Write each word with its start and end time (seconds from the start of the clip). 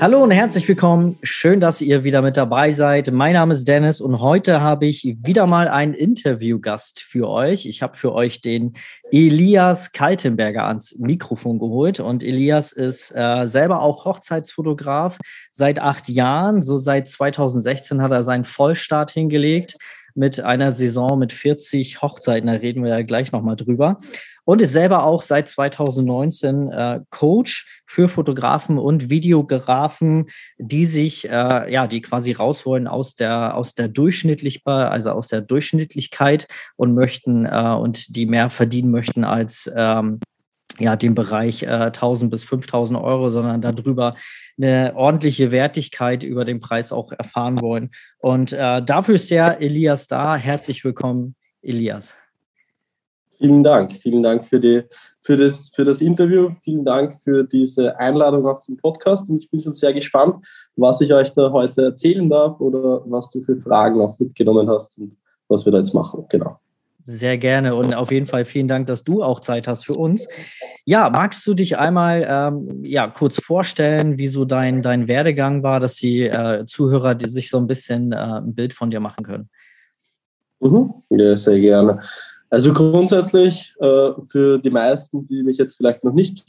Hallo 0.00 0.22
und 0.22 0.30
herzlich 0.30 0.66
willkommen. 0.66 1.18
Schön, 1.22 1.60
dass 1.60 1.82
ihr 1.82 2.04
wieder 2.04 2.22
mit 2.22 2.38
dabei 2.38 2.72
seid. 2.72 3.12
Mein 3.12 3.34
Name 3.34 3.52
ist 3.52 3.68
Dennis 3.68 4.00
und 4.00 4.20
heute 4.20 4.62
habe 4.62 4.86
ich 4.86 5.18
wieder 5.20 5.46
mal 5.46 5.68
einen 5.68 5.92
Interviewgast 5.92 7.02
für 7.02 7.28
euch. 7.28 7.66
Ich 7.66 7.82
habe 7.82 7.98
für 7.98 8.14
euch 8.14 8.40
den 8.40 8.72
Elias 9.12 9.92
Kaltenberger 9.92 10.64
ans 10.64 10.96
Mikrofon 10.98 11.58
geholt 11.58 12.00
und 12.00 12.22
Elias 12.22 12.72
ist 12.72 13.14
äh, 13.14 13.46
selber 13.46 13.82
auch 13.82 14.06
Hochzeitsfotograf 14.06 15.18
seit 15.52 15.78
acht 15.78 16.08
Jahren. 16.08 16.62
So 16.62 16.78
seit 16.78 17.06
2016 17.06 18.00
hat 18.00 18.10
er 18.10 18.24
seinen 18.24 18.44
Vollstart 18.44 19.10
hingelegt 19.10 19.76
mit 20.14 20.40
einer 20.40 20.72
Saison 20.72 21.18
mit 21.18 21.34
40 21.34 22.00
Hochzeiten. 22.00 22.46
Da 22.46 22.54
reden 22.54 22.82
wir 22.82 22.90
ja 22.90 23.02
gleich 23.02 23.32
nochmal 23.32 23.56
drüber 23.56 23.98
und 24.44 24.60
ist 24.60 24.72
selber 24.72 25.04
auch 25.04 25.22
seit 25.22 25.48
2019 25.48 26.68
äh, 26.68 27.00
Coach 27.10 27.82
für 27.86 28.08
Fotografen 28.08 28.78
und 28.78 29.10
Videografen, 29.10 30.26
die 30.58 30.86
sich, 30.86 31.28
äh, 31.28 31.72
ja, 31.72 31.86
die 31.86 32.00
quasi 32.00 32.32
raus 32.32 32.66
wollen 32.66 32.86
aus 32.86 33.14
der, 33.14 33.56
aus 33.56 33.74
der 33.74 33.88
Durchschnittlichkeit, 33.88 34.90
also 34.90 35.10
aus 35.10 35.28
der 35.28 35.40
Durchschnittlichkeit 35.40 36.46
und 36.76 36.94
möchten 36.94 37.46
äh, 37.46 37.74
und 37.78 38.16
die 38.16 38.26
mehr 38.26 38.50
verdienen 38.50 38.90
möchten 38.90 39.24
als 39.24 39.70
ähm, 39.74 40.20
ja, 40.80 40.96
den 40.96 41.14
Bereich 41.14 41.62
äh, 41.62 41.66
1000 41.66 42.30
bis 42.30 42.42
5000 42.44 42.98
Euro, 42.98 43.30
sondern 43.30 43.60
darüber 43.60 44.16
eine 44.60 44.94
ordentliche 44.96 45.50
Wertigkeit 45.50 46.22
über 46.22 46.44
den 46.44 46.58
Preis 46.60 46.92
auch 46.92 47.12
erfahren 47.12 47.60
wollen. 47.60 47.90
Und 48.18 48.52
äh, 48.52 48.82
dafür 48.82 49.16
ist 49.16 49.30
der 49.30 49.60
Elias 49.60 50.06
da. 50.06 50.36
Herzlich 50.36 50.84
willkommen, 50.84 51.36
Elias. 51.62 52.16
Vielen 53.40 53.62
Dank. 53.62 53.94
Vielen 53.94 54.22
Dank 54.22 54.44
für, 54.44 54.60
die, 54.60 54.82
für, 55.22 55.34
das, 55.34 55.70
für 55.74 55.84
das 55.84 56.02
Interview. 56.02 56.50
Vielen 56.62 56.84
Dank 56.84 57.22
für 57.24 57.42
diese 57.42 57.98
Einladung 57.98 58.46
auch 58.46 58.60
zum 58.60 58.76
Podcast. 58.76 59.30
Und 59.30 59.36
ich 59.36 59.48
bin 59.50 59.62
schon 59.62 59.72
sehr 59.72 59.94
gespannt, 59.94 60.46
was 60.76 61.00
ich 61.00 61.12
euch 61.14 61.32
da 61.32 61.50
heute 61.50 61.84
erzählen 61.84 62.28
darf 62.28 62.60
oder 62.60 63.00
was 63.06 63.30
du 63.30 63.40
für 63.40 63.56
Fragen 63.56 63.98
auch 64.02 64.18
mitgenommen 64.18 64.68
hast 64.68 64.98
und 64.98 65.16
was 65.48 65.64
wir 65.64 65.72
da 65.72 65.78
jetzt 65.78 65.94
machen. 65.94 66.26
Genau. 66.28 66.58
Sehr 67.02 67.38
gerne 67.38 67.74
und 67.74 67.94
auf 67.94 68.12
jeden 68.12 68.26
Fall 68.26 68.44
vielen 68.44 68.68
Dank, 68.68 68.86
dass 68.86 69.04
du 69.04 69.22
auch 69.22 69.40
Zeit 69.40 69.66
hast 69.66 69.86
für 69.86 69.94
uns. 69.94 70.28
Ja, 70.84 71.08
magst 71.08 71.46
du 71.46 71.54
dich 71.54 71.78
einmal 71.78 72.26
ähm, 72.28 72.84
ja, 72.84 73.08
kurz 73.08 73.42
vorstellen, 73.42 74.18
wie 74.18 74.28
so 74.28 74.44
dein, 74.44 74.82
dein 74.82 75.08
Werdegang 75.08 75.62
war, 75.62 75.80
dass 75.80 75.96
die 75.96 76.24
äh, 76.24 76.66
Zuhörer 76.66 77.14
die 77.14 77.26
sich 77.26 77.48
so 77.48 77.56
ein 77.56 77.66
bisschen 77.66 78.12
äh, 78.12 78.16
ein 78.16 78.54
Bild 78.54 78.74
von 78.74 78.90
dir 78.90 79.00
machen 79.00 79.24
können? 79.24 79.48
Mhm. 80.60 80.92
Ja, 81.08 81.34
sehr 81.38 81.58
gerne. 81.58 82.02
Also 82.50 82.72
grundsätzlich 82.72 83.74
äh, 83.78 84.10
für 84.28 84.58
die 84.58 84.70
meisten, 84.70 85.24
die 85.24 85.42
mich 85.44 85.58
jetzt 85.58 85.76
vielleicht 85.76 86.02
noch 86.04 86.12
nicht 86.12 86.44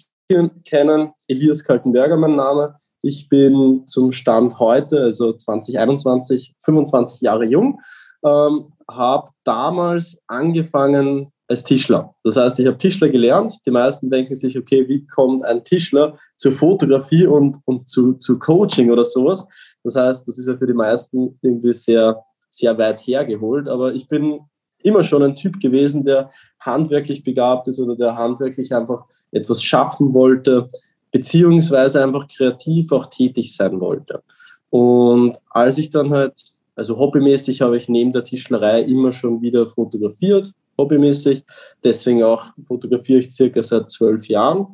kennen, 0.65 1.11
Elias 1.27 1.63
Kaltenberger 1.63 2.17
mein 2.17 2.35
Name. 2.35 2.75
Ich 3.03 3.29
bin 3.29 3.83
zum 3.87 4.11
Stand 4.11 4.59
heute, 4.59 5.01
also 5.01 5.33
2021, 5.33 6.55
25 6.59 7.21
Jahre 7.21 7.45
jung, 7.45 7.79
ähm, 8.23 8.69
habe 8.89 9.31
damals 9.43 10.19
angefangen 10.27 11.31
als 11.47 11.63
Tischler. 11.63 12.15
Das 12.23 12.37
heißt, 12.37 12.59
ich 12.59 12.67
habe 12.67 12.77
Tischler 12.77 13.09
gelernt. 13.09 13.53
Die 13.65 13.71
meisten 13.71 14.09
denken 14.09 14.35
sich, 14.35 14.57
okay, 14.57 14.87
wie 14.87 15.05
kommt 15.05 15.43
ein 15.45 15.63
Tischler 15.63 16.17
zur 16.37 16.53
Fotografie 16.53 17.27
und, 17.27 17.57
und 17.65 17.89
zu, 17.89 18.13
zu 18.13 18.39
Coaching 18.39 18.89
oder 18.89 19.03
sowas? 19.03 19.45
Das 19.83 19.95
heißt, 19.95 20.27
das 20.27 20.37
ist 20.37 20.47
ja 20.47 20.57
für 20.57 20.67
die 20.67 20.73
meisten 20.73 21.37
irgendwie 21.41 21.73
sehr, 21.73 22.23
sehr 22.49 22.77
weit 22.77 22.99
hergeholt. 22.99 23.67
Aber 23.67 23.93
ich 23.93 24.07
bin 24.07 24.39
immer 24.83 25.03
schon 25.03 25.23
ein 25.23 25.35
Typ 25.35 25.59
gewesen, 25.59 26.03
der 26.03 26.29
handwerklich 26.59 27.23
begabt 27.23 27.67
ist 27.67 27.79
oder 27.79 27.95
der 27.95 28.15
handwerklich 28.15 28.73
einfach 28.73 29.05
etwas 29.31 29.63
schaffen 29.63 30.13
wollte, 30.13 30.69
beziehungsweise 31.11 32.03
einfach 32.03 32.27
kreativ 32.27 32.91
auch 32.91 33.07
tätig 33.07 33.55
sein 33.55 33.79
wollte. 33.79 34.21
Und 34.69 35.37
als 35.49 35.77
ich 35.77 35.89
dann 35.89 36.11
halt, 36.11 36.33
also 36.75 36.97
hobbymäßig 36.97 37.61
habe 37.61 37.77
ich 37.77 37.89
neben 37.89 38.13
der 38.13 38.23
Tischlerei 38.23 38.81
immer 38.81 39.11
schon 39.11 39.41
wieder 39.41 39.67
fotografiert, 39.67 40.53
hobbymäßig. 40.77 41.43
Deswegen 41.83 42.23
auch 42.23 42.45
fotografiere 42.67 43.19
ich 43.19 43.31
circa 43.31 43.61
seit 43.61 43.89
zwölf 43.89 44.27
Jahren. 44.27 44.67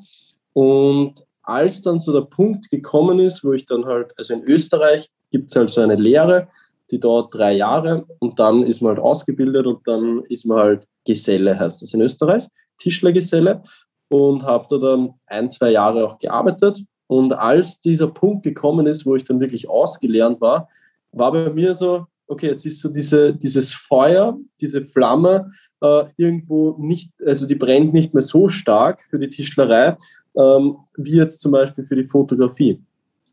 Und 0.54 1.24
als 1.44 1.82
dann 1.82 2.00
so 2.00 2.14
der 2.14 2.28
Punkt 2.28 2.70
gekommen 2.70 3.20
ist, 3.20 3.44
wo 3.44 3.54
ich 3.54 3.66
dann 3.66 3.86
halt, 3.86 4.14
also 4.18 4.34
in 4.34 4.44
Österreich 4.44 5.10
gibt 5.32 5.50
es 5.50 5.56
halt 5.56 5.70
so 5.70 5.82
eine 5.82 5.96
Lehre, 5.96 6.48
die 6.92 7.00
dauert 7.00 7.34
drei 7.34 7.54
Jahre 7.54 8.06
und 8.20 8.40
dann 8.40 8.64
ist 8.64 8.82
man 8.82 8.96
halt 8.96 9.00
ausgebildet 9.00 9.66
und 9.66 9.86
dann 9.86 10.24
ist 10.30 10.46
man 10.46 10.58
halt 10.58 10.88
Geselle, 11.06 11.58
heißt 11.58 11.82
das 11.82 11.94
in 11.94 12.02
Österreich, 12.02 12.48
Tischlergeselle 12.78 13.64
und 14.10 14.44
habe 14.44 14.68
da 14.70 14.78
dann 14.78 15.14
ein, 15.26 15.50
zwei 15.50 15.72
Jahre 15.72 16.06
auch 16.06 16.20
gearbeitet. 16.20 16.84
Und 17.08 17.34
als 17.34 17.80
dieser 17.80 18.08
Punkt 18.08 18.44
gekommen 18.44 18.86
ist, 18.86 19.06
wo 19.06 19.16
ich 19.16 19.24
dann 19.24 19.40
wirklich 19.40 19.70
ausgelernt 19.70 20.42
war, 20.42 20.68
war 21.12 21.32
bei 21.32 21.50
mir 21.50 21.74
so, 21.74 22.06
okay, 22.28 22.48
jetzt 22.48 22.66
ist 22.66 22.82
so 22.82 22.90
diese, 22.90 23.34
dieses 23.34 23.74
Feuer, 23.74 24.38
diese 24.60 24.84
Flamme 24.84 25.50
äh, 25.82 26.04
irgendwo 26.18 26.76
nicht, 26.78 27.12
also 27.26 27.46
die 27.46 27.56
brennt 27.56 27.94
nicht 27.94 28.14
mehr 28.14 28.22
so 28.22 28.50
stark 28.50 29.08
für 29.10 29.18
die 29.18 29.30
Tischlerei, 29.30 29.98
ähm, 30.36 30.78
wie 30.98 31.16
jetzt 31.16 31.40
zum 31.40 31.54
Beispiel 31.54 31.86
für 31.86 31.96
die 31.96 32.08
Fotografie. 32.08 32.82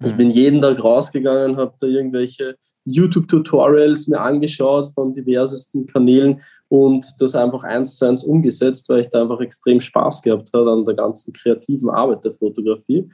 Ich 0.01 0.13
mhm. 0.13 0.17
bin 0.17 0.31
jeden 0.31 0.61
Tag 0.61 0.83
rausgegangen, 0.83 1.57
habe 1.57 1.75
da 1.81 1.87
irgendwelche 1.87 2.57
YouTube-Tutorials 2.85 4.09
mir 4.09 4.21
angeschaut 4.21 4.89
von 4.95 5.13
diversesten 5.13 5.87
Kanälen 5.87 6.41
und 6.69 7.07
das 7.19 7.35
einfach 7.35 7.65
eins 7.65 7.97
zu 7.97 8.07
eins 8.07 8.25
umgesetzt, 8.25 8.89
weil 8.89 9.01
ich 9.01 9.09
da 9.09 9.23
einfach 9.23 9.41
extrem 9.41 9.81
Spaß 9.81 10.23
gehabt 10.23 10.51
habe 10.53 10.71
an 10.71 10.85
der 10.85 10.95
ganzen 10.95 11.33
kreativen 11.33 11.89
Arbeit 11.91 12.25
der 12.25 12.35
Fotografie. 12.35 13.09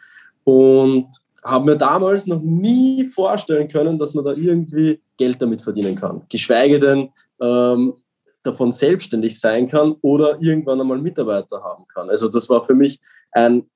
Und 0.44 1.06
habe 1.44 1.66
mir 1.66 1.76
damals 1.76 2.26
noch 2.26 2.40
nie 2.40 3.04
vorstellen 3.04 3.69
können, 3.69 3.98
dass 3.98 4.14
man 4.14 4.24
da 4.24 4.32
irgendwie 4.32 5.00
Geld 5.16 5.40
damit 5.40 5.62
verdienen 5.62 5.94
kann. 5.94 6.22
Geschweige 6.28 6.78
denn 6.78 7.08
ähm, 7.40 7.94
davon 8.42 8.72
selbstständig 8.72 9.38
sein 9.38 9.69
kann 9.69 9.96
oder 10.02 10.40
irgendwann 10.40 10.80
einmal 10.80 10.98
Mitarbeiter 10.98 11.62
haben 11.62 11.84
kann. 11.92 12.08
Also 12.08 12.28
das 12.28 12.48
war 12.48 12.64
für 12.64 12.74
mich 12.74 13.00
ein 13.32 13.66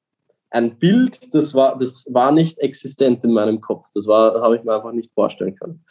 ein 0.55 0.79
Bild, 0.79 1.35
das 1.35 1.55
war, 1.55 1.77
das 1.77 2.07
war 2.09 2.31
nicht 2.31 2.59
existent 2.59 3.25
in 3.25 3.33
meinem 3.33 3.61
Kopf. 3.61 3.89
Das 3.93 4.07
habe 4.07 4.57
ich 4.57 4.65
mir 4.65 4.75
einfach 4.75 4.93
nicht 4.93 5.13
vorstellen 5.13 5.57
können. 5.57 5.85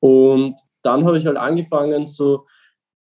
Und 0.00 0.56
dann 0.82 1.04
habe 1.04 1.18
ich 1.18 1.26
halt 1.26 1.36
angefangen, 1.36 2.06
so, 2.06 2.44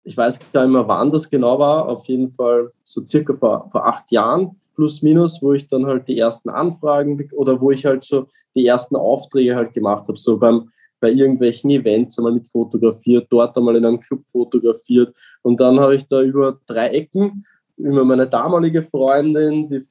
ich 0.04 0.16
weiß 0.16 0.40
gar 0.54 0.64
nicht 0.64 0.74
mehr, 0.74 0.88
wann 0.88 1.12
das 1.12 1.30
genau 1.30 1.60
war, 1.60 1.88
auf 1.90 2.06
jeden 2.06 2.30
Fall 2.30 2.72
so 2.84 3.04
circa 3.06 3.34
vor, 3.34 3.68
vor 3.72 3.86
acht 3.86 4.12
Jahren 4.12 4.62
plus 4.76 5.02
minus, 5.02 5.42
wo 5.42 5.54
ich 5.54 5.68
dann 5.68 5.88
halt 5.88 6.08
die 6.08 6.20
ersten 6.20 6.50
Anfragen 6.50 7.30
oder 7.34 7.60
wo 7.60 7.72
ich 7.72 7.86
halt 7.86 8.04
so 8.04 8.28
die 8.56 8.66
ersten 8.66 8.96
Aufträge 8.96 9.56
halt 9.56 9.74
gemacht 9.74 10.08
habe, 10.08 10.18
so 10.18 10.38
beim, 10.38 10.70
bei 11.00 11.12
irgendwelchen 11.12 11.72
Events 11.72 12.18
einmal 12.18 12.34
mit 12.34 12.48
fotografiert, 12.48 13.28
dort 13.30 13.58
einmal 13.58 13.76
in 13.76 13.86
einem 13.86 14.00
Club 14.00 14.26
fotografiert 14.28 15.16
und 15.42 15.60
dann 15.60 15.80
habe 15.80 15.96
ich 15.96 16.08
da 16.08 16.22
über 16.22 16.60
drei 16.68 16.90
Ecken 16.90 17.46
über 17.76 18.04
meine 18.04 18.28
damalige 18.28 18.84
Freundin, 18.84 19.70
die 19.70 19.84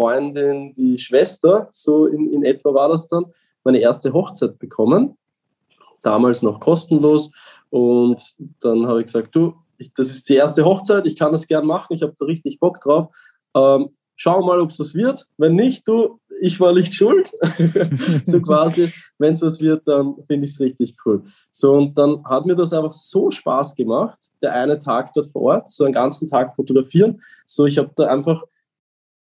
Freundin, 0.00 0.72
die 0.72 0.96
Schwester, 0.96 1.68
so 1.72 2.06
in, 2.06 2.32
in 2.32 2.42
etwa 2.42 2.72
war 2.72 2.88
das 2.88 3.06
dann, 3.06 3.26
meine 3.64 3.78
erste 3.78 4.12
Hochzeit 4.14 4.58
bekommen. 4.58 5.18
Damals 6.02 6.40
noch 6.40 6.60
kostenlos. 6.60 7.30
Und 7.68 8.22
dann 8.60 8.86
habe 8.86 9.00
ich 9.00 9.06
gesagt, 9.06 9.34
du, 9.34 9.54
ich, 9.76 9.92
das 9.92 10.08
ist 10.08 10.28
die 10.30 10.36
erste 10.36 10.64
Hochzeit, 10.64 11.06
ich 11.06 11.16
kann 11.16 11.32
das 11.32 11.46
gern 11.46 11.66
machen, 11.66 11.92
ich 11.92 12.02
habe 12.02 12.14
da 12.18 12.24
richtig 12.24 12.58
Bock 12.58 12.80
drauf. 12.80 13.08
Ähm, 13.54 13.90
schau 14.16 14.42
mal, 14.42 14.60
ob 14.60 14.70
es 14.70 14.80
was 14.80 14.94
wird. 14.94 15.26
Wenn 15.36 15.54
nicht, 15.54 15.86
du, 15.86 16.18
ich 16.40 16.58
war 16.60 16.72
nicht 16.72 16.94
schuld. 16.94 17.30
so 18.24 18.40
quasi, 18.40 18.90
wenn 19.18 19.34
es 19.34 19.42
was 19.42 19.60
wird, 19.60 19.86
dann 19.86 20.14
finde 20.26 20.46
ich 20.46 20.52
es 20.52 20.60
richtig 20.60 20.96
cool. 21.04 21.24
So, 21.50 21.74
und 21.74 21.98
dann 21.98 22.24
hat 22.24 22.46
mir 22.46 22.56
das 22.56 22.72
einfach 22.72 22.92
so 22.92 23.30
Spaß 23.30 23.74
gemacht, 23.74 24.18
der 24.40 24.54
eine 24.54 24.78
Tag 24.78 25.12
dort 25.12 25.26
vor 25.26 25.42
Ort, 25.42 25.68
so 25.68 25.84
einen 25.84 25.92
ganzen 25.92 26.28
Tag 26.28 26.54
fotografieren. 26.54 27.20
So, 27.44 27.66
ich 27.66 27.76
habe 27.76 27.90
da 27.96 28.06
einfach 28.06 28.42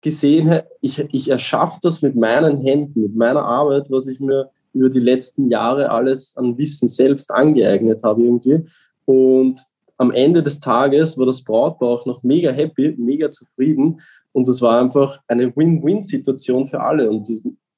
gesehen, 0.04 0.62
ich, 0.82 1.00
ich 1.00 1.30
erschaffe 1.30 1.80
das 1.82 2.02
mit 2.02 2.16
meinen 2.16 2.62
Händen, 2.62 3.02
mit 3.02 3.16
meiner 3.16 3.44
Arbeit, 3.44 3.90
was 3.90 4.06
ich 4.08 4.20
mir 4.20 4.50
über 4.74 4.90
die 4.90 5.00
letzten 5.00 5.50
Jahre 5.50 5.90
alles 5.90 6.36
an 6.38 6.58
Wissen 6.58 6.88
selbst 6.88 7.32
angeeignet 7.32 8.04
habe 8.04 8.24
irgendwie. 8.24 8.66
Und 9.06 9.62
am 9.98 10.12
Ende 10.12 10.44
des 10.44 10.60
Tages 10.60 11.18
war 11.18 11.26
das 11.26 11.44
Brautpaar 11.44 11.90
auch 11.90 12.06
noch 12.06 12.24
mega 12.24 12.52
happy, 12.52 12.96
mega 12.98 13.32
zufrieden. 13.32 14.02
Und 14.32 14.48
das 14.48 14.62
war 14.62 14.82
einfach 14.82 15.20
eine 15.28 15.56
Win-Win-Situation 15.56 16.68
für 16.68 16.82
alle. 16.82 17.10
Und 17.10 17.30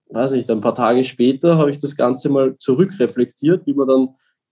weiß 0.09 0.31
nicht, 0.31 0.49
ein 0.49 0.61
paar 0.61 0.75
Tage 0.75 1.03
später 1.03 1.57
habe 1.57 1.71
ich 1.71 1.79
das 1.79 1.95
Ganze 1.95 2.29
mal 2.29 2.57
zurückreflektiert, 2.57 3.67
wie 3.67 3.75
wir 3.75 3.85
dann 3.85 4.09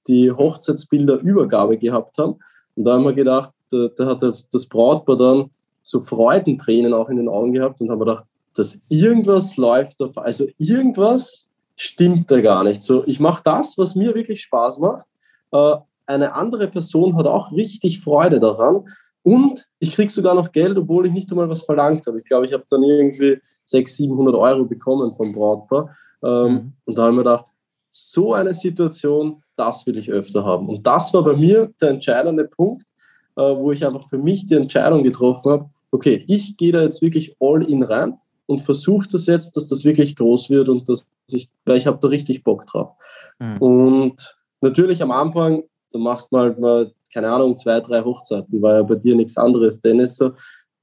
die 0.08 0.32
Hochzeitsbilderübergabe 0.32 1.78
gehabt 1.78 2.18
haben. 2.18 2.36
Und 2.76 2.84
da 2.84 2.94
haben 2.94 3.06
wir 3.06 3.14
gedacht, 3.14 3.52
da, 3.72 4.06
hat 4.06 4.22
das, 4.22 4.48
das 4.50 4.68
Brautpaar 4.68 5.18
dann 5.18 5.50
so 5.84 6.02
Freudentränen 6.02 6.94
auch 6.94 7.10
in 7.10 7.18
den 7.18 7.30
Augen 7.30 7.54
gehabt 7.54 7.80
und 7.82 7.92
haben 7.92 8.00
gedacht, 8.00 8.26
dass 8.56 8.80
irgendwas 8.90 9.58
läuft, 9.58 10.02
auf, 10.02 10.18
also 10.18 10.48
irgendwas 10.58 11.46
stimmt 11.76 12.32
da 12.32 12.42
gar 12.42 12.64
nicht. 12.64 12.82
So, 12.82 13.04
ich 13.06 13.20
mache 13.20 13.42
das, 13.44 13.78
was 13.78 13.96
mir 13.96 14.16
wirklich 14.16 14.42
Spaß 14.42 14.80
macht. 14.80 15.06
Äh, 15.52 15.76
eine 16.06 16.34
andere 16.34 16.68
Person 16.68 17.16
hat 17.16 17.28
auch 17.28 17.52
richtig 17.52 18.02
Freude 18.02 18.40
daran 18.40 18.86
und 19.24 19.68
ich 19.80 19.94
kriege 19.94 20.12
sogar 20.12 20.36
noch 20.36 20.52
Geld, 20.52 20.78
obwohl 20.78 21.08
ich 21.08 21.14
nicht 21.14 21.32
einmal 21.32 21.50
was 21.50 21.64
verlangt 21.64 22.06
habe. 22.06 22.20
Ich 22.20 22.26
glaube, 22.26 22.46
ich 22.46 22.54
habe 22.54 22.66
dann 22.70 22.84
irgendwie 22.84 23.40
600, 23.66 23.90
700 23.90 24.36
Euro 24.36 24.66
bekommen 24.66 25.14
vom 25.16 25.32
Brautpaar. 25.32 25.96
Ähm, 26.24 26.52
mhm. 26.52 26.74
Und 26.86 26.98
da 26.98 27.04
habe 27.04 27.12
ich 27.12 27.18
mir 27.18 27.24
gedacht, 27.24 27.46
so 27.90 28.34
eine 28.34 28.54
Situation, 28.54 29.42
das 29.56 29.86
will 29.86 29.98
ich 29.98 30.12
öfter 30.12 30.44
haben. 30.44 30.68
Und 30.68 30.86
das 30.86 31.14
war 31.14 31.24
bei 31.24 31.36
mir 31.36 31.72
der 31.80 31.92
entscheidende 31.92 32.46
Punkt, 32.46 32.84
äh, 33.38 33.42
wo 33.42 33.72
ich 33.72 33.86
einfach 33.86 34.10
für 34.10 34.18
mich 34.18 34.46
die 34.46 34.56
Entscheidung 34.56 35.04
getroffen 35.04 35.52
habe, 35.52 35.70
okay, 35.94 36.26
ich 36.28 36.58
gehe 36.58 36.72
da 36.72 36.82
jetzt 36.82 37.02
wirklich 37.02 37.36
all 37.40 37.62
in 37.70 37.84
rein 37.84 38.18
und 38.48 38.62
versuche 38.62 39.08
das 39.08 39.28
jetzt, 39.28 39.56
dass 39.56 39.70
das 39.70 39.86
wirklich 39.86 40.16
groß 40.16 40.50
wird 40.50 40.68
und 40.68 40.90
dass 40.90 41.08
ich, 41.32 41.50
weil 41.66 41.78
ich 41.78 41.88
habe 41.88 42.00
da 42.02 42.08
richtig 42.08 42.44
Bock 42.44 42.66
drauf. 42.66 42.92
Mhm. 43.40 43.58
Und 43.60 44.38
natürlich 44.62 45.02
am 45.02 45.12
Anfang, 45.12 45.64
du 45.92 46.00
machst 46.00 46.32
mal, 46.32 46.56
mal, 46.60 46.92
keine 47.14 47.32
Ahnung, 47.32 47.58
zwei, 47.58 47.80
drei 47.80 48.04
Hochzeiten, 48.04 48.62
war 48.62 48.78
ja 48.78 48.84
bei 48.84 48.96
dir 48.96 49.16
nichts 49.16 49.38
anderes, 49.38 49.80
Dennis. 49.80 50.18
So, 50.18 50.32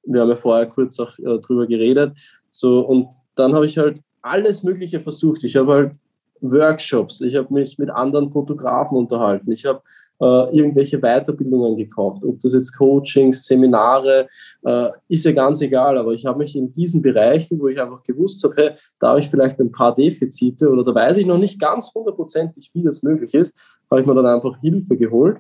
wir 0.05 0.21
haben 0.21 0.29
ja 0.29 0.37
vorher 0.37 0.67
kurz 0.67 0.99
auch 1.01 1.19
äh, 1.19 1.39
drüber 1.41 1.67
geredet. 1.67 2.17
So, 2.49 2.81
und 2.81 3.09
dann 3.35 3.53
habe 3.53 3.67
ich 3.67 3.77
halt 3.79 4.01
alles 4.23 4.63
Mögliche 4.63 5.01
versucht. 5.01 5.43
Ich 5.43 5.57
habe 5.57 5.73
halt 5.73 5.93
Workshops, 6.41 7.21
ich 7.21 7.37
habe 7.37 7.53
mich 7.53 7.79
mit 7.79 7.91
anderen 7.91 8.31
Fotografen 8.31 8.97
unterhalten, 8.97 9.53
ich 9.53 9.65
habe 9.67 9.83
äh, 10.21 10.57
irgendwelche 10.57 10.99
Weiterbildungen 10.99 11.77
gekauft, 11.77 12.23
ob 12.25 12.41
das 12.41 12.53
jetzt 12.53 12.77
Coachings, 12.77 13.47
Seminare, 13.47 14.29
äh, 14.65 14.89
ist 15.09 15.25
ja 15.25 15.33
ganz 15.33 15.63
egal, 15.63 15.97
aber 15.97 16.13
ich 16.13 16.27
habe 16.27 16.39
mich 16.39 16.55
in 16.55 16.71
diesen 16.71 17.03
Bereichen, 17.03 17.59
wo 17.59 17.69
ich 17.69 17.81
einfach 17.81 18.03
gewusst 18.03 18.45
habe, 18.45 18.55
hey, 18.57 18.71
da 18.99 19.11
habe 19.11 19.21
ich 19.21 19.29
vielleicht 19.29 19.59
ein 19.61 19.73
paar 19.73 19.95
Defizite 19.95 20.69
oder 20.69 20.85
da 20.85 20.95
weiß 20.95 21.17
ich 21.17 21.27
noch 21.27 21.39
nicht 21.39 21.59
ganz 21.59 21.93
hundertprozentig, 21.95 22.71
wie 22.75 22.83
das 22.83 23.03
möglich 23.03 23.35
ist, 23.35 23.57
habe 23.91 24.03
ich 24.03 24.07
mir 24.07 24.15
dann 24.15 24.27
einfach 24.27 24.61
Hilfe 24.61 24.97
geholt. 24.97 25.39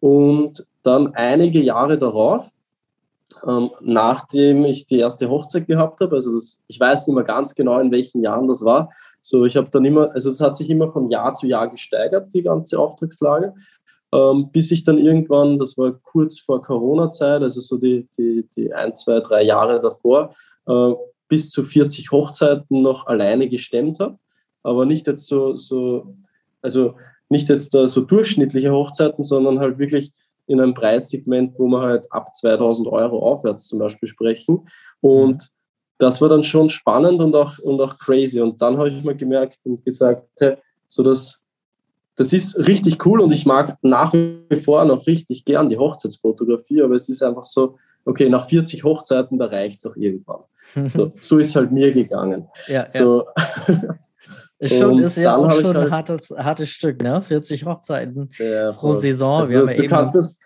Und 0.00 0.66
dann 0.82 1.14
einige 1.14 1.60
Jahre 1.60 1.96
darauf, 1.96 2.50
ähm, 3.46 3.70
nachdem 3.80 4.64
ich 4.64 4.86
die 4.86 4.98
erste 4.98 5.28
Hochzeit 5.28 5.66
gehabt 5.66 6.00
habe, 6.00 6.16
also 6.16 6.34
das, 6.34 6.58
ich 6.66 6.78
weiß 6.78 7.06
nicht 7.06 7.14
mehr 7.14 7.24
ganz 7.24 7.54
genau, 7.54 7.78
in 7.78 7.90
welchen 7.90 8.22
Jahren 8.22 8.48
das 8.48 8.64
war, 8.64 8.90
so, 9.22 9.46
ich 9.46 9.56
habe 9.56 9.70
dann 9.70 9.84
immer, 9.84 10.12
also 10.12 10.28
es 10.28 10.40
hat 10.40 10.56
sich 10.56 10.68
immer 10.68 10.90
von 10.90 11.08
Jahr 11.10 11.32
zu 11.32 11.46
Jahr 11.46 11.70
gesteigert, 11.70 12.34
die 12.34 12.42
ganze 12.42 12.78
Auftragslage 12.78 13.54
ähm, 14.12 14.50
bis 14.52 14.70
ich 14.70 14.84
dann 14.84 14.98
irgendwann, 14.98 15.58
das 15.58 15.78
war 15.78 15.92
kurz 15.92 16.38
vor 16.38 16.62
Corona-Zeit, 16.62 17.42
also 17.42 17.60
so 17.60 17.78
die, 17.78 18.08
die, 18.18 18.46
die 18.54 18.72
ein, 18.72 18.94
zwei, 18.94 19.20
drei 19.20 19.42
Jahre 19.42 19.80
davor, 19.80 20.34
äh, 20.66 20.92
bis 21.28 21.50
zu 21.50 21.64
40 21.64 22.10
Hochzeiten 22.10 22.82
noch 22.82 23.06
alleine 23.06 23.48
gestemmt 23.48 24.00
habe. 24.00 24.18
Aber 24.62 24.84
nicht 24.84 25.06
jetzt 25.06 25.26
so, 25.26 25.56
so 25.56 26.14
also 26.60 26.94
nicht 27.30 27.48
jetzt 27.48 27.72
da 27.74 27.86
so 27.86 28.02
durchschnittliche 28.02 28.70
Hochzeiten, 28.70 29.24
sondern 29.24 29.58
halt 29.58 29.78
wirklich 29.78 30.12
in 30.46 30.60
einem 30.60 30.74
Preissegment, 30.74 31.58
wo 31.58 31.66
wir 31.68 31.80
halt 31.80 32.12
ab 32.12 32.36
2000 32.36 32.86
Euro 32.88 33.20
aufwärts 33.20 33.66
zum 33.66 33.78
Beispiel 33.78 34.08
sprechen. 34.08 34.68
Und 35.00 35.50
das 35.98 36.20
war 36.20 36.28
dann 36.28 36.44
schon 36.44 36.68
spannend 36.68 37.20
und 37.20 37.34
auch, 37.34 37.58
und 37.58 37.80
auch 37.80 37.98
crazy. 37.98 38.40
Und 38.40 38.60
dann 38.60 38.76
habe 38.78 38.90
ich 38.90 39.04
mal 39.04 39.14
gemerkt 39.14 39.58
und 39.64 39.84
gesagt, 39.84 40.26
hey, 40.38 40.56
so 40.88 41.02
das 41.02 41.42
das 42.16 42.32
ist 42.32 42.58
richtig 42.58 43.04
cool 43.06 43.20
und 43.20 43.32
ich 43.32 43.46
mag 43.46 43.76
nach 43.82 44.12
wie 44.12 44.56
vor 44.56 44.84
noch 44.84 45.06
richtig 45.06 45.44
gern 45.44 45.68
die 45.68 45.78
Hochzeitsfotografie, 45.78 46.82
aber 46.82 46.94
es 46.94 47.08
ist 47.08 47.22
einfach 47.22 47.44
so, 47.44 47.78
okay, 48.04 48.28
nach 48.28 48.48
40 48.48 48.84
Hochzeiten, 48.84 49.38
da 49.38 49.46
reicht 49.46 49.80
es 49.80 49.86
auch 49.86 49.96
irgendwann. 49.96 50.40
So, 50.86 51.12
so 51.20 51.38
ist 51.38 51.56
halt 51.56 51.72
mir 51.72 51.92
gegangen. 51.92 52.48
Ja, 52.68 52.86
so. 52.86 53.26
ja. 53.66 53.98
Ist 54.58 54.78
schon, 54.78 55.00
ist 55.00 55.16
ja 55.16 55.36
auch 55.36 55.50
schon 55.50 55.76
ein 55.76 55.82
halt, 55.82 55.90
hartes, 55.90 56.30
hartes 56.30 56.68
Stück, 56.68 57.02
ne? 57.02 57.20
40 57.20 57.64
Hochzeiten 57.64 58.30
ja, 58.38 58.70
pro 58.70 58.92
Saison. 58.92 59.38
Also, 59.38 59.52
Wir 59.52 59.60
haben 59.60 59.68
ja 59.68 59.74
du 59.74 59.86
kannst 59.86 60.14
es, 60.14 60.36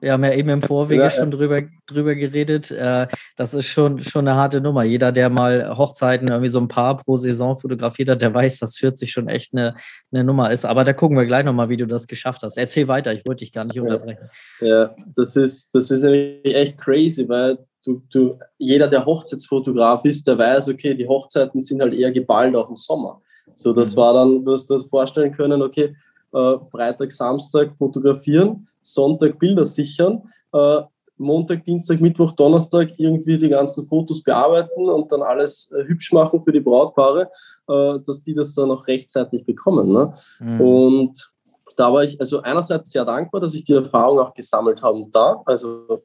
wir 0.00 0.12
haben 0.12 0.24
ja 0.24 0.32
eben 0.32 0.48
im 0.48 0.62
Vorwege 0.62 1.02
ja, 1.02 1.10
schon 1.10 1.30
drüber, 1.30 1.62
drüber 1.86 2.14
geredet. 2.14 2.70
Äh, 2.70 3.06
das 3.36 3.54
ist 3.54 3.66
schon, 3.66 4.02
schon 4.02 4.26
eine 4.26 4.36
harte 4.36 4.60
Nummer. 4.60 4.82
Jeder, 4.82 5.12
der 5.12 5.28
mal 5.28 5.76
Hochzeiten 5.76 6.28
irgendwie 6.28 6.48
so 6.48 6.58
ein 6.58 6.68
paar 6.68 6.96
pro 6.96 7.16
Saison 7.16 7.56
fotografiert 7.56 8.08
hat, 8.08 8.22
der 8.22 8.32
weiß, 8.32 8.58
dass 8.60 8.76
40 8.76 9.12
schon 9.12 9.28
echt 9.28 9.52
eine, 9.52 9.74
eine 10.10 10.24
Nummer 10.24 10.50
ist. 10.50 10.64
Aber 10.64 10.84
da 10.84 10.92
gucken 10.92 11.18
wir 11.18 11.26
gleich 11.26 11.44
nochmal, 11.44 11.68
wie 11.68 11.76
du 11.76 11.86
das 11.86 12.06
geschafft 12.06 12.42
hast. 12.42 12.56
Erzähl 12.56 12.88
weiter, 12.88 13.12
ich 13.12 13.26
wollte 13.26 13.44
dich 13.44 13.52
gar 13.52 13.64
nicht 13.64 13.78
unterbrechen. 13.78 14.30
Ja, 14.60 14.94
das 15.14 15.36
ist, 15.36 15.74
das 15.74 15.90
ist 15.90 16.02
nämlich 16.02 16.54
echt 16.54 16.78
crazy, 16.78 17.28
weil 17.28 17.58
du, 17.84 18.02
du, 18.10 18.38
jeder, 18.58 18.88
der 18.88 19.04
Hochzeitsfotograf 19.04 20.04
ist, 20.04 20.26
der 20.26 20.38
weiß, 20.38 20.70
okay, 20.70 20.94
die 20.94 21.06
Hochzeiten 21.06 21.60
sind 21.60 21.82
halt 21.82 21.92
eher 21.92 22.10
geballt 22.10 22.56
auch 22.56 22.70
im 22.70 22.76
Sommer. 22.76 23.20
So, 23.52 23.72
das 23.72 23.94
mhm. 23.94 24.00
war 24.00 24.14
dann, 24.14 24.44
du 24.44 24.52
hast 24.52 24.70
dir 24.70 24.74
das 24.74 24.86
vorstellen 24.86 25.32
können, 25.32 25.60
okay, 25.60 25.94
äh, 26.32 26.56
Freitag, 26.70 27.12
Samstag 27.12 27.76
fotografieren 27.76 28.66
Sonntag 28.80 29.38
Bilder 29.38 29.64
sichern, 29.64 30.22
äh, 30.52 30.82
Montag, 31.20 31.64
Dienstag, 31.64 32.00
Mittwoch, 32.00 32.32
Donnerstag 32.32 32.88
irgendwie 32.96 33.36
die 33.36 33.50
ganzen 33.50 33.86
Fotos 33.86 34.22
bearbeiten 34.22 34.88
und 34.88 35.12
dann 35.12 35.22
alles 35.22 35.70
äh, 35.70 35.84
hübsch 35.84 36.12
machen 36.12 36.42
für 36.42 36.50
die 36.50 36.60
Brautpaare, 36.60 37.30
äh, 37.68 37.98
dass 38.06 38.22
die 38.22 38.34
das 38.34 38.54
dann 38.54 38.70
auch 38.70 38.86
rechtzeitig 38.86 39.44
bekommen. 39.44 39.92
Ne? 39.92 40.14
Mhm. 40.40 40.60
Und 40.60 41.32
da 41.76 41.92
war 41.92 42.04
ich 42.04 42.18
also 42.18 42.40
einerseits 42.40 42.90
sehr 42.90 43.04
dankbar, 43.04 43.40
dass 43.40 43.54
ich 43.54 43.64
die 43.64 43.74
Erfahrung 43.74 44.18
auch 44.18 44.34
gesammelt 44.34 44.82
habe 44.82 45.06
da, 45.10 45.42
also 45.44 46.02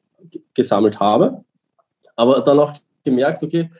gesammelt 0.54 1.00
habe, 1.00 1.44
aber 2.14 2.40
dann 2.40 2.58
auch 2.58 2.72
gemerkt, 3.02 3.42
okay, 3.42 3.70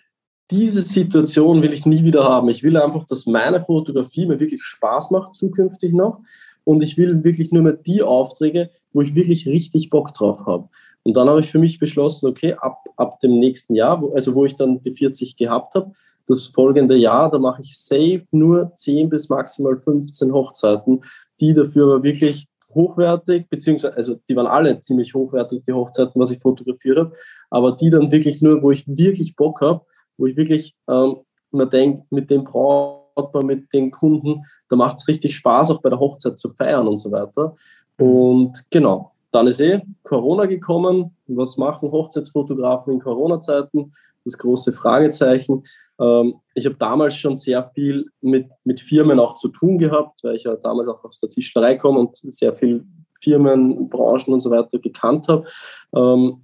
diese 0.51 0.83
Situation 0.83 1.61
will 1.61 1.73
ich 1.73 1.87
nie 1.87 2.05
wieder 2.05 2.25
haben. 2.25 2.49
Ich 2.49 2.63
will 2.63 2.77
einfach, 2.77 3.05
dass 3.05 3.27
meine 3.27 3.61
Fotografie 3.61 4.27
mir 4.27 4.39
wirklich 4.39 4.63
Spaß 4.63 5.11
macht 5.11 5.35
zukünftig 5.35 5.93
noch 5.93 6.21
und 6.67 6.83
ich 6.83 6.99
will 6.99 7.23
wirklich 7.23 7.53
nur 7.53 7.63
mehr 7.63 7.75
die 7.75 8.03
Aufträge, 8.03 8.71
wo 8.93 9.01
ich 9.01 9.15
wirklich 9.15 9.47
richtig 9.47 9.89
Bock 9.89 10.13
drauf 10.13 10.47
habe. 10.47 10.69
Und 11.05 11.17
dann 11.17 11.29
habe 11.29 11.39
ich 11.39 11.47
für 11.47 11.61
mich 11.61 11.79
beschlossen, 11.79 12.27
okay, 12.27 12.55
ab, 12.55 12.83
ab 12.97 13.21
dem 13.21 13.39
nächsten 13.39 13.77
Jahr, 13.77 14.03
wo, 14.03 14.11
also 14.11 14.35
wo 14.35 14.45
ich 14.45 14.57
dann 14.57 14.83
die 14.83 14.91
40 14.91 15.37
gehabt 15.37 15.77
habe, 15.77 15.93
das 16.27 16.49
folgende 16.49 16.97
Jahr, 16.97 17.31
da 17.31 17.39
mache 17.39 17.63
ich 17.63 17.79
safe 17.79 18.25
nur 18.33 18.73
10 18.75 19.09
bis 19.09 19.29
maximal 19.29 19.79
15 19.79 20.33
Hochzeiten, 20.33 21.05
die 21.39 21.55
dafür 21.55 21.85
aber 21.85 22.03
wirklich 22.03 22.49
hochwertig, 22.75 23.49
beziehungsweise, 23.49 23.97
also 23.97 24.17
die 24.29 24.35
waren 24.35 24.49
alle 24.49 24.81
ziemlich 24.81 25.15
hochwertig, 25.15 25.63
die 25.69 25.73
Hochzeiten, 25.73 26.21
was 26.21 26.33
ich 26.33 26.41
fotografiert 26.41 26.99
habe, 26.99 27.13
aber 27.49 27.73
die 27.73 27.91
dann 27.91 28.11
wirklich 28.11 28.43
nur, 28.43 28.61
wo 28.61 28.73
ich 28.73 28.85
wirklich 28.89 29.37
Bock 29.37 29.61
habe, 29.61 29.83
wo 30.19 30.27
ich 30.27 30.37
wirklich 30.37 30.75
ähm, 30.89 31.19
mir 31.53 31.69
denke, 31.69 32.03
mit 32.11 32.29
dem 32.29 32.43
brauche 32.43 33.06
man 33.17 33.47
mit 33.47 33.73
den 33.73 33.91
Kunden, 33.91 34.45
da 34.69 34.77
macht 34.77 34.99
es 34.99 35.09
richtig 35.09 35.37
Spaß, 35.37 35.71
auch 35.71 35.81
bei 35.81 35.91
der 35.91 35.99
Hochzeit 35.99 36.39
zu 36.39 36.51
feiern 36.51 36.87
und 36.87 36.99
so 36.99 37.11
weiter. 37.11 37.55
Und 37.99 38.65
genau, 38.71 39.13
dann 39.33 39.47
ist 39.47 39.61
eh 39.61 39.83
Corona 40.03 40.47
gekommen. 40.47 41.17
Was 41.27 41.57
machen 41.57 41.91
Hochzeitsfotografen 41.91 42.95
in 42.95 43.01
Corona-Zeiten? 43.01 43.93
Das 44.25 44.39
große 44.39 44.73
Fragezeichen. 44.73 45.65
Ähm, 45.99 46.35
ich 46.55 46.67
habe 46.67 46.77
damals 46.77 47.17
schon 47.17 47.37
sehr 47.37 47.71
viel 47.75 48.07
mit, 48.21 48.49
mit 48.65 48.81
Firmen 48.81 49.19
auch 49.19 49.35
zu 49.35 49.49
tun 49.49 49.79
gehabt, 49.79 50.23
weil 50.23 50.37
ich 50.37 50.45
ja 50.45 50.57
damals 50.57 50.89
auch 50.89 51.05
aus 51.05 51.21
der 51.21 51.31
Tischlerei 51.31 51.77
komme 51.77 52.01
und 52.01 52.17
sehr 52.17 52.53
viel 52.53 52.85
Firmen, 53.21 53.89
Branchen 53.89 54.35
und 54.35 54.41
so 54.41 54.51
weiter 54.51 54.79
gekannt 54.79 55.29
habe 55.29 55.47
ähm, 55.95 56.43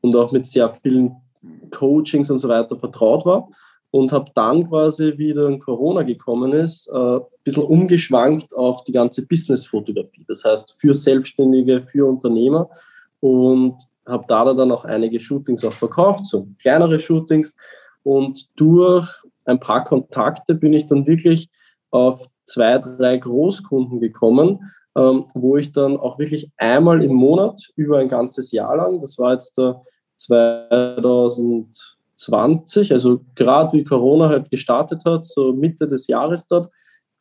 und 0.00 0.16
auch 0.16 0.32
mit 0.32 0.46
sehr 0.46 0.70
vielen 0.70 1.16
Coachings 1.70 2.30
und 2.30 2.38
so 2.38 2.48
weiter 2.48 2.76
vertraut 2.76 3.26
war 3.26 3.48
und 3.94 4.10
habe 4.10 4.28
dann 4.34 4.68
quasi, 4.68 5.14
wie 5.18 5.32
dann 5.32 5.60
Corona 5.60 6.02
gekommen 6.02 6.52
ist, 6.52 6.88
äh, 6.88 6.96
ein 6.96 7.20
bisschen 7.44 7.62
umgeschwankt 7.62 8.52
auf 8.52 8.82
die 8.82 8.90
ganze 8.90 9.24
Business-Fotografie. 9.24 10.24
Das 10.26 10.44
heißt, 10.44 10.74
für 10.80 10.94
Selbstständige, 10.94 11.86
für 11.86 12.04
Unternehmer 12.04 12.68
und 13.20 13.76
habe 14.04 14.24
da 14.26 14.52
dann 14.52 14.72
auch 14.72 14.84
einige 14.84 15.20
Shootings 15.20 15.64
auch 15.64 15.72
verkauft, 15.72 16.26
so 16.26 16.48
kleinere 16.58 16.98
Shootings. 16.98 17.54
Und 18.02 18.48
durch 18.56 19.08
ein 19.44 19.60
paar 19.60 19.84
Kontakte 19.84 20.56
bin 20.56 20.72
ich 20.72 20.88
dann 20.88 21.06
wirklich 21.06 21.48
auf 21.92 22.26
zwei, 22.46 22.78
drei 22.78 23.16
Großkunden 23.18 24.00
gekommen, 24.00 24.72
ähm, 24.96 25.26
wo 25.34 25.56
ich 25.56 25.70
dann 25.70 25.96
auch 25.98 26.18
wirklich 26.18 26.50
einmal 26.56 27.00
im 27.00 27.14
Monat 27.14 27.70
über 27.76 27.98
ein 27.98 28.08
ganzes 28.08 28.50
Jahr 28.50 28.76
lang, 28.76 29.00
das 29.00 29.18
war 29.18 29.34
jetzt 29.34 29.56
der 29.56 29.80
2000 30.16 31.93
20, 32.16 32.92
also 32.92 33.20
gerade 33.34 33.72
wie 33.72 33.84
Corona 33.84 34.28
halt 34.28 34.50
gestartet 34.50 35.04
hat, 35.04 35.24
so 35.24 35.52
Mitte 35.52 35.86
des 35.86 36.06
Jahres 36.06 36.46
dort, 36.46 36.70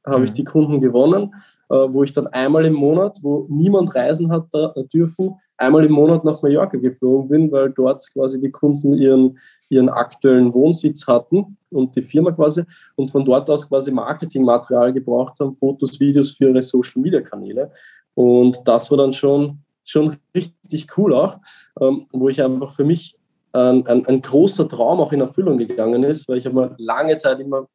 habe 0.06 0.20
mhm. 0.20 0.26
ich 0.26 0.32
die 0.34 0.44
Kunden 0.44 0.82
gewonnen. 0.82 1.34
wo 1.70 2.04
ich 2.04 2.14
dann 2.14 2.28
einmal 2.28 2.66
im 2.66 2.74
Monat, 2.74 3.18
wo 3.24 3.48
niemand 3.50 3.96
reisen 3.96 4.32
hat 4.32 4.46
da, 4.52 4.74
dürfen, 4.94 5.40
einmal 5.58 5.86
im 5.86 5.92
Monat 5.92 6.24
nach 6.24 6.42
Mallorca 6.42 6.78
geflogen 6.78 7.30
bin, 7.30 7.52
weil 7.52 7.72
dort 7.72 8.06
quasi 8.14 8.40
die 8.40 8.52
Kunden 8.52 8.94
ihren, 8.94 9.38
ihren 9.70 9.90
aktuellen 9.90 10.54
Wohnsitz 10.54 11.08
hatten 11.08 11.58
und 11.70 11.96
die 11.96 12.02
Firma 12.02 12.32
quasi 12.32 12.64
und 12.96 13.12
von 13.12 13.26
dort 13.26 13.50
aus 13.50 13.68
quasi 13.68 13.92
Marketingmaterial 13.92 14.94
gebraucht 14.94 15.40
haben, 15.40 15.54
Fotos, 15.54 16.00
Videos 16.00 16.32
für 16.34 16.50
ihre 16.50 16.62
Social-Media-Kanäle. 16.62 17.72
Und 18.16 18.60
das 18.66 18.92
war 18.92 18.98
dann 18.98 19.14
schon, 19.14 19.60
schon 19.84 20.16
richtig 20.36 20.88
cool 20.98 21.14
auch, 21.14 21.40
ähm, 21.80 22.08
wo 22.12 22.30
ich 22.30 22.42
einfach 22.42 22.72
für 22.72 22.84
mich 22.84 23.18
ein, 23.54 23.86
ein, 23.88 24.06
ein, 24.08 24.22
großer 24.22 24.68
Traum 24.68 25.00
auch 25.00 25.12
in 25.12 25.22
Erfüllung 25.22 25.58
gegangen 25.58 26.04
ist, 26.04 26.28
weil 26.28 26.38
ich 26.38 26.46
habe 26.46 26.56
mir 26.56 26.76
lange 26.78 27.16
Zeit 27.18 27.40
immer 27.40 27.68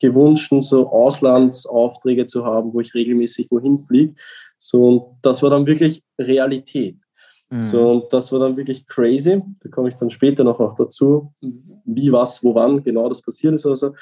gewünscht, 0.00 0.52
so 0.60 0.88
Auslandsaufträge 0.88 2.26
zu 2.26 2.44
haben, 2.44 2.72
wo 2.72 2.80
ich 2.80 2.94
regelmäßig 2.94 3.50
wohin 3.50 3.78
fliege. 3.78 4.14
So, 4.58 4.88
und 4.88 5.02
das 5.22 5.42
war 5.42 5.50
dann 5.50 5.66
wirklich 5.66 6.02
Realität. 6.18 6.96
Mhm. 7.50 7.60
So, 7.60 7.88
und 7.90 8.12
das 8.12 8.32
war 8.32 8.40
dann 8.40 8.56
wirklich 8.56 8.86
crazy. 8.86 9.42
Da 9.60 9.68
komme 9.68 9.88
ich 9.88 9.96
dann 9.96 10.10
später 10.10 10.44
noch 10.44 10.58
auch 10.58 10.74
dazu, 10.76 11.32
wie, 11.84 12.12
was, 12.12 12.42
wo, 12.42 12.54
wann 12.54 12.82
genau 12.82 13.08
das 13.08 13.22
passiert 13.22 13.54
ist. 13.54 13.66
Also, 13.66 13.94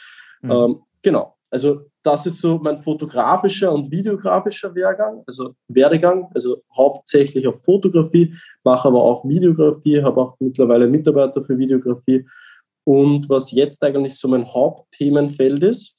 mhm. 0.42 0.50
ähm, 0.50 0.82
genau. 1.02 1.37
Also, 1.50 1.82
das 2.02 2.26
ist 2.26 2.40
so 2.40 2.58
mein 2.58 2.82
fotografischer 2.82 3.72
und 3.72 3.90
videografischer 3.90 4.74
Wehrgang, 4.74 5.22
also 5.26 5.54
Werdegang, 5.68 6.30
also 6.34 6.62
hauptsächlich 6.76 7.46
auf 7.46 7.62
Fotografie, 7.64 8.34
mache 8.64 8.88
aber 8.88 9.02
auch 9.02 9.26
Videografie, 9.26 10.02
habe 10.02 10.20
auch 10.20 10.36
mittlerweile 10.40 10.86
Mitarbeiter 10.86 11.42
für 11.42 11.58
Videografie. 11.58 12.26
Und 12.84 13.28
was 13.28 13.50
jetzt 13.50 13.82
eigentlich 13.82 14.18
so 14.18 14.28
mein 14.28 14.46
Hauptthemenfeld 14.46 15.62
ist, 15.62 15.94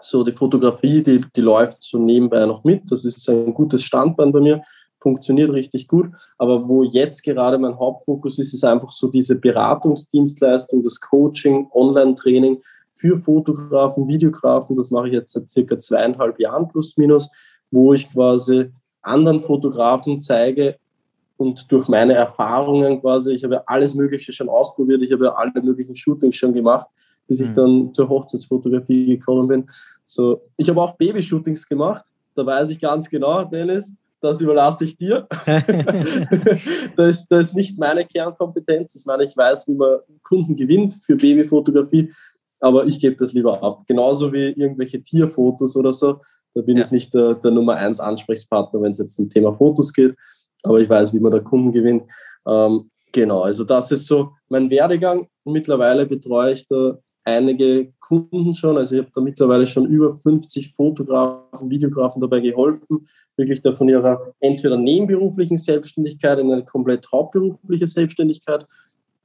so 0.00 0.22
die 0.22 0.32
Fotografie, 0.32 1.02
die, 1.02 1.24
die 1.34 1.40
läuft 1.40 1.82
so 1.82 1.98
nebenbei 1.98 2.44
noch 2.44 2.64
mit. 2.64 2.90
Das 2.90 3.04
ist 3.04 3.26
ein 3.28 3.54
gutes 3.54 3.82
Standbein 3.82 4.32
bei 4.32 4.40
mir 4.40 4.62
funktioniert 5.04 5.52
richtig 5.52 5.86
gut. 5.86 6.10
Aber 6.38 6.68
wo 6.68 6.82
jetzt 6.82 7.22
gerade 7.22 7.58
mein 7.58 7.78
Hauptfokus 7.78 8.38
ist, 8.38 8.54
ist 8.54 8.64
einfach 8.64 8.90
so 8.90 9.08
diese 9.08 9.38
Beratungsdienstleistung, 9.38 10.82
das 10.82 10.98
Coaching, 11.00 11.68
Online-Training 11.72 12.60
für 12.94 13.16
Fotografen, 13.16 14.08
Videografen. 14.08 14.76
Das 14.76 14.90
mache 14.90 15.08
ich 15.08 15.14
jetzt 15.14 15.32
seit 15.32 15.50
circa 15.50 15.78
zweieinhalb 15.78 16.38
Jahren 16.40 16.68
plus 16.68 16.96
minus, 16.96 17.28
wo 17.70 17.92
ich 17.92 18.08
quasi 18.10 18.70
anderen 19.02 19.42
Fotografen 19.42 20.20
zeige 20.20 20.76
und 21.36 21.70
durch 21.70 21.88
meine 21.88 22.14
Erfahrungen 22.14 23.00
quasi, 23.00 23.32
ich 23.32 23.44
habe 23.44 23.66
alles 23.68 23.94
Mögliche 23.94 24.32
schon 24.32 24.48
ausprobiert, 24.48 25.02
ich 25.02 25.12
habe 25.12 25.36
alle 25.36 25.52
möglichen 25.62 25.94
Shootings 25.94 26.36
schon 26.36 26.52
gemacht, 26.52 26.86
bis 27.26 27.40
ich 27.40 27.50
mhm. 27.50 27.54
dann 27.54 27.94
zur 27.94 28.08
Hochzeitsfotografie 28.08 29.06
gekommen 29.06 29.48
bin. 29.48 29.70
So, 30.04 30.42
ich 30.56 30.68
habe 30.68 30.80
auch 30.80 30.96
Babyshootings 30.96 31.66
gemacht. 31.66 32.04
Da 32.34 32.46
weiß 32.46 32.70
ich 32.70 32.80
ganz 32.80 33.08
genau, 33.08 33.44
Dennis, 33.44 33.92
das 34.20 34.40
überlasse 34.40 34.84
ich 34.84 34.96
dir. 34.96 35.26
das, 36.96 37.26
das 37.26 37.48
ist 37.48 37.54
nicht 37.54 37.78
meine 37.78 38.06
Kernkompetenz. 38.06 38.94
Ich 38.94 39.04
meine, 39.04 39.24
ich 39.24 39.36
weiß, 39.36 39.68
wie 39.68 39.74
man 39.74 39.98
Kunden 40.22 40.56
gewinnt 40.56 40.94
für 40.94 41.16
Babyfotografie, 41.16 42.12
aber 42.64 42.86
ich 42.86 42.98
gebe 42.98 43.14
das 43.16 43.34
lieber 43.34 43.62
ab. 43.62 43.82
Genauso 43.86 44.32
wie 44.32 44.46
irgendwelche 44.46 45.02
Tierfotos 45.02 45.76
oder 45.76 45.92
so. 45.92 46.22
Da 46.54 46.62
bin 46.62 46.78
ja. 46.78 46.84
ich 46.84 46.90
nicht 46.90 47.12
der, 47.12 47.34
der 47.34 47.50
Nummer 47.50 47.74
eins 47.74 48.00
Ansprechpartner, 48.00 48.80
wenn 48.80 48.92
es 48.92 48.98
jetzt 48.98 49.16
zum 49.16 49.28
Thema 49.28 49.52
Fotos 49.52 49.92
geht, 49.92 50.14
aber 50.62 50.80
ich 50.80 50.88
weiß, 50.88 51.12
wie 51.12 51.20
man 51.20 51.32
da 51.32 51.40
Kunden 51.40 51.72
gewinnt. 51.72 52.04
Ähm, 52.46 52.90
genau, 53.12 53.42
also 53.42 53.64
das 53.64 53.92
ist 53.92 54.06
so 54.06 54.30
mein 54.48 54.70
Werdegang. 54.70 55.28
Mittlerweile 55.44 56.06
betreue 56.06 56.52
ich 56.52 56.66
da 56.66 56.96
einige 57.24 57.92
Kunden 58.00 58.54
schon. 58.54 58.78
Also 58.78 58.94
ich 58.94 59.02
habe 59.02 59.12
da 59.14 59.20
mittlerweile 59.20 59.66
schon 59.66 59.84
über 59.84 60.16
50 60.16 60.72
Fotografen, 60.72 61.68
Videografen 61.68 62.22
dabei 62.22 62.40
geholfen, 62.40 63.06
wirklich 63.36 63.60
da 63.60 63.72
von 63.72 63.90
ihrer 63.90 64.32
entweder 64.40 64.78
nebenberuflichen 64.78 65.58
Selbstständigkeit 65.58 66.38
in 66.38 66.50
eine 66.50 66.64
komplett 66.64 67.06
hauptberufliche 67.12 67.86
Selbstständigkeit 67.86 68.64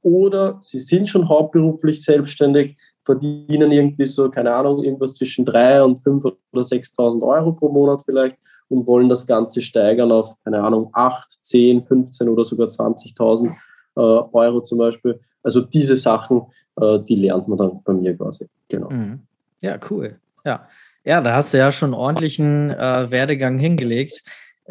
oder 0.02 0.58
sie 0.60 0.78
sind 0.78 1.08
schon 1.08 1.28
hauptberuflich 1.28 2.02
selbstständig, 2.02 2.76
verdienen 3.10 3.72
irgendwie 3.72 4.06
so, 4.06 4.30
keine 4.30 4.54
Ahnung, 4.54 4.84
irgendwas 4.84 5.14
zwischen 5.14 5.44
3 5.44 5.82
und 5.82 5.96
5 5.96 6.24
oder 6.24 6.62
6.000 6.62 7.22
Euro 7.22 7.52
pro 7.52 7.68
Monat 7.68 8.02
vielleicht 8.04 8.36
und 8.68 8.86
wollen 8.86 9.08
das 9.08 9.26
Ganze 9.26 9.62
steigern 9.62 10.12
auf, 10.12 10.36
keine 10.44 10.62
Ahnung, 10.62 10.90
8, 10.92 11.38
10, 11.42 11.82
15 11.82 12.28
oder 12.28 12.44
sogar 12.44 12.68
20.000 12.68 13.48
äh, 13.48 14.00
Euro 14.00 14.60
zum 14.60 14.78
Beispiel. 14.78 15.18
Also 15.42 15.60
diese 15.60 15.96
Sachen, 15.96 16.42
äh, 16.80 17.00
die 17.00 17.16
lernt 17.16 17.48
man 17.48 17.58
dann 17.58 17.82
bei 17.82 17.92
mir 17.92 18.16
quasi. 18.16 18.46
Genau. 18.68 18.90
Mhm. 18.90 19.20
Ja, 19.60 19.76
cool. 19.90 20.20
Ja. 20.44 20.68
ja, 21.04 21.20
da 21.20 21.34
hast 21.34 21.52
du 21.52 21.58
ja 21.58 21.72
schon 21.72 21.92
ordentlichen 21.92 22.70
äh, 22.70 23.10
Werdegang 23.10 23.58
hingelegt. 23.58 24.22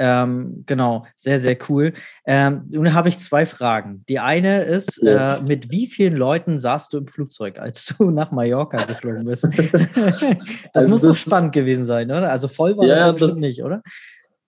Ähm, 0.02 0.64
genau, 0.66 1.06
sehr, 1.18 1.40
sehr 1.40 1.58
cool. 1.68 1.92
Ähm, 2.26 2.62
nun 2.70 2.94
habe 2.94 3.10
ich 3.10 3.20
zwei 3.20 3.46
Fragen. 3.46 4.06
Die 4.08 4.18
eine 4.18 4.64
ist, 4.64 5.04
ja. 5.04 5.36
äh, 5.36 5.42
mit 5.42 5.72
wie 5.72 5.88
vielen 5.88 6.16
Leuten 6.16 6.58
saßt 6.58 6.94
du 6.94 7.00
im 7.00 7.08
Flugzeug, 7.08 7.60
als 7.60 7.86
du 7.86 8.10
nach 8.10 8.32
Mallorca 8.32 8.78
geflogen 8.86 9.26
bist? 9.26 9.44
das 9.44 10.22
also 10.74 10.90
muss 10.90 11.02
das 11.02 11.02
so 11.02 11.14
spannend 11.14 11.52
gewesen 11.52 11.84
sein, 11.84 12.10
oder? 12.10 12.32
Also 12.32 12.48
voll 12.48 12.78
war 12.78 12.86
ja, 12.86 13.12
das 13.12 13.20
bestimmt 13.20 13.42
nicht, 13.42 13.62
oder? 13.62 13.82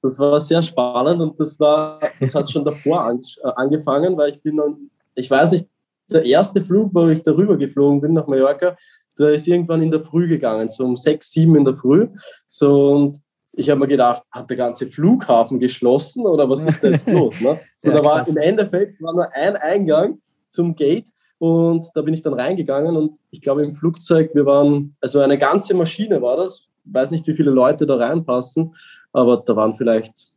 Das 0.01 0.17
war 0.19 0.39
sehr 0.39 0.63
spannend 0.63 1.21
und 1.21 1.37
das 1.37 1.59
war, 1.59 1.99
das 2.19 2.33
hat 2.33 2.49
schon 2.49 2.63
davor 2.63 3.03
an, 3.03 3.21
äh, 3.43 3.49
angefangen, 3.57 4.15
weil 4.15 4.31
ich 4.31 4.41
bin 4.41 4.55
dann, 4.55 4.89
ich 5.15 5.29
weiß 5.29 5.51
nicht, 5.51 5.67
der 6.09 6.23
erste 6.23 6.63
Flug, 6.63 6.91
wo 6.93 7.07
ich 7.09 7.23
darüber 7.23 7.57
geflogen 7.57 7.99
bin 7.99 8.13
nach 8.13 8.27
Mallorca, 8.27 8.77
der 9.19 9.33
ist 9.33 9.47
irgendwann 9.47 9.83
in 9.83 9.91
der 9.91 9.99
Früh 9.99 10.29
gegangen, 10.29 10.69
so 10.69 10.85
um 10.85 10.95
sechs, 10.95 11.31
sieben 11.31 11.57
in 11.57 11.65
der 11.65 11.75
Früh. 11.75 12.07
So, 12.47 12.91
und 12.93 13.21
ich 13.53 13.69
habe 13.69 13.79
mir 13.79 13.87
gedacht, 13.87 14.23
hat 14.31 14.49
der 14.49 14.57
ganze 14.57 14.87
Flughafen 14.87 15.59
geschlossen 15.59 16.25
oder 16.25 16.49
was 16.49 16.65
ist 16.65 16.83
da 16.83 16.89
jetzt 16.89 17.09
los? 17.11 17.39
Ne? 17.41 17.59
So, 17.77 17.91
ja, 17.91 17.97
da 17.97 18.03
war 18.03 18.27
im 18.27 18.37
Endeffekt 18.37 19.01
war 19.01 19.13
nur 19.13 19.33
ein 19.33 19.55
Eingang 19.57 20.19
zum 20.49 20.75
Gate 20.75 21.09
und 21.37 21.89
da 21.95 22.01
bin 22.01 22.13
ich 22.13 22.21
dann 22.21 22.33
reingegangen 22.33 22.95
und 22.95 23.17
ich 23.31 23.41
glaube 23.41 23.63
im 23.63 23.75
Flugzeug, 23.75 24.31
wir 24.33 24.45
waren, 24.45 24.95
also 25.01 25.19
eine 25.19 25.37
ganze 25.37 25.73
Maschine 25.73 26.21
war 26.21 26.37
das, 26.37 26.67
ich 26.85 26.93
weiß 26.93 27.11
nicht, 27.11 27.27
wie 27.27 27.33
viele 27.33 27.51
Leute 27.51 27.85
da 27.85 27.95
reinpassen, 27.95 28.73
aber 29.11 29.37
da 29.37 29.55
waren 29.55 29.75
vielleicht 29.75 30.31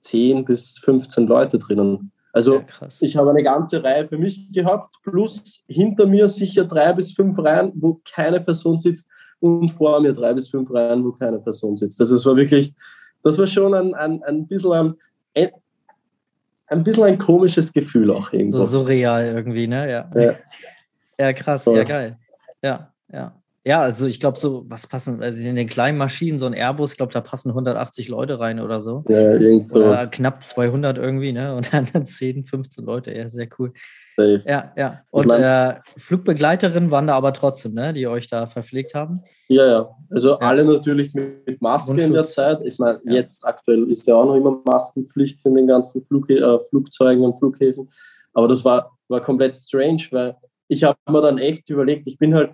10 0.00 0.44
bis 0.44 0.78
15 0.80 1.26
Leute 1.26 1.58
drinnen. 1.58 2.10
Also 2.32 2.56
ja, 2.56 2.88
ich 3.00 3.16
habe 3.16 3.30
eine 3.30 3.44
ganze 3.44 3.82
Reihe 3.84 4.06
für 4.06 4.18
mich 4.18 4.50
gehabt, 4.52 4.96
plus 5.04 5.62
hinter 5.68 6.06
mir 6.06 6.28
sicher 6.28 6.64
drei 6.64 6.92
bis 6.92 7.12
fünf 7.12 7.38
Reihen, 7.38 7.72
wo 7.76 8.00
keine 8.04 8.40
Person 8.40 8.76
sitzt 8.76 9.08
und 9.44 9.68
vor 9.68 10.00
mir 10.00 10.12
drei 10.14 10.32
bis 10.32 10.48
fünf 10.48 10.72
Reihen, 10.72 11.04
wo 11.04 11.12
keine 11.12 11.38
Person 11.38 11.76
sitzt. 11.76 12.00
Also 12.00 12.16
es 12.16 12.24
war 12.24 12.34
wirklich, 12.34 12.72
das 13.22 13.38
war 13.38 13.46
schon 13.46 13.74
ein, 13.74 13.94
ein, 13.94 14.22
ein 14.22 14.46
bisschen 14.46 14.72
ein, 15.34 15.50
ein 16.66 16.82
bisschen 16.82 17.04
ein 17.04 17.18
komisches 17.18 17.70
Gefühl 17.70 18.10
auch 18.10 18.32
irgendwo. 18.32 18.62
So 18.62 18.78
surreal 18.78 19.26
irgendwie, 19.26 19.66
ne? 19.66 19.90
Ja, 19.90 20.10
ja. 20.14 20.34
ja 21.18 21.32
krass, 21.34 21.66
ja 21.66 21.84
geil. 21.84 22.18
Ja, 22.62 22.90
ja. 23.12 23.34
Ja, 23.66 23.80
also 23.80 24.06
ich 24.06 24.20
glaube 24.20 24.38
so, 24.38 24.66
was 24.68 24.86
passen, 24.86 25.22
also 25.22 25.48
in 25.48 25.56
den 25.56 25.68
kleinen 25.68 25.96
Maschinen, 25.96 26.38
so 26.38 26.44
ein 26.44 26.52
Airbus, 26.52 26.92
ich 26.92 26.96
glaube, 26.98 27.14
da 27.14 27.22
passen 27.22 27.48
180 27.48 28.08
Leute 28.08 28.38
rein 28.38 28.60
oder 28.60 28.82
so. 28.82 29.04
Ja, 29.08 29.32
irgend 29.32 29.70
so. 29.70 29.80
Oder 29.80 30.06
knapp 30.06 30.42
200 30.42 30.98
irgendwie, 30.98 31.32
ne? 31.32 31.54
Und 31.54 31.72
dann 31.72 31.86
10, 32.04 32.44
15 32.44 32.84
Leute, 32.84 33.14
ja, 33.14 33.26
sehr 33.30 33.48
cool. 33.58 33.72
Safe. 34.16 34.42
Ja, 34.46 34.72
ja. 34.76 35.00
Und 35.10 35.30
äh, 35.30 35.76
Flugbegleiterinnen 35.96 36.90
waren 36.90 37.06
da 37.06 37.14
aber 37.14 37.32
trotzdem, 37.32 37.72
ne, 37.72 37.94
die 37.94 38.06
euch 38.06 38.26
da 38.26 38.46
verpflegt 38.46 38.94
haben? 38.94 39.22
Ja, 39.48 39.66
ja. 39.66 39.90
Also 40.10 40.32
ja. 40.32 40.36
alle 40.36 40.66
natürlich 40.66 41.14
mit, 41.14 41.46
mit 41.46 41.62
Maske 41.62 41.98
in 41.98 42.12
der 42.12 42.24
Zeit. 42.24 42.60
Ich 42.64 42.78
meine, 42.78 42.98
ja. 43.06 43.14
jetzt 43.14 43.46
aktuell 43.46 43.90
ist 43.90 44.06
ja 44.06 44.14
auch 44.14 44.26
noch 44.26 44.36
immer 44.36 44.60
Maskenpflicht 44.66 45.40
in 45.44 45.54
den 45.54 45.66
ganzen 45.66 46.04
Flug, 46.04 46.28
äh, 46.28 46.58
Flugzeugen 46.68 47.24
und 47.24 47.38
Flughäfen. 47.38 47.90
Aber 48.34 48.46
das 48.46 48.62
war, 48.62 48.96
war 49.08 49.22
komplett 49.22 49.56
strange, 49.56 50.02
weil 50.10 50.36
ich 50.68 50.84
habe 50.84 50.98
mir 51.10 51.22
dann 51.22 51.38
echt 51.38 51.70
überlegt, 51.70 52.06
ich 52.06 52.18
bin 52.18 52.34
halt, 52.34 52.50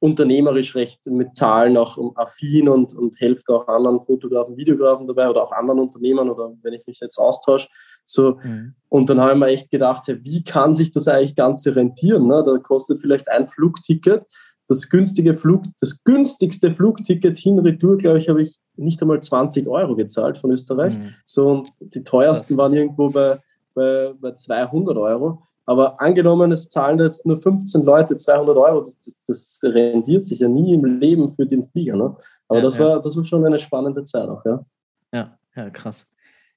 unternehmerisch 0.00 0.76
recht 0.76 1.06
mit 1.06 1.34
Zahlen 1.34 1.76
auch 1.76 1.98
affin 2.14 2.68
und, 2.68 2.94
und 2.94 3.18
helfe 3.20 3.42
auch 3.48 3.66
anderen 3.66 4.00
Fotografen, 4.00 4.56
Videografen 4.56 5.06
dabei 5.06 5.28
oder 5.28 5.42
auch 5.42 5.52
anderen 5.52 5.80
Unternehmern 5.80 6.30
oder 6.30 6.52
wenn 6.62 6.72
ich 6.72 6.86
mich 6.86 7.00
jetzt 7.00 7.18
austausche. 7.18 7.68
So. 8.04 8.38
Mhm. 8.42 8.74
Und 8.88 9.10
dann 9.10 9.20
habe 9.20 9.32
ich 9.32 9.38
mir 9.38 9.46
echt 9.46 9.70
gedacht, 9.70 10.04
hey, 10.06 10.18
wie 10.22 10.44
kann 10.44 10.72
sich 10.72 10.92
das 10.92 11.08
eigentlich 11.08 11.34
Ganze 11.34 11.74
rentieren? 11.74 12.28
Ne? 12.28 12.44
Da 12.46 12.58
kostet 12.58 13.00
vielleicht 13.00 13.28
ein 13.28 13.48
Flugticket, 13.48 14.24
das 14.68 14.88
günstige 14.88 15.34
Flug, 15.34 15.64
das 15.80 16.04
günstigste 16.04 16.72
Flugticket 16.74 17.36
hin 17.36 17.58
Retour, 17.58 17.96
glaube 17.96 18.18
ich, 18.18 18.28
habe 18.28 18.42
ich 18.42 18.58
nicht 18.76 19.00
einmal 19.02 19.20
20 19.20 19.66
Euro 19.66 19.96
gezahlt 19.96 20.38
von 20.38 20.52
Österreich. 20.52 20.96
Mhm. 20.96 21.14
So, 21.24 21.48
und 21.48 21.68
die 21.80 22.04
teuersten 22.04 22.56
waren 22.56 22.74
irgendwo 22.74 23.08
bei, 23.10 23.40
bei, 23.74 24.12
bei 24.20 24.32
200 24.32 24.96
Euro. 24.96 25.42
Aber 25.68 26.00
angenommen, 26.00 26.50
es 26.50 26.70
zahlen 26.70 26.98
jetzt 26.98 27.26
nur 27.26 27.42
15 27.42 27.82
Leute 27.82 28.16
200 28.16 28.56
Euro, 28.56 28.80
das, 28.80 28.98
das, 29.00 29.14
das 29.26 29.60
rendiert 29.62 30.24
sich 30.24 30.38
ja 30.38 30.48
nie 30.48 30.72
im 30.72 30.98
Leben 30.98 31.30
für 31.34 31.44
den 31.44 31.68
Flieger. 31.68 31.94
Ne? 31.94 32.16
Aber 32.48 32.58
ja, 32.58 32.64
das, 32.64 32.78
war, 32.78 33.02
das 33.02 33.14
war 33.14 33.22
schon 33.22 33.44
eine 33.44 33.58
spannende 33.58 34.02
Zeit 34.04 34.30
auch, 34.30 34.42
ja. 34.46 34.64
Ja, 35.12 35.38
ja, 35.54 35.68
krass. 35.68 36.06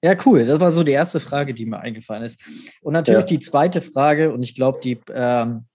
Ja, 0.02 0.16
cool. 0.26 0.46
Das 0.46 0.62
war 0.62 0.72
so 0.72 0.82
die 0.82 0.94
erste 0.94 1.20
Frage, 1.20 1.54
die 1.54 1.66
mir 1.66 1.80
eingefallen 1.80 2.24
ist. 2.24 2.40
Und 2.82 2.94
natürlich 2.94 3.24
ja. 3.24 3.28
die 3.28 3.40
zweite 3.42 3.82
Frage, 3.82 4.32
und 4.32 4.44
ich 4.44 4.56
glaube, 4.56 4.80
die, 4.82 4.98
ähm, 5.14 5.66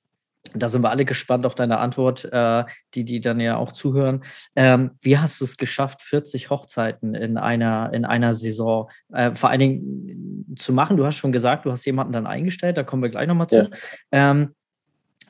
da 0.54 0.68
sind 0.68 0.82
wir 0.82 0.90
alle 0.90 1.04
gespannt 1.04 1.46
auf 1.46 1.54
deine 1.54 1.78
Antwort, 1.78 2.24
äh, 2.30 2.64
die, 2.94 3.04
die 3.04 3.20
dann 3.20 3.40
ja 3.40 3.56
auch 3.56 3.72
zuhören. 3.72 4.24
Ähm, 4.54 4.92
wie 5.00 5.18
hast 5.18 5.40
du 5.40 5.44
es 5.44 5.56
geschafft, 5.56 6.02
40 6.02 6.50
Hochzeiten 6.50 7.14
in 7.14 7.38
einer, 7.38 7.92
in 7.92 8.04
einer 8.04 8.34
Saison 8.34 8.90
äh, 9.12 9.34
vor 9.34 9.50
allen 9.50 9.60
Dingen 9.60 10.54
zu 10.56 10.72
machen? 10.72 10.96
Du 10.96 11.06
hast 11.06 11.16
schon 11.16 11.32
gesagt, 11.32 11.66
du 11.66 11.72
hast 11.72 11.84
jemanden 11.84 12.12
dann 12.12 12.26
eingestellt, 12.26 12.76
da 12.76 12.82
kommen 12.82 13.02
wir 13.02 13.10
gleich 13.10 13.28
nochmal 13.28 13.48
zu. 13.48 13.56
Ja. 13.56 13.68
Ähm, 14.12 14.54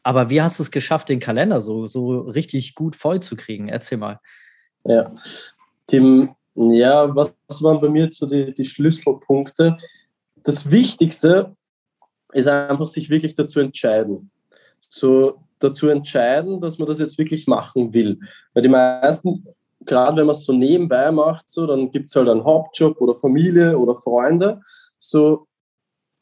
aber 0.03 0.31
wie 0.31 0.41
hast 0.41 0.59
du 0.59 0.63
es 0.63 0.71
geschafft, 0.71 1.09
den 1.09 1.21
Kalender 1.21 1.61
so, 1.61 1.87
so 1.89 2.21
richtig 2.21 2.75
gut 2.75 2.95
voll 2.95 3.21
zu 3.21 3.35
kriegen? 3.35 3.69
Erzähl 3.69 3.99
mal. 3.99 4.21
Ja, 4.85 5.13
Tim, 5.87 6.35
ja, 6.55 7.15
was 7.15 7.37
waren 7.61 7.81
bei 7.81 7.89
mir 7.89 8.09
so 8.13 8.27
die, 8.27 8.55
die 8.55 8.65
Schlüsselpunkte? 8.65 9.77
Das 10.37 10.71
Wichtigste 10.71 11.57
ist 12.33 12.47
einfach, 12.47 12.87
sich 12.87 13.11
wirklich 13.11 13.35
dazu 13.35 13.59
entscheiden 13.59 14.31
so 14.89 15.39
dazu 15.59 15.89
entscheiden, 15.89 16.61
dass 16.61 16.79
man 16.79 16.89
das 16.89 16.99
jetzt 16.99 17.19
wirklich 17.19 17.47
machen 17.47 17.93
will. 17.95 18.19
Weil 18.55 18.63
die 18.63 18.69
meisten, 18.69 19.47
gerade 19.81 20.17
wenn 20.19 20.27
man 20.27 20.35
es 20.35 20.45
so 20.45 20.53
nebenbei 20.53 21.11
macht, 21.11 21.49
so, 21.49 21.67
dann 21.67 21.91
gibt 21.91 22.11
es 22.11 22.17
halt 22.17 22.29
einen 22.29 22.45
Hauptjob 22.45 23.01
oder 23.01 23.15
Familie 23.15 23.79
oder 23.79 23.95
Freunde. 23.95 24.61
So, 24.99 25.47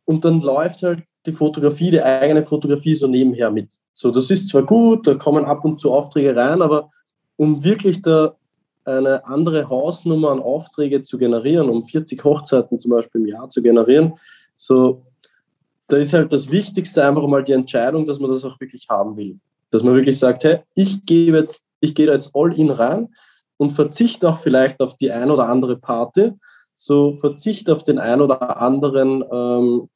und 0.04 0.24
dann 0.24 0.40
läuft 0.40 0.82
halt 0.82 1.02
die 1.26 1.32
Fotografie, 1.32 1.90
die 1.90 2.02
eigene 2.02 2.42
Fotografie 2.42 2.94
so 2.94 3.06
nebenher 3.06 3.50
mit. 3.50 3.78
So, 3.92 4.10
das 4.10 4.30
ist 4.30 4.48
zwar 4.48 4.64
gut, 4.64 5.06
da 5.06 5.14
kommen 5.14 5.44
ab 5.44 5.64
und 5.64 5.80
zu 5.80 5.92
Aufträge 5.92 6.36
rein, 6.36 6.60
aber 6.60 6.90
um 7.36 7.64
wirklich 7.64 8.02
da 8.02 8.36
eine 8.84 9.26
andere 9.26 9.68
Hausnummer 9.70 10.30
an 10.30 10.40
Aufträge 10.40 11.00
zu 11.02 11.16
generieren, 11.16 11.70
um 11.70 11.84
40 11.84 12.22
Hochzeiten 12.22 12.78
zum 12.78 12.90
Beispiel 12.90 13.22
im 13.22 13.26
Jahr 13.28 13.48
zu 13.48 13.62
generieren, 13.62 14.14
so 14.56 15.02
da 15.88 15.96
ist 15.96 16.14
halt 16.14 16.32
das 16.32 16.50
Wichtigste 16.50 17.04
einfach 17.04 17.26
mal 17.26 17.44
die 17.44 17.52
Entscheidung, 17.52 18.06
dass 18.06 18.18
man 18.18 18.30
das 18.30 18.44
auch 18.44 18.58
wirklich 18.60 18.88
haben 18.88 19.16
will. 19.16 19.38
Dass 19.70 19.82
man 19.82 19.94
wirklich 19.94 20.18
sagt, 20.18 20.44
hey, 20.44 20.60
ich 20.74 21.04
gehe 21.04 21.32
jetzt, 21.32 21.64
ich 21.80 21.94
gehe 21.94 22.06
da 22.06 22.12
jetzt 22.12 22.30
all 22.34 22.52
in 22.58 22.70
rein 22.70 23.08
und 23.56 23.72
verzichte 23.72 24.28
auch 24.28 24.38
vielleicht 24.38 24.80
auf 24.80 24.96
die 24.96 25.12
ein 25.12 25.30
oder 25.30 25.48
andere 25.48 25.76
Party, 25.76 26.32
so 26.74 27.16
verzichte 27.16 27.72
auf 27.72 27.84
den 27.84 27.98
ein 27.98 28.20
oder 28.20 28.60
anderen, 28.60 29.24
ähm, 29.30 29.88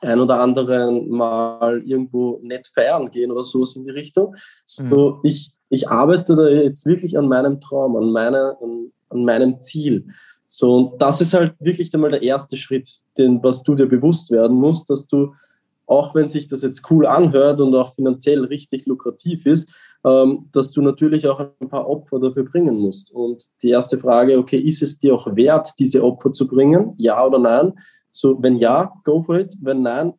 ein 0.00 0.20
oder 0.20 0.40
anderen 0.40 1.08
mal 1.08 1.82
irgendwo 1.82 2.38
nett 2.42 2.66
feiern 2.74 3.10
gehen 3.10 3.30
oder 3.30 3.44
sowas 3.44 3.76
in 3.76 3.84
die 3.84 3.90
Richtung. 3.90 4.34
So, 4.64 4.84
mhm. 4.84 5.20
ich, 5.22 5.52
ich 5.70 5.88
arbeite 5.88 6.36
da 6.36 6.48
jetzt 6.48 6.84
wirklich 6.84 7.16
an 7.16 7.28
meinem 7.28 7.60
Traum, 7.60 7.96
an, 7.96 8.10
meine, 8.12 8.56
an, 8.60 8.92
an 9.08 9.24
meinem 9.24 9.60
Ziel. 9.60 10.06
So, 10.52 10.74
und 10.74 11.00
das 11.00 11.20
ist 11.20 11.32
halt 11.32 11.54
wirklich 11.60 11.94
einmal 11.94 12.10
der 12.10 12.24
erste 12.24 12.56
Schritt, 12.56 12.90
den, 13.16 13.40
was 13.40 13.62
du 13.62 13.76
dir 13.76 13.86
bewusst 13.86 14.32
werden 14.32 14.56
musst, 14.56 14.90
dass 14.90 15.06
du, 15.06 15.32
auch 15.86 16.12
wenn 16.16 16.26
sich 16.26 16.48
das 16.48 16.62
jetzt 16.62 16.90
cool 16.90 17.06
anhört 17.06 17.60
und 17.60 17.72
auch 17.76 17.94
finanziell 17.94 18.44
richtig 18.44 18.84
lukrativ 18.86 19.46
ist, 19.46 19.70
ähm, 20.04 20.48
dass 20.50 20.72
du 20.72 20.82
natürlich 20.82 21.28
auch 21.28 21.38
ein 21.38 21.68
paar 21.68 21.88
Opfer 21.88 22.18
dafür 22.18 22.42
bringen 22.42 22.74
musst. 22.78 23.12
Und 23.12 23.44
die 23.62 23.70
erste 23.70 23.96
Frage, 23.96 24.38
okay, 24.38 24.58
ist 24.58 24.82
es 24.82 24.98
dir 24.98 25.14
auch 25.14 25.36
wert, 25.36 25.70
diese 25.78 26.02
Opfer 26.02 26.32
zu 26.32 26.48
bringen? 26.48 26.94
Ja 26.96 27.24
oder 27.24 27.38
nein? 27.38 27.72
So, 28.10 28.42
wenn 28.42 28.56
ja, 28.56 28.92
go 29.04 29.20
for 29.20 29.38
it. 29.38 29.56
Wenn 29.60 29.82
nein, 29.82 30.14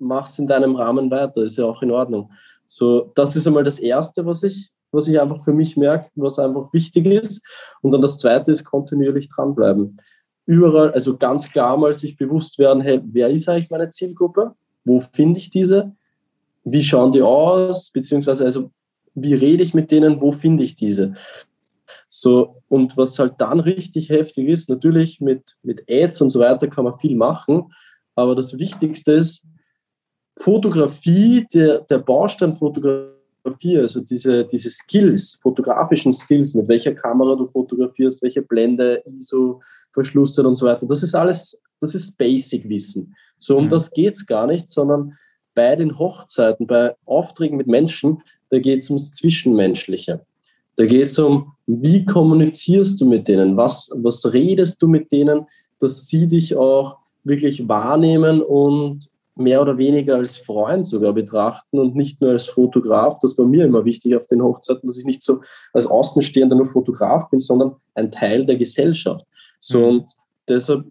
mach 0.00 0.26
es 0.26 0.36
in 0.40 0.48
deinem 0.48 0.74
Rahmen 0.74 1.12
weiter, 1.12 1.44
ist 1.44 1.58
ja 1.58 1.64
auch 1.64 1.80
in 1.82 1.92
Ordnung. 1.92 2.32
So, 2.64 3.12
das 3.14 3.36
ist 3.36 3.46
einmal 3.46 3.62
das 3.62 3.78
Erste, 3.78 4.26
was 4.26 4.42
ich 4.42 4.72
was 4.96 5.06
ich 5.08 5.20
einfach 5.20 5.42
für 5.44 5.52
mich 5.52 5.76
merke, 5.76 6.10
was 6.16 6.38
einfach 6.38 6.72
wichtig 6.72 7.06
ist. 7.06 7.40
Und 7.82 7.92
dann 7.92 8.02
das 8.02 8.18
Zweite 8.18 8.50
ist 8.50 8.64
kontinuierlich 8.64 9.28
dranbleiben. 9.28 10.00
Überall, 10.46 10.92
also 10.92 11.16
ganz 11.16 11.50
klar 11.50 11.76
mal 11.76 11.94
sich 11.94 12.16
bewusst 12.16 12.58
werden, 12.58 12.80
hey, 12.80 13.00
wer 13.04 13.30
ist 13.30 13.48
eigentlich 13.48 13.70
meine 13.70 13.90
Zielgruppe? 13.90 14.54
Wo 14.84 15.00
finde 15.00 15.38
ich 15.38 15.50
diese? 15.50 15.92
Wie 16.64 16.82
schauen 16.82 17.12
die 17.12 17.22
aus? 17.22 17.90
Beziehungsweise, 17.90 18.44
also, 18.44 18.70
wie 19.14 19.34
rede 19.34 19.62
ich 19.62 19.74
mit 19.74 19.90
denen? 19.90 20.20
Wo 20.20 20.32
finde 20.32 20.64
ich 20.64 20.76
diese? 20.76 21.14
So, 22.08 22.62
und 22.68 22.96
was 22.96 23.18
halt 23.18 23.34
dann 23.38 23.60
richtig 23.60 24.10
heftig 24.10 24.48
ist, 24.48 24.68
natürlich 24.68 25.20
mit, 25.20 25.56
mit 25.62 25.84
Ads 25.90 26.22
und 26.22 26.30
so 26.30 26.40
weiter 26.40 26.68
kann 26.68 26.84
man 26.84 26.98
viel 26.98 27.16
machen, 27.16 27.72
aber 28.14 28.34
das 28.34 28.58
Wichtigste 28.58 29.12
ist, 29.12 29.42
Fotografie, 30.38 31.46
der, 31.52 31.80
der 31.80 31.98
Bausteinfotografie, 31.98 33.15
Fotografie, 33.15 33.15
also 33.78 34.00
diese, 34.00 34.44
diese 34.44 34.70
Skills, 34.70 35.38
fotografischen 35.42 36.12
Skills, 36.12 36.54
mit 36.54 36.68
welcher 36.68 36.94
Kamera 36.94 37.36
du 37.36 37.46
fotografierst, 37.46 38.22
welche 38.22 38.42
Blende, 38.42 39.02
ISO, 39.18 39.60
Verschlüsse 39.92 40.46
und 40.46 40.56
so 40.56 40.66
weiter, 40.66 40.86
das 40.86 41.02
ist 41.02 41.14
alles, 41.14 41.60
das 41.80 41.94
ist 41.94 42.16
Basic-Wissen. 42.18 43.14
So 43.38 43.56
um 43.56 43.64
mhm. 43.64 43.68
das 43.70 43.90
geht 43.90 44.16
es 44.16 44.26
gar 44.26 44.46
nicht, 44.46 44.68
sondern 44.68 45.14
bei 45.54 45.74
den 45.74 45.98
Hochzeiten, 45.98 46.66
bei 46.66 46.94
Aufträgen 47.06 47.56
mit 47.56 47.66
Menschen, 47.66 48.22
da 48.50 48.58
geht 48.58 48.82
es 48.82 48.90
ums 48.90 49.12
Zwischenmenschliche. 49.12 50.24
Da 50.76 50.84
geht 50.84 51.06
es 51.06 51.18
um, 51.18 51.52
wie 51.66 52.04
kommunizierst 52.04 53.00
du 53.00 53.06
mit 53.06 53.28
denen, 53.28 53.56
was, 53.56 53.90
was 53.94 54.30
redest 54.32 54.82
du 54.82 54.88
mit 54.88 55.10
denen, 55.10 55.46
dass 55.78 56.06
sie 56.06 56.28
dich 56.28 56.54
auch 56.54 56.98
wirklich 57.24 57.66
wahrnehmen 57.68 58.42
und 58.42 59.08
mehr 59.36 59.60
oder 59.60 59.76
weniger 59.76 60.16
als 60.16 60.38
Freund 60.38 60.86
sogar 60.86 61.12
betrachten 61.12 61.78
und 61.78 61.94
nicht 61.94 62.20
nur 62.20 62.30
als 62.30 62.46
Fotograf. 62.46 63.18
Das 63.20 63.36
war 63.38 63.46
mir 63.46 63.64
immer 63.66 63.84
wichtig 63.84 64.16
auf 64.16 64.26
den 64.26 64.42
Hochzeiten, 64.42 64.86
dass 64.86 64.98
ich 64.98 65.04
nicht 65.04 65.22
so 65.22 65.40
als 65.72 65.86
Außenstehender 65.86 66.56
nur 66.56 66.66
Fotograf 66.66 67.28
bin, 67.28 67.38
sondern 67.38 67.76
ein 67.94 68.10
Teil 68.10 68.46
der 68.46 68.56
Gesellschaft. 68.56 69.24
So 69.60 69.78
mhm. 69.78 69.84
und 69.84 70.12
deshalb 70.48 70.84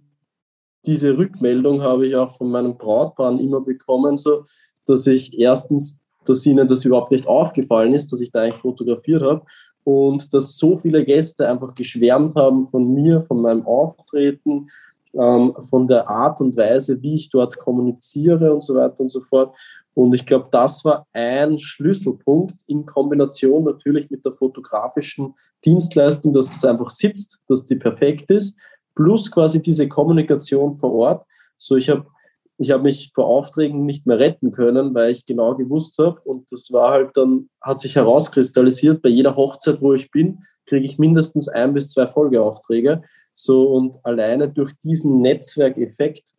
diese 0.86 1.18
Rückmeldung 1.18 1.82
habe 1.82 2.08
ich 2.08 2.16
auch 2.16 2.32
von 2.32 2.52
meinem 2.52 2.78
Brautpaar 2.78 3.40
immer 3.40 3.62
bekommen, 3.62 4.18
so 4.18 4.46
dass 4.86 5.08
ich 5.08 5.38
erstens, 5.40 6.00
dass 6.26 6.46
ihnen 6.46 6.68
das 6.68 6.86
überhaupt 6.86 7.12
nicht 7.12 7.28
aufgefallen 7.28 7.94
ist, 7.94 8.12
dass 8.12 8.22
ich 8.22 8.32
da 8.32 8.42
eigentlich 8.42 8.62
fotografiert 8.62 9.24
habe 9.24 9.42
und 9.84 10.34
dass 10.34 10.58
so 10.58 10.78
viele 10.78 11.04
Gäste 11.04 11.48
einfach 11.48 11.74
geschwärmt 11.74 12.36
haben 12.36 12.66
von 12.66 12.94
mir, 12.94 13.22
von 13.22 13.42
meinem 13.42 13.66
Auftreten, 13.66 14.68
von 15.16 15.88
der 15.88 16.10
Art 16.10 16.42
und 16.42 16.58
Weise, 16.58 17.02
wie 17.02 17.16
ich 17.16 17.30
dort 17.30 17.58
kommuniziere 17.58 18.54
und 18.54 18.64
so 18.64 18.76
weiter 18.76 19.00
und 19.00 19.10
so 19.10 19.22
fort. 19.22 19.56
Und 19.94 20.14
ich 20.14 20.26
glaube, 20.26 20.50
das 20.52 20.84
war 20.84 21.08
ein 21.14 21.58
Schlüsselpunkt 21.58 22.56
in 22.68 22.86
Kombination 22.86 23.64
natürlich 23.64 24.10
mit 24.10 24.26
der 24.26 24.34
fotografischen 24.34 25.34
Dienstleistung, 25.64 26.34
dass 26.34 26.52
das 26.52 26.66
einfach 26.66 26.90
sitzt, 26.90 27.40
dass 27.48 27.64
die 27.64 27.78
perfekt 27.78 28.30
ist, 28.30 28.58
plus 28.94 29.32
quasi 29.32 29.62
diese 29.62 29.88
Kommunikation 29.88 30.76
vor 30.76 30.94
Ort. 30.94 31.26
So, 31.58 31.78
ich 31.78 31.90
habe 31.90 32.06
ich 32.58 32.72
habe 32.72 32.84
mich 32.84 33.12
vor 33.14 33.26
Aufträgen 33.26 33.86
nicht 33.86 34.06
mehr 34.06 34.18
retten 34.18 34.52
können, 34.52 34.94
weil 34.96 35.12
ich 35.12 35.26
genau 35.26 35.56
gewusst 35.56 35.98
habe 35.98 36.22
und 36.22 36.50
das 36.52 36.72
war 36.72 36.92
halt 36.92 37.12
dann, 37.16 37.50
hat 37.62 37.80
sich 37.80 37.96
herauskristallisiert, 37.96 39.02
bei 39.02 39.10
jeder 39.10 39.36
Hochzeit, 39.36 39.82
wo 39.82 39.94
ich 39.94 40.10
bin, 40.10 40.46
kriege 40.66 40.86
ich 40.86 40.98
mindestens 40.98 41.50
ein 41.50 41.74
bis 41.74 41.92
zwei 41.92 42.08
Folgeaufträge. 42.08 43.02
So 43.36 43.68
und 43.68 44.04
alleine 44.04 44.50
durch 44.50 44.74
diesen 44.80 45.22
Netzwerkeffekt 45.22 46.34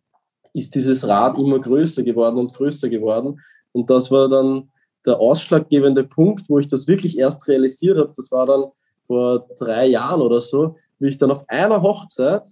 ist 0.54 0.74
dieses 0.74 1.06
Rad 1.06 1.38
immer 1.38 1.60
größer 1.60 2.02
geworden 2.02 2.38
und 2.38 2.54
größer 2.54 2.88
geworden. 2.88 3.38
Und 3.72 3.90
das 3.90 4.10
war 4.10 4.28
dann 4.28 4.70
der 5.04 5.20
ausschlaggebende 5.20 6.02
Punkt, 6.02 6.48
wo 6.48 6.58
ich 6.58 6.66
das 6.66 6.88
wirklich 6.88 7.18
erst 7.18 7.46
realisiert 7.46 7.98
habe. 7.98 8.12
Das 8.16 8.32
war 8.32 8.46
dann 8.46 8.64
vor 9.06 9.46
drei 9.58 9.86
Jahren 9.86 10.22
oder 10.22 10.40
so, 10.40 10.76
wie 10.98 11.08
ich 11.08 11.18
dann 11.18 11.30
auf 11.30 11.48
einer 11.48 11.82
Hochzeit, 11.82 12.42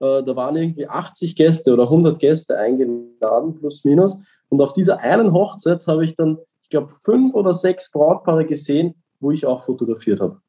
äh, 0.00 0.22
da 0.22 0.34
waren 0.34 0.56
irgendwie 0.56 0.88
80 0.88 1.36
Gäste 1.36 1.74
oder 1.74 1.84
100 1.84 2.18
Gäste 2.18 2.58
eingeladen, 2.58 3.54
plus 3.54 3.84
minus. 3.84 4.18
Und 4.48 4.62
auf 4.62 4.72
dieser 4.72 5.00
einen 5.00 5.32
Hochzeit 5.32 5.86
habe 5.86 6.04
ich 6.04 6.14
dann, 6.14 6.38
ich 6.62 6.70
glaube, 6.70 6.92
fünf 7.04 7.34
oder 7.34 7.52
sechs 7.52 7.90
Brautpaare 7.90 8.46
gesehen, 8.46 8.94
wo 9.20 9.30
ich 9.30 9.44
auch 9.44 9.64
fotografiert 9.64 10.20
habe. 10.20 10.40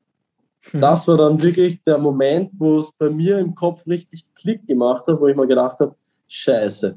Hm. 0.71 0.81
Das 0.81 1.07
war 1.07 1.17
dann 1.17 1.41
wirklich 1.41 1.81
der 1.83 1.97
Moment, 1.97 2.51
wo 2.53 2.79
es 2.79 2.91
bei 2.93 3.09
mir 3.09 3.39
im 3.39 3.55
Kopf 3.55 3.85
richtig 3.87 4.25
Klick 4.35 4.65
gemacht 4.67 5.07
hat, 5.07 5.19
wo 5.19 5.27
ich 5.27 5.35
mir 5.35 5.47
gedacht 5.47 5.79
habe, 5.79 5.95
scheiße, 6.27 6.95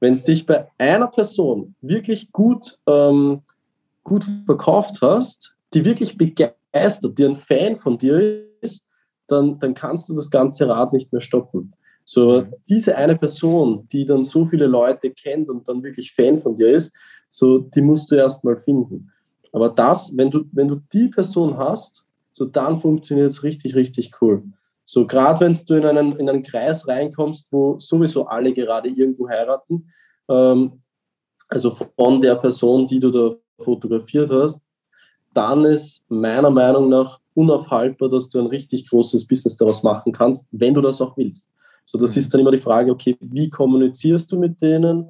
wenn 0.00 0.12
es 0.12 0.24
dich 0.24 0.46
bei 0.46 0.68
einer 0.78 1.08
Person 1.08 1.74
wirklich 1.80 2.30
gut, 2.32 2.78
ähm, 2.86 3.42
gut 4.04 4.24
verkauft 4.46 5.00
hast, 5.02 5.54
die 5.74 5.84
wirklich 5.84 6.16
begeistert, 6.16 7.18
die 7.18 7.24
ein 7.24 7.34
Fan 7.34 7.76
von 7.76 7.98
dir 7.98 8.44
ist, 8.60 8.84
dann, 9.26 9.58
dann 9.58 9.74
kannst 9.74 10.08
du 10.08 10.14
das 10.14 10.30
ganze 10.30 10.68
Rad 10.68 10.92
nicht 10.92 11.12
mehr 11.12 11.20
stoppen. 11.20 11.74
So, 12.04 12.40
mhm. 12.40 12.54
diese 12.66 12.96
eine 12.96 13.16
Person, 13.16 13.86
die 13.92 14.06
dann 14.06 14.22
so 14.22 14.46
viele 14.46 14.66
Leute 14.66 15.10
kennt 15.10 15.50
und 15.50 15.68
dann 15.68 15.82
wirklich 15.82 16.12
Fan 16.12 16.38
von 16.38 16.56
dir 16.56 16.74
ist, 16.74 16.92
so, 17.28 17.58
die 17.58 17.82
musst 17.82 18.10
du 18.10 18.14
erst 18.14 18.44
mal 18.44 18.56
finden. 18.56 19.12
Aber 19.52 19.68
das, 19.68 20.16
wenn 20.16 20.30
du, 20.30 20.44
wenn 20.52 20.68
du 20.68 20.80
die 20.90 21.08
Person 21.08 21.58
hast, 21.58 22.06
so 22.38 22.44
dann 22.44 22.76
funktioniert 22.76 23.28
es 23.28 23.42
richtig, 23.42 23.74
richtig 23.74 24.12
cool. 24.22 24.44
So 24.84 25.06
gerade 25.06 25.40
wenn 25.40 25.58
du 25.66 25.74
in 25.74 25.84
einen, 25.84 26.16
in 26.16 26.28
einen 26.28 26.44
Kreis 26.44 26.86
reinkommst, 26.86 27.48
wo 27.50 27.80
sowieso 27.80 28.26
alle 28.26 28.54
gerade 28.54 28.88
irgendwo 28.88 29.28
heiraten, 29.28 29.90
ähm, 30.28 30.80
also 31.48 31.72
von 31.72 32.20
der 32.20 32.36
Person, 32.36 32.86
die 32.86 33.00
du 33.00 33.10
da 33.10 33.34
fotografiert 33.58 34.30
hast, 34.30 34.60
dann 35.34 35.64
ist 35.64 36.04
meiner 36.08 36.50
Meinung 36.50 36.88
nach 36.88 37.18
unaufhaltbar, 37.34 38.08
dass 38.08 38.28
du 38.28 38.38
ein 38.38 38.46
richtig 38.46 38.88
großes 38.88 39.26
Business 39.26 39.56
daraus 39.56 39.82
machen 39.82 40.12
kannst, 40.12 40.46
wenn 40.52 40.74
du 40.74 40.80
das 40.80 41.00
auch 41.00 41.16
willst. 41.16 41.50
So, 41.86 41.98
das 41.98 42.12
mhm. 42.12 42.18
ist 42.18 42.32
dann 42.32 42.40
immer 42.42 42.52
die 42.52 42.58
Frage, 42.58 42.92
okay, 42.92 43.16
wie 43.20 43.50
kommunizierst 43.50 44.30
du 44.30 44.38
mit 44.38 44.62
denen? 44.62 45.08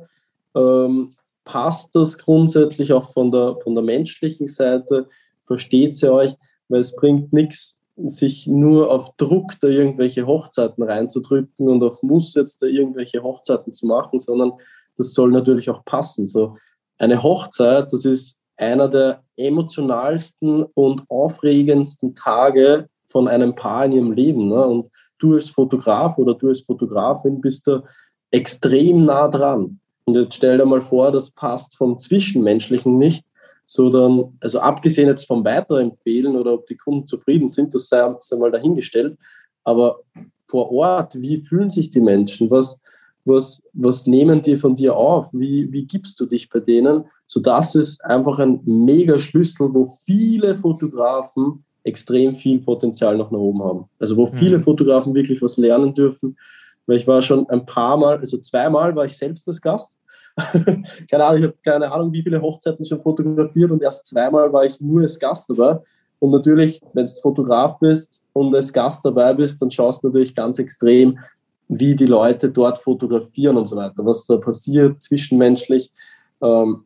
Ähm, 0.55 1.13
passt 1.45 1.95
das 1.95 2.17
grundsätzlich 2.17 2.91
auch 2.95 3.13
von 3.13 3.31
der, 3.31 3.57
von 3.63 3.75
der 3.75 3.85
menschlichen 3.85 4.47
Seite? 4.47 5.09
Versteht 5.45 5.95
sie 5.95 6.11
euch? 6.11 6.35
Weil 6.69 6.81
es 6.81 6.95
bringt 6.95 7.33
nichts, 7.33 7.79
sich 7.97 8.47
nur 8.47 8.91
auf 8.91 9.17
Druck 9.17 9.55
da 9.61 9.69
irgendwelche 9.69 10.27
Hochzeiten 10.27 10.85
reinzudrücken 10.85 11.69
und 11.69 11.83
auf 11.83 12.03
Muss 12.03 12.35
jetzt 12.35 12.63
da 12.63 12.67
irgendwelche 12.67 13.23
Hochzeiten 13.23 13.73
zu 13.73 13.87
machen, 13.87 14.21
sondern 14.21 14.53
das 14.97 15.13
soll 15.13 15.31
natürlich 15.31 15.69
auch 15.71 15.85
passen. 15.85 16.29
So 16.29 16.57
eine 16.99 17.23
Hochzeit, 17.23 17.93
das 17.93 18.05
ist 18.05 18.37
einer 18.57 18.89
der 18.89 19.23
emotionalsten 19.37 20.65
und 20.75 21.05
aufregendsten 21.09 22.15
Tage 22.15 22.89
von 23.07 23.29
einem 23.29 23.55
Paar 23.55 23.87
in 23.87 23.93
ihrem 23.93 24.13
Leben. 24.13 24.49
Ne? 24.49 24.67
Und 24.67 24.91
du 25.19 25.35
als 25.35 25.51
Fotograf 25.51 26.19
oder 26.19 26.35
du 26.35 26.49
als 26.49 26.61
Fotografin 26.61 27.41
bist 27.41 27.67
da 27.67 27.83
extrem 28.31 29.05
nah 29.05 29.29
dran. 29.29 29.81
Und 30.05 30.17
jetzt 30.17 30.35
stell 30.35 30.59
dir 30.59 30.67
mal 30.67 30.81
vor, 30.81 31.13
das 31.13 31.31
passt 31.31 31.77
vom 31.77 31.99
Zwischenmenschlichen 31.99 32.99
nicht, 32.99 33.25
sondern, 33.71 34.33
also 34.41 34.61
abgesehen 34.61 35.09
jetzt 35.09 35.27
vom 35.27 35.45
Weiterempfehlen 35.45 36.37
oder 36.37 36.55
ob 36.55 36.67
die 36.67 36.77
Kunden 36.77 37.07
zufrieden 37.07 37.51
sind, 37.51 37.75
das 37.75 37.89
sei 37.89 38.03
uns 38.03 38.33
einmal 38.33 38.51
dahingestellt, 38.51 39.19
aber 39.63 40.01
vor 40.47 40.73
Ort, 40.73 41.21
wie 41.21 41.37
fühlen 41.37 41.71
sich 41.71 41.91
die 41.91 42.01
Menschen? 42.01 42.51
Was, 42.51 42.81
was, 43.27 43.63
was 43.75 44.07
nehmen 44.07 44.41
die 44.41 44.57
von 44.57 44.75
dir 44.75 44.97
auf? 44.97 45.29
Wie, 45.35 45.71
wie 45.71 45.85
gibst 45.85 46.19
du 46.19 46.25
dich 46.25 46.49
bei 46.49 46.61
denen? 46.61 47.05
So 47.27 47.41
das 47.41 47.75
ist 47.75 48.03
einfach 48.03 48.39
ein 48.39 48.63
mega 48.65 49.19
Schlüssel, 49.19 49.69
wo 49.75 49.85
viele 49.85 50.55
Fotografen 50.55 51.63
extrem 51.85 52.35
viel 52.35 52.61
Potenzial 52.61 53.19
noch 53.19 53.31
nach 53.31 53.39
oben 53.39 53.63
haben. 53.63 53.85
Also 54.01 54.17
wo 54.17 54.25
viele 54.25 54.57
mhm. 54.57 54.63
Fotografen 54.63 55.15
wirklich 55.15 55.43
was 55.43 55.59
lernen 55.59 55.93
dürfen. 55.93 56.39
Weil 56.89 56.97
ich 56.97 57.07
war 57.07 57.21
schon 57.21 57.49
ein 57.51 57.67
paar 57.67 57.99
Mal, 57.99 58.19
also 58.19 58.39
zweimal 58.39 58.97
war 58.97 59.05
ich 59.05 59.17
selbst 59.17 59.47
das 59.47 59.61
Gast. 59.61 59.99
keine 61.11 61.25
Ahnung, 61.25 61.39
ich 61.39 61.45
habe 61.45 61.55
keine 61.63 61.93
Ahnung, 61.93 62.13
wie 62.13 62.23
viele 62.23 62.41
Hochzeiten 62.41 62.85
schon 62.85 63.03
fotografiert 63.03 63.71
und 63.71 63.83
erst 63.83 64.07
zweimal 64.07 64.51
war 64.53 64.65
ich 64.65 64.81
nur 64.81 65.03
als 65.03 65.19
Gast 65.19 65.51
dabei. 65.51 65.79
Und 66.19 66.31
natürlich, 66.31 66.81
wenn 66.95 67.05
du 67.05 67.11
Fotograf 67.23 67.79
bist 67.79 68.23
und 68.33 68.55
als 68.55 68.73
Gast 68.73 69.05
dabei 69.05 69.35
bist, 69.35 69.61
dann 69.61 69.71
schaust 69.71 70.03
du 70.03 70.09
natürlich 70.09 70.35
ganz 70.35 70.59
extrem, 70.59 71.19
wie 71.69 71.95
die 71.95 72.07
Leute 72.07 72.49
dort 72.51 72.79
fotografieren 72.79 73.59
und 73.59 73.67
so 73.67 73.77
weiter, 73.77 74.05
was 74.07 74.27
da 74.27 74.39
passiert 74.39 75.03
zwischenmenschlich. 75.03 75.93
Ähm, 76.41 76.85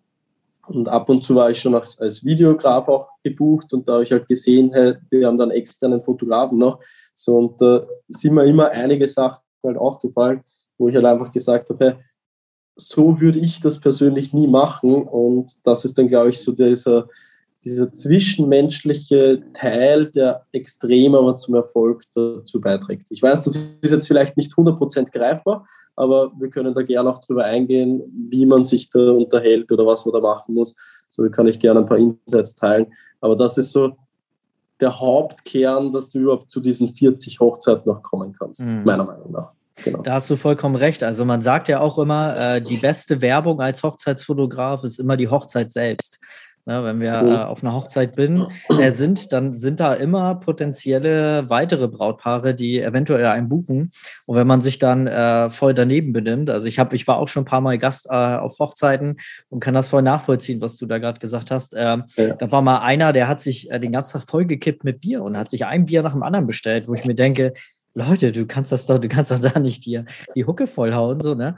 und 0.66 0.88
ab 0.88 1.08
und 1.08 1.22
zu 1.22 1.36
war 1.36 1.50
ich 1.50 1.60
schon 1.60 1.74
als 1.74 2.24
Videograf 2.24 2.88
auch 2.88 3.08
gebucht 3.22 3.72
und 3.72 3.88
da 3.88 3.94
habe 3.94 4.02
ich 4.02 4.12
halt 4.12 4.26
gesehen, 4.26 4.72
hey, 4.72 4.94
die 5.12 5.24
haben 5.24 5.36
dann 5.36 5.50
externen 5.50 6.02
Fotografen 6.02 6.58
noch. 6.58 6.80
So, 7.14 7.36
und 7.36 7.60
da 7.60 7.86
sind 8.08 8.34
mir 8.34 8.44
immer 8.44 8.70
einige 8.70 9.06
Sachen 9.06 9.41
halt 9.68 9.78
aufgefallen, 9.78 10.42
wo 10.78 10.88
ich 10.88 10.94
halt 10.94 11.04
einfach 11.04 11.32
gesagt 11.32 11.70
habe, 11.70 11.84
hey, 11.84 11.94
so 12.76 13.20
würde 13.20 13.38
ich 13.38 13.60
das 13.60 13.80
persönlich 13.80 14.32
nie 14.32 14.46
machen. 14.46 15.02
Und 15.02 15.66
das 15.66 15.84
ist 15.84 15.98
dann, 15.98 16.08
glaube 16.08 16.30
ich, 16.30 16.40
so 16.40 16.52
dieser, 16.52 17.08
dieser 17.64 17.92
zwischenmenschliche 17.92 19.42
Teil, 19.52 20.08
der 20.08 20.46
extrem 20.52 21.14
aber 21.14 21.36
zum 21.36 21.54
Erfolg 21.54 22.04
dazu 22.14 22.60
beiträgt. 22.60 23.06
Ich 23.10 23.22
weiß, 23.22 23.44
das 23.44 23.56
ist 23.56 23.90
jetzt 23.90 24.08
vielleicht 24.08 24.36
nicht 24.36 24.52
100% 24.52 25.10
greifbar, 25.10 25.66
aber 25.96 26.32
wir 26.38 26.48
können 26.48 26.74
da 26.74 26.82
gerne 26.82 27.10
auch 27.10 27.20
drüber 27.20 27.44
eingehen, 27.44 28.02
wie 28.30 28.46
man 28.46 28.62
sich 28.62 28.88
da 28.90 29.10
unterhält 29.10 29.70
oder 29.70 29.86
was 29.86 30.04
man 30.06 30.14
da 30.14 30.20
machen 30.20 30.54
muss. 30.54 30.74
So 31.10 31.28
kann 31.28 31.46
ich 31.46 31.60
gerne 31.60 31.80
ein 31.80 31.86
paar 31.86 31.98
Insights 31.98 32.54
teilen. 32.54 32.86
Aber 33.20 33.36
das 33.36 33.58
ist 33.58 33.72
so 33.72 33.92
der 34.82 35.00
Hauptkern, 35.00 35.92
dass 35.92 36.10
du 36.10 36.18
überhaupt 36.18 36.50
zu 36.50 36.60
diesen 36.60 36.94
40 36.94 37.40
Hochzeiten 37.40 37.84
noch 37.86 38.02
kommen 38.02 38.34
kannst, 38.38 38.66
mhm. 38.66 38.84
meiner 38.84 39.04
Meinung 39.04 39.32
nach. 39.32 39.52
Genau. 39.84 40.02
Da 40.02 40.14
hast 40.14 40.28
du 40.28 40.36
vollkommen 40.36 40.76
recht. 40.76 41.02
Also 41.02 41.24
man 41.24 41.40
sagt 41.40 41.68
ja 41.68 41.80
auch 41.80 41.98
immer, 41.98 42.36
äh, 42.36 42.60
die 42.60 42.76
beste 42.76 43.20
Werbung 43.20 43.60
als 43.60 43.82
Hochzeitsfotograf 43.82 44.84
ist 44.84 44.98
immer 44.98 45.16
die 45.16 45.28
Hochzeit 45.28 45.72
selbst. 45.72 46.20
Ne, 46.64 46.84
wenn 46.84 47.00
wir 47.00 47.12
äh, 47.12 47.44
auf 47.44 47.64
einer 47.64 47.74
Hochzeit 47.74 48.14
bin, 48.14 48.46
äh, 48.68 48.92
sind, 48.92 49.32
dann 49.32 49.56
sind 49.56 49.80
da 49.80 49.94
immer 49.94 50.36
potenzielle 50.36 51.50
weitere 51.50 51.88
Brautpaare, 51.88 52.54
die 52.54 52.80
eventuell 52.80 53.26
einen 53.26 53.48
buchen. 53.48 53.90
Und 54.26 54.36
wenn 54.36 54.46
man 54.46 54.60
sich 54.60 54.78
dann 54.78 55.08
äh, 55.08 55.50
voll 55.50 55.74
daneben 55.74 56.12
benimmt, 56.12 56.50
also 56.50 56.68
ich 56.68 56.78
habe, 56.78 56.94
ich 56.94 57.08
war 57.08 57.18
auch 57.18 57.26
schon 57.26 57.42
ein 57.42 57.46
paar 57.46 57.62
Mal 57.62 57.78
Gast 57.78 58.06
äh, 58.06 58.14
auf 58.14 58.60
Hochzeiten 58.60 59.16
und 59.48 59.58
kann 59.58 59.74
das 59.74 59.88
voll 59.88 60.02
nachvollziehen, 60.02 60.60
was 60.60 60.76
du 60.76 60.86
da 60.86 60.98
gerade 60.98 61.18
gesagt 61.18 61.50
hast. 61.50 61.74
Ähm, 61.76 62.04
ja. 62.16 62.34
Da 62.34 62.52
war 62.52 62.62
mal 62.62 62.78
einer, 62.78 63.12
der 63.12 63.26
hat 63.26 63.40
sich 63.40 63.68
äh, 63.72 63.80
den 63.80 63.90
ganzen 63.90 64.20
Tag 64.20 64.28
vollgekippt 64.28 64.84
mit 64.84 65.00
Bier 65.00 65.24
und 65.24 65.36
hat 65.36 65.50
sich 65.50 65.66
ein 65.66 65.86
Bier 65.86 66.02
nach 66.02 66.12
dem 66.12 66.22
anderen 66.22 66.46
bestellt, 66.46 66.86
wo 66.86 66.94
ich 66.94 67.04
mir 67.04 67.16
denke, 67.16 67.54
Leute, 67.94 68.30
du 68.30 68.46
kannst 68.46 68.70
das 68.70 68.86
doch, 68.86 68.98
du 68.98 69.08
kannst 69.08 69.32
doch 69.32 69.40
da 69.40 69.58
nicht 69.58 69.84
dir 69.84 70.04
die 70.34 70.46
Hucke 70.46 70.68
vollhauen, 70.68 71.20
so, 71.20 71.34
ne? 71.34 71.56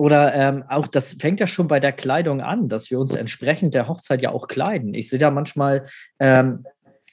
Oder 0.00 0.34
ähm, 0.34 0.64
auch, 0.66 0.86
das 0.86 1.12
fängt 1.12 1.40
ja 1.40 1.46
schon 1.46 1.68
bei 1.68 1.78
der 1.78 1.92
Kleidung 1.92 2.40
an, 2.40 2.70
dass 2.70 2.90
wir 2.90 2.98
uns 2.98 3.14
entsprechend 3.14 3.74
der 3.74 3.86
Hochzeit 3.86 4.22
ja 4.22 4.30
auch 4.30 4.48
kleiden. 4.48 4.94
Ich 4.94 5.10
sehe 5.10 5.18
da 5.18 5.30
manchmal 5.30 5.84
ähm, 6.18 6.64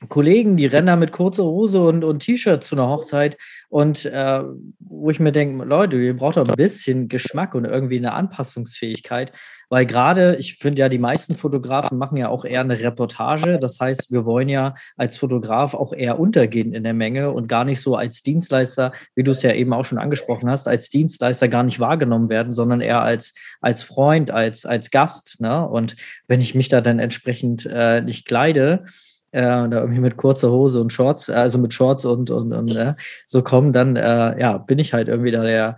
Kollegen, 0.09 0.57
die 0.57 0.67
rennen 0.67 0.87
da 0.87 0.95
mit 0.95 1.11
kurzer 1.11 1.43
Hose 1.43 1.81
und, 1.81 2.03
und 2.03 2.19
T-Shirt 2.19 2.63
zu 2.63 2.75
einer 2.75 2.87
Hochzeit 2.87 3.37
und 3.69 4.05
äh, 4.05 4.43
wo 4.79 5.09
ich 5.09 5.19
mir 5.19 5.31
denke, 5.31 5.65
Leute, 5.65 5.97
ihr 5.97 6.15
braucht 6.15 6.37
doch 6.37 6.47
ein 6.47 6.55
bisschen 6.55 7.07
Geschmack 7.07 7.55
und 7.55 7.65
irgendwie 7.65 7.97
eine 7.97 8.13
Anpassungsfähigkeit, 8.13 9.31
weil 9.69 9.87
gerade, 9.87 10.35
ich 10.35 10.55
finde 10.55 10.81
ja, 10.81 10.89
die 10.89 10.99
meisten 10.99 11.33
Fotografen 11.33 11.97
machen 11.97 12.17
ja 12.17 12.29
auch 12.29 12.45
eher 12.45 12.61
eine 12.61 12.79
Reportage. 12.79 13.57
Das 13.59 13.79
heißt, 13.79 14.11
wir 14.11 14.25
wollen 14.25 14.49
ja 14.49 14.75
als 14.97 15.17
Fotograf 15.17 15.73
auch 15.73 15.93
eher 15.93 16.19
untergehen 16.19 16.73
in 16.73 16.83
der 16.83 16.93
Menge 16.93 17.31
und 17.31 17.47
gar 17.47 17.65
nicht 17.65 17.81
so 17.81 17.95
als 17.95 18.21
Dienstleister, 18.21 18.91
wie 19.15 19.23
du 19.23 19.31
es 19.31 19.41
ja 19.41 19.53
eben 19.53 19.73
auch 19.73 19.85
schon 19.85 19.97
angesprochen 19.97 20.49
hast, 20.49 20.67
als 20.67 20.89
Dienstleister 20.89 21.47
gar 21.47 21.63
nicht 21.63 21.79
wahrgenommen 21.79 22.29
werden, 22.29 22.53
sondern 22.53 22.81
eher 22.81 23.01
als, 23.01 23.33
als 23.61 23.81
Freund, 23.81 24.29
als, 24.29 24.65
als 24.65 24.91
Gast. 24.91 25.41
Ne? 25.41 25.67
Und 25.67 25.95
wenn 26.27 26.39
ich 26.39 26.53
mich 26.53 26.69
da 26.69 26.81
dann 26.81 26.99
entsprechend 26.99 27.65
äh, 27.65 28.01
nicht 28.01 28.27
kleide, 28.27 28.85
äh, 29.31 29.41
da 29.41 29.69
irgendwie 29.69 30.01
mit 30.01 30.17
kurzer 30.17 30.51
Hose 30.51 30.79
und 30.79 30.93
Shorts, 30.93 31.29
also 31.29 31.57
mit 31.57 31.73
Shorts 31.73 32.05
und, 32.05 32.29
und, 32.29 32.53
und 32.53 32.75
äh, 32.75 32.95
so 33.25 33.41
kommen, 33.41 33.71
dann 33.71 33.95
äh, 33.95 34.39
ja, 34.39 34.57
bin 34.57 34.79
ich 34.79 34.93
halt 34.93 35.07
irgendwie 35.07 35.31
da 35.31 35.43
der, 35.43 35.77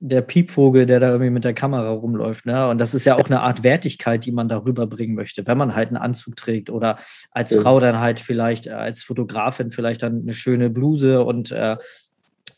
der 0.00 0.20
Piepvogel, 0.20 0.84
der 0.84 1.00
da 1.00 1.08
irgendwie 1.08 1.30
mit 1.30 1.44
der 1.44 1.54
Kamera 1.54 1.90
rumläuft. 1.90 2.44
Ne? 2.44 2.68
Und 2.68 2.78
das 2.78 2.94
ist 2.94 3.06
ja 3.06 3.16
auch 3.16 3.24
eine 3.26 3.40
Art 3.40 3.62
Wertigkeit, 3.62 4.26
die 4.26 4.32
man 4.32 4.48
da 4.48 4.58
rüberbringen 4.58 5.16
möchte, 5.16 5.46
wenn 5.46 5.56
man 5.56 5.74
halt 5.74 5.88
einen 5.88 5.96
Anzug 5.96 6.36
trägt 6.36 6.68
oder 6.68 6.98
als 7.30 7.48
Stimmt. 7.48 7.62
Frau 7.62 7.80
dann 7.80 7.98
halt 8.00 8.20
vielleicht, 8.20 8.66
äh, 8.66 8.72
als 8.72 9.02
Fotografin 9.02 9.70
vielleicht 9.70 10.02
dann 10.02 10.22
eine 10.22 10.34
schöne 10.34 10.68
Bluse 10.68 11.24
und 11.24 11.52
äh, 11.52 11.76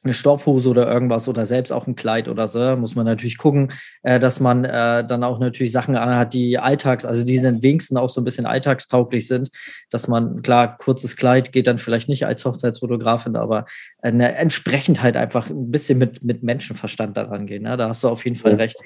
eine 0.06 0.14
Stoffhose 0.14 0.68
oder 0.68 0.90
irgendwas 0.90 1.28
oder 1.28 1.44
selbst 1.46 1.72
auch 1.72 1.86
ein 1.86 1.96
Kleid 1.96 2.28
oder 2.28 2.48
so, 2.48 2.76
muss 2.76 2.94
man 2.94 3.04
natürlich 3.04 3.38
gucken, 3.38 3.72
äh, 4.02 4.18
dass 4.18 4.40
man 4.40 4.64
äh, 4.64 5.06
dann 5.06 5.24
auch 5.24 5.38
natürlich 5.38 5.72
Sachen 5.72 5.96
anhat, 5.96 6.32
die 6.32 6.58
alltags, 6.58 7.04
also 7.04 7.24
die 7.24 7.38
sind 7.38 7.62
wenigstens 7.62 7.98
auch 7.98 8.08
so 8.08 8.20
ein 8.20 8.24
bisschen 8.24 8.46
alltagstauglich 8.46 9.26
sind, 9.26 9.50
dass 9.90 10.08
man, 10.08 10.42
klar, 10.42 10.76
kurzes 10.78 11.16
Kleid 11.16 11.52
geht 11.52 11.66
dann 11.66 11.78
vielleicht 11.78 12.08
nicht 12.08 12.26
als 12.26 12.44
Hochzeitsfotografin, 12.44 13.36
aber 13.36 13.66
äh, 14.02 14.10
entsprechend 14.10 15.02
halt 15.02 15.16
einfach 15.16 15.50
ein 15.50 15.70
bisschen 15.70 15.98
mit, 15.98 16.22
mit 16.22 16.42
Menschenverstand 16.42 17.16
daran 17.16 17.46
gehen. 17.46 17.64
Ne? 17.64 17.76
Da 17.76 17.88
hast 17.88 18.04
du 18.04 18.08
auf 18.08 18.24
jeden 18.24 18.36
Fall 18.36 18.54
recht. 18.54 18.78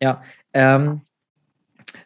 Ja, 0.00 0.22
ähm, 0.52 1.02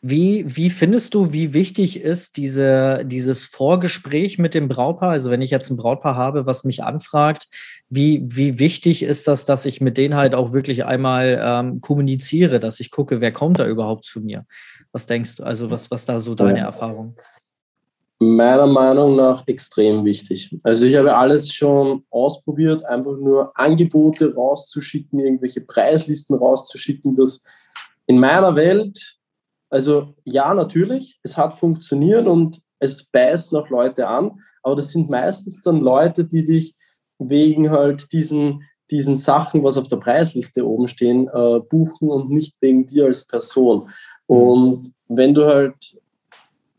wie, 0.01 0.45
wie 0.47 0.71
findest 0.71 1.15
du, 1.15 1.33
wie 1.33 1.53
wichtig 1.53 2.01
ist 2.01 2.37
diese, 2.37 3.05
dieses 3.05 3.45
Vorgespräch 3.45 4.39
mit 4.39 4.55
dem 4.55 4.69
Brautpaar? 4.69 5.11
Also 5.11 5.31
wenn 5.31 5.43
ich 5.43 5.51
jetzt 5.51 5.71
ein 5.71 5.77
Brautpaar 5.77 6.17
habe, 6.17 6.47
was 6.47 6.65
mich 6.65 6.85
anfragt, 6.85 7.49
wie, 7.89 8.23
wie 8.25 8.59
wichtig 8.59 9.03
ist 9.03 9.27
das, 9.29 9.45
dass 9.45 9.67
ich 9.67 9.81
mit 9.81 9.97
denen 9.97 10.15
halt 10.15 10.35
auch 10.35 10.53
wirklich 10.53 10.85
einmal 10.85 11.41
ähm, 11.43 11.81
kommuniziere, 11.81 12.61
dass 12.61 12.81
ich 12.81 12.91
gucke, 12.91 13.21
wer 13.21 13.33
kommt 13.33 13.59
da 13.59 13.67
überhaupt 13.67 14.05
zu 14.05 14.21
mir? 14.21 14.45
Was 14.93 15.07
denkst 15.07 15.37
du? 15.37 15.43
Also 15.43 15.71
was, 15.71 15.91
was 15.91 16.07
da 16.07 16.19
so 16.19 16.35
deine 16.35 16.59
ja. 16.59 16.65
Erfahrung? 16.67 17.17
Meiner 18.21 18.67
Meinung 18.67 19.15
nach 19.15 19.47
extrem 19.47 20.05
wichtig. 20.05 20.57
Also 20.65 20.87
ich 20.87 20.97
habe 20.97 21.17
alles 21.17 21.53
schon 21.53 22.05
ausprobiert, 22.11 22.85
einfach 22.85 23.17
nur 23.17 23.53
Angebote 23.55 24.35
rauszuschicken, 24.35 25.21
irgendwelche 25.21 25.61
Preislisten 25.61 26.37
rauszuschicken. 26.37 27.15
Das 27.15 27.43
in 28.07 28.19
meiner 28.19 28.57
Welt 28.57 29.18
also 29.71 30.15
ja, 30.25 30.55
natürlich, 30.55 31.19
es 31.23 31.37
hat 31.37 31.55
funktioniert 31.55 32.27
und 32.27 32.61
es 32.79 33.05
beißt 33.05 33.53
noch 33.53 33.69
Leute 33.69 34.09
an, 34.09 34.41
aber 34.63 34.77
das 34.77 34.93
sind 34.93 35.11
meistens 35.11 35.61
dann 35.61 35.81
Leute, 35.81 36.25
die 36.25 36.45
dich 36.45 36.75
wegen 37.19 37.71
halt 37.71 38.13
diesen, 38.13 38.63
diesen 38.91 39.17
Sachen, 39.17 39.63
was 39.65 39.77
auf 39.77 39.89
der 39.89 39.97
Preisliste 39.97 40.67
oben 40.67 40.89
stehen, 40.89 41.29
äh, 41.29 41.61
buchen 41.61 42.09
und 42.09 42.31
nicht 42.31 42.55
wegen 42.61 42.87
dir 42.87 43.07
als 43.07 43.27
Person. 43.27 43.89
Und 44.27 44.93
wenn 45.09 45.35
du 45.35 45.47
halt 45.47 45.97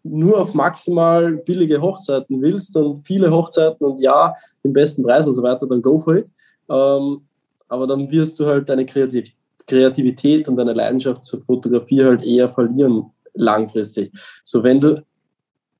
nur 0.03 0.39
auf 0.39 0.53
maximal 0.53 1.33
billige 1.33 1.81
Hochzeiten 1.81 2.41
willst 2.41 2.75
und 2.77 3.05
viele 3.05 3.29
Hochzeiten 3.31 3.85
und 3.85 3.99
ja, 3.99 4.33
den 4.63 4.73
besten 4.73 5.03
Preis 5.03 5.27
und 5.27 5.33
so 5.33 5.43
weiter, 5.43 5.67
dann 5.67 5.81
go 5.81 5.99
for 5.99 6.15
it. 6.15 6.27
Ähm, 6.69 7.21
aber 7.67 7.85
dann 7.85 8.09
wirst 8.09 8.39
du 8.39 8.45
halt 8.45 8.69
deine 8.69 8.85
Kreativität 8.85 9.38
Kreativität 9.69 10.49
und 10.49 10.59
eine 10.59 10.73
Leidenschaft 10.73 11.23
zur 11.23 11.41
Fotografie 11.41 12.03
halt 12.03 12.23
eher 12.23 12.49
verlieren 12.49 13.11
langfristig. 13.33 14.11
So 14.43 14.63
wenn 14.63 14.81
du, 14.81 15.03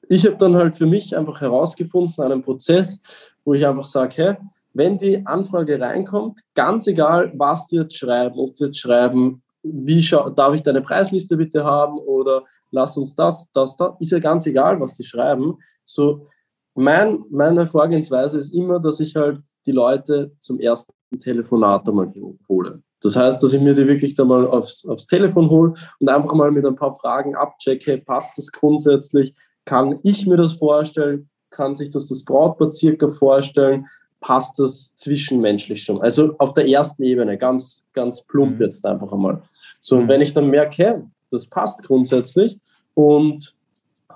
ich 0.08 0.26
habe 0.26 0.38
dann 0.38 0.56
halt 0.56 0.76
für 0.76 0.86
mich 0.86 1.16
einfach 1.18 1.42
herausgefunden, 1.42 2.24
einen 2.24 2.44
Prozess, 2.44 3.02
wo 3.44 3.54
ich 3.54 3.66
einfach 3.66 3.86
sage, 3.86 4.16
hey, 4.16 4.36
wenn 4.74 4.98
die 4.98 5.26
Anfrage 5.26 5.80
reinkommt, 5.80 6.42
ganz 6.56 6.88
egal, 6.88 7.34
was 7.36 7.68
die 7.68 7.78
jetzt 7.78 7.98
schreiben, 7.98 8.40
ob 8.40 8.56
die 8.56 8.66
jetzt 8.66 8.80
schreiben, 8.80 9.42
wie 9.64 10.02
darf 10.36 10.56
ich 10.56 10.64
deine 10.64 10.82
Preisliste 10.82 11.36
bitte 11.36 11.64
haben 11.64 11.98
oder 11.98 12.44
lass 12.72 12.96
uns 12.96 13.16
das, 13.16 13.52
das, 13.52 13.76
das, 13.76 13.94
ist 14.00 14.12
ja 14.12 14.20
ganz 14.20 14.46
egal, 14.46 14.80
was 14.80 14.94
die 14.94 15.04
schreiben. 15.04 15.58
So, 15.84 16.28
mein, 16.76 17.26
meine 17.30 17.68
Vorgehensweise 17.68 18.40
ist 18.40 18.54
immer, 18.54 18.80
dass 18.80 19.00
ich 19.00 19.16
halt 19.16 19.42
die 19.66 19.72
Leute 19.72 20.32
zum 20.40 20.60
ersten 20.60 20.94
Telefonat 21.20 21.88
einmal 21.90 22.14
hole. 22.48 22.82
Das 23.02 23.16
heißt, 23.16 23.42
dass 23.42 23.54
ich 23.54 23.62
mir 23.62 23.74
die 23.74 23.88
wirklich 23.88 24.16
da 24.16 24.26
mal 24.26 24.48
aufs, 24.48 24.86
aufs 24.86 25.08
Telefon 25.08 25.50
hole 25.50 25.74
und 26.00 26.10
einfach 26.10 26.34
mal 26.34 26.52
mit 26.52 26.66
ein 26.66 26.76
paar 26.76 26.98
Fragen 26.98 27.36
abchecke, 27.36 27.98
passt 27.98 28.38
das 28.38 28.52
grundsätzlich, 28.52 29.34
kann 29.66 30.00
ich 30.04 30.26
mir 30.26 30.38
das 30.38 30.54
vorstellen, 30.54 31.30
kann 31.50 31.76
sich 31.76 31.90
das 31.90 32.08
das 32.08 32.24
Brautpaar 32.24 32.72
circa 32.72 33.10
vorstellen, 33.10 33.86
passt 34.20 34.60
das 34.60 34.94
zwischenmenschlich 34.96 35.84
schon. 35.84 36.02
Also 36.02 36.36
auf 36.40 36.54
der 36.54 36.68
ersten 36.68 37.04
Ebene, 37.04 37.38
ganz, 37.38 37.86
ganz 37.94 38.22
plump 38.24 38.58
mhm. 38.58 38.64
jetzt 38.64 38.86
einfach 38.86 39.12
einmal. 39.12 39.42
So, 39.82 39.98
und 39.98 40.06
mhm. 40.06 40.08
wenn 40.10 40.22
ich 40.22 40.34
dann 40.34 40.50
merke, 40.50 41.08
das 41.32 41.48
passt 41.48 41.84
grundsätzlich 41.84 42.58
und 42.96 43.56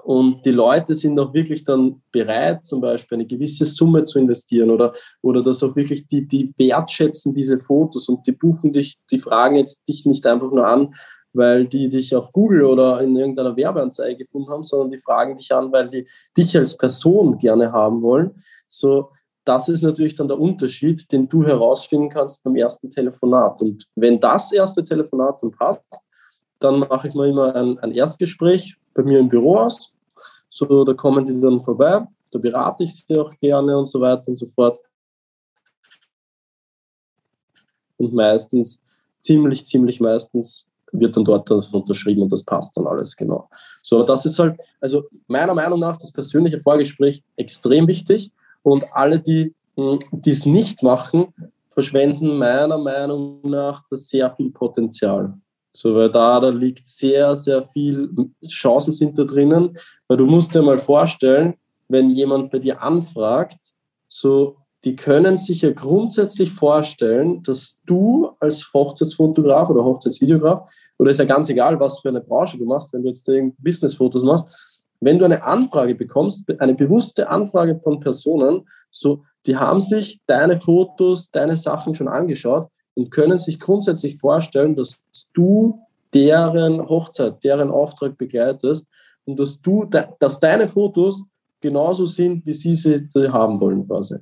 und 0.04 0.46
die 0.46 0.52
Leute 0.52 0.94
sind 0.96 1.18
auch 1.20 1.34
wirklich 1.34 1.63
dann 1.63 2.02
bereit, 2.12 2.66
zum 2.66 2.82
Beispiel 2.82 3.18
eine 3.18 3.26
gewisse 3.26 3.66
Summe 3.66 4.04
zu 4.04 4.20
investieren 4.20 4.70
oder, 4.70 4.94
oder 5.22 5.42
dass 5.42 5.63
auch 5.63 5.76
wirklich 5.76 6.08
die, 6.08 6.28
die 6.28 6.54
wertschätzen 6.58 7.34
diese 7.34 7.60
Fotos 7.60 8.10
und 8.10 8.26
die 8.28 8.34
buchen 8.34 8.74
dich, 8.74 8.98
die 9.12 9.20
fragen 9.20 9.56
jetzt 9.56 9.88
dich 9.88 10.06
nicht 10.06 10.26
einfach 10.26 10.52
nur 10.52 10.68
an, 10.68 10.94
weil 11.32 11.66
die 11.66 11.89
dich 11.89 12.16
auf 12.16 12.32
Google 12.32 12.66
oder 12.66 13.02
in 13.02 13.16
irgendeiner 13.16 13.56
Werbeanzeige 13.56 14.26
gefunden 14.26 14.50
haben, 14.50 14.63
sondern 14.63 14.92
die 14.92 14.98
fragen 14.98 15.36
dich 15.36 15.54
an, 15.54 15.72
weil 15.72 15.89
die 15.89 16.08
dich 16.38 16.56
als 16.58 16.78
Person 16.78 17.38
gerne 17.38 17.72
haben 17.72 18.02
wollen. 18.02 18.32
So, 18.68 19.10
das 19.46 19.70
ist 19.70 19.82
natürlich 19.82 20.16
dann 20.16 20.28
der 20.28 20.39
Unterschied, 20.39 21.12
den 21.12 21.28
du 21.28 21.44
herausfinden 21.44 22.10
kannst 22.10 22.44
beim 22.44 22.56
ersten 22.56 22.89
Telefonat. 22.92 23.62
Und 23.62 23.88
wenn 23.96 24.20
das 24.20 24.52
erste 24.52 24.84
Telefonat 24.84 25.42
dann 25.42 25.52
passt, 25.52 26.04
dann 26.63 26.80
mache 26.80 27.08
ich 27.08 27.13
mal 27.13 27.30
immer 27.30 27.56
ein, 27.56 27.78
ein 27.80 27.91
Erstgespräch 27.91 28.78
bei 28.93 29.04
mir 29.04 29.19
im 29.19 29.30
Büro 29.30 29.58
aus 29.58 29.93
so, 30.54 30.84
da 30.84 30.93
kommen 30.93 31.26
die 31.26 31.41
dann 31.41 31.62
vorbei, 31.62 32.06
da 32.30 32.38
berate 32.38 32.84
ich 32.84 32.93
sie 32.95 33.17
auch 33.17 33.32
gerne 33.39 33.76
und 33.76 33.88
so 33.88 33.99
weiter 33.99 34.28
und 34.28 34.38
so 34.38 34.45
fort. 34.45 34.80
Und 37.97 38.13
meistens, 38.13 38.80
ziemlich, 39.19 39.65
ziemlich 39.65 39.99
meistens, 39.99 40.67
wird 40.91 41.17
dann 41.17 41.26
dort 41.26 41.49
das 41.49 41.73
unterschrieben 41.73 42.21
und 42.21 42.32
das 42.32 42.43
passt 42.43 42.78
dann 42.78 42.86
alles 42.86 43.15
genau. 43.15 43.49
So, 43.82 43.95
aber 43.95 44.06
das 44.06 44.28
ist 44.28 44.38
halt, 44.38 44.62
also 44.80 45.06
meiner 45.26 45.56
Meinung 45.56 45.80
nach, 45.80 45.97
das 45.97 46.12
persönliche 46.12 46.62
Vorgespräch 46.62 47.23
extrem 47.36 47.88
wichtig 47.88 48.32
und 48.62 48.86
alle, 48.93 49.19
die 49.19 49.56
hm, 49.76 49.97
es 50.23 50.45
nicht 50.45 50.84
machen, 50.84 51.34
verschwenden 51.71 52.38
meiner 52.38 52.78
Meinung 52.78 53.39
nach 53.41 53.84
das 53.89 54.08
sehr 54.08 54.36
viel 54.36 54.52
Potenzial. 54.52 55.34
So, 55.75 55.95
weil 55.95 56.12
da, 56.12 56.39
da 56.39 56.49
liegt 56.49 56.86
sehr, 56.86 57.36
sehr 57.36 57.65
viel 57.65 58.09
Chancen 58.47 58.93
sind 58.93 59.17
da 59.17 59.23
drinnen, 59.23 59.77
weil 60.07 60.17
du 60.17 60.25
musst 60.25 60.53
dir 60.53 60.62
mal 60.62 60.77
vorstellen, 60.77 61.55
wenn 61.88 62.12
jemand 62.12 62.51
bei 62.51 62.59
dir 62.59 62.81
anfragt, 62.81 63.57
so, 64.07 64.57
die 64.83 64.95
können 64.95 65.38
sich 65.38 65.62
ja 65.62 65.71
grundsätzlich 65.71 66.51
vorstellen, 66.51 67.41
dass 67.43 67.79
du 67.86 68.31
als 68.39 68.71
Hochzeitsfotograf 68.73 69.69
oder 69.69 69.83
Hochzeitsvideograf, 69.83 70.69
oder 70.99 71.09
ist 71.09 71.19
ja 71.19 71.25
ganz 71.25 71.49
egal, 71.49 71.79
was 71.79 71.99
für 71.99 72.09
eine 72.09 72.21
Branche 72.21 72.57
du 72.57 72.65
machst, 72.65 72.93
wenn 72.93 73.01
du 73.01 73.09
jetzt 73.09 73.29
Businessfotos 73.57 74.23
machst, 74.23 74.47
wenn 74.99 75.17
du 75.17 75.25
eine 75.25 75.43
Anfrage 75.43 75.95
bekommst, 75.95 76.49
eine 76.59 76.75
bewusste 76.75 77.29
Anfrage 77.29 77.79
von 77.79 77.99
Personen, 77.99 78.67
so, 78.91 79.23
die 79.45 79.57
haben 79.57 79.81
sich 79.81 80.21
deine 80.27 80.59
Fotos, 80.59 81.31
deine 81.31 81.57
Sachen 81.57 81.95
schon 81.95 82.07
angeschaut 82.07 82.69
und 82.95 83.12
können 83.12 83.38
sich 83.38 83.60
grundsätzlich 83.60 84.17
vorstellen, 84.17 84.75
dass 84.75 85.01
du 85.34 85.79
deren 86.13 86.88
Hochzeit, 86.88 87.43
deren 87.43 87.71
Auftrag 87.71 88.17
begleitest 88.17 88.88
und 89.25 89.39
dass 89.39 89.60
du, 89.62 89.86
dass 90.19 90.39
deine 90.39 90.67
Fotos 90.67 91.23
genauso 91.62 92.06
sind, 92.06 92.45
wie 92.45 92.53
sie 92.53 92.75
sie 92.75 93.08
haben 93.15 93.60
wollen 93.60 93.88
quasi. 93.88 94.17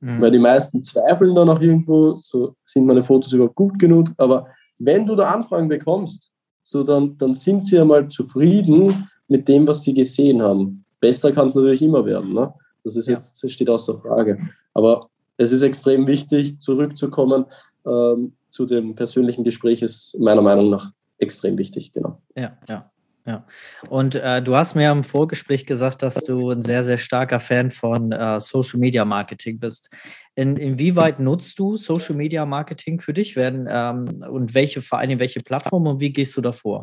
Mhm. 0.00 0.20
Weil 0.20 0.30
die 0.30 0.38
meisten 0.38 0.82
zweifeln 0.82 1.34
dann 1.34 1.48
auch 1.48 1.60
irgendwo, 1.60 2.16
so 2.18 2.54
sind 2.64 2.86
meine 2.86 3.02
Fotos 3.02 3.32
überhaupt 3.32 3.54
gut 3.54 3.78
genug, 3.78 4.08
aber 4.16 4.46
wenn 4.78 5.06
du 5.06 5.14
da 5.14 5.26
Anfragen 5.26 5.68
bekommst, 5.68 6.30
so 6.62 6.82
dann, 6.82 7.16
dann 7.16 7.34
sind 7.34 7.64
sie 7.64 7.78
einmal 7.78 8.08
zufrieden 8.08 9.08
mit 9.28 9.46
dem, 9.48 9.66
was 9.66 9.82
sie 9.82 9.94
gesehen 9.94 10.42
haben. 10.42 10.84
Besser 11.00 11.32
kann 11.32 11.48
es 11.48 11.54
natürlich 11.54 11.82
immer 11.82 12.04
werden. 12.04 12.32
Ne? 12.32 12.52
Das 12.82 12.96
ist 12.96 13.08
jetzt, 13.08 13.42
das 13.42 13.52
steht 13.52 13.68
außer 13.68 13.98
Frage. 13.98 14.38
Aber 14.74 15.08
es 15.36 15.52
ist 15.52 15.62
extrem 15.62 16.06
wichtig, 16.06 16.60
zurückzukommen 16.60 17.46
ähm, 17.86 18.36
zu 18.50 18.66
dem 18.66 18.94
persönlichen 18.94 19.44
Gespräch, 19.44 19.82
ist 19.82 20.16
meiner 20.18 20.42
Meinung 20.42 20.70
nach 20.70 20.92
extrem 21.18 21.58
wichtig, 21.58 21.92
genau. 21.92 22.20
Ja, 22.36 22.58
ja. 22.68 22.90
Ja, 23.28 23.44
und 23.88 24.14
äh, 24.14 24.40
du 24.40 24.54
hast 24.54 24.76
mir 24.76 24.92
im 24.92 25.02
Vorgespräch 25.02 25.66
gesagt, 25.66 26.04
dass 26.04 26.14
du 26.22 26.50
ein 26.52 26.62
sehr, 26.62 26.84
sehr 26.84 26.96
starker 26.96 27.40
Fan 27.40 27.72
von 27.72 28.12
äh, 28.12 28.38
Social 28.38 28.78
Media 28.78 29.04
Marketing 29.04 29.58
bist. 29.58 29.90
In, 30.36 30.56
inwieweit 30.56 31.18
nutzt 31.18 31.58
du 31.58 31.76
Social 31.76 32.14
Media 32.14 32.46
Marketing 32.46 33.00
für 33.00 33.12
dich 33.12 33.34
werden 33.34 33.66
ähm, 33.68 34.24
und 34.30 34.54
welche 34.54 34.80
Vereine, 34.80 35.18
welche 35.18 35.40
Plattformen 35.40 35.88
und 35.88 36.00
wie 36.00 36.12
gehst 36.12 36.36
du 36.36 36.40
davor? 36.40 36.82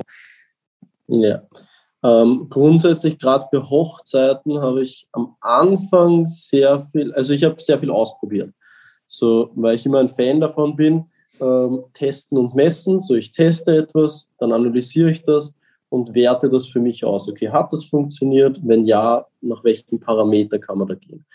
Ja, 1.07 1.43
ähm, 2.03 2.47
grundsätzlich 2.49 3.17
gerade 3.19 3.45
für 3.49 3.69
Hochzeiten 3.69 4.59
habe 4.59 4.81
ich 4.81 5.07
am 5.13 5.37
Anfang 5.39 6.27
sehr 6.27 6.81
viel, 6.81 7.13
also 7.13 7.33
ich 7.33 7.45
habe 7.45 7.61
sehr 7.61 7.79
viel 7.79 7.89
ausprobiert. 7.89 8.53
So, 9.13 9.51
weil 9.55 9.75
ich 9.75 9.85
immer 9.85 9.99
ein 9.99 10.09
Fan 10.09 10.39
davon 10.39 10.75
bin, 10.75 11.05
ähm, 11.39 11.83
testen 11.93 12.37
und 12.37 12.55
messen. 12.55 12.99
So, 12.99 13.13
ich 13.15 13.31
teste 13.31 13.77
etwas, 13.77 14.27
dann 14.39 14.51
analysiere 14.51 15.11
ich 15.11 15.21
das 15.21 15.53
und 15.89 16.15
werte 16.15 16.49
das 16.49 16.67
für 16.67 16.79
mich 16.79 17.05
aus. 17.05 17.29
Okay, 17.29 17.49
hat 17.49 17.71
das 17.71 17.83
funktioniert? 17.83 18.59
Wenn 18.63 18.85
ja, 18.85 19.25
nach 19.41 19.63
welchen 19.63 19.99
Parameter 19.99 20.57
kann 20.57 20.79
man 20.79 20.87
da 20.87 20.95
gehen? 20.95 21.25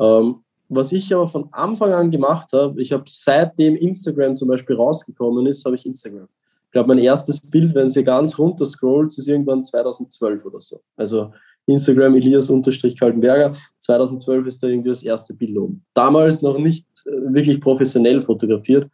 Ähm, 0.00 0.42
was 0.68 0.90
ich 0.92 1.14
aber 1.14 1.28
von 1.28 1.48
Anfang 1.52 1.92
an 1.92 2.10
gemacht 2.10 2.52
habe, 2.52 2.82
ich 2.82 2.92
habe 2.92 3.04
seitdem 3.06 3.76
Instagram 3.76 4.34
zum 4.34 4.48
Beispiel 4.48 4.74
rausgekommen 4.74 5.46
ist, 5.46 5.64
habe 5.64 5.76
ich 5.76 5.86
Instagram. 5.86 6.28
Ich 6.66 6.72
glaube, 6.72 6.88
mein 6.88 6.98
erstes 6.98 7.40
Bild, 7.40 7.74
wenn 7.74 7.88
sie 7.88 8.04
ganz 8.04 8.38
runter 8.38 8.66
scrollt, 8.66 9.16
ist 9.16 9.28
irgendwann 9.28 9.64
2012 9.64 10.44
oder 10.44 10.60
so. 10.60 10.80
Also 10.96 11.32
Instagram 11.68 12.16
Elias-Kaltenberger. 12.16 13.54
2012 13.80 14.46
ist 14.46 14.62
da 14.62 14.68
irgendwie 14.68 14.90
das 14.90 15.02
erste 15.02 15.34
Bild 15.34 15.56
um. 15.56 15.82
Damals 15.94 16.42
noch 16.42 16.58
nicht 16.58 16.86
äh, 17.06 17.34
wirklich 17.34 17.60
professionell 17.60 18.22
fotografiert. 18.22 18.90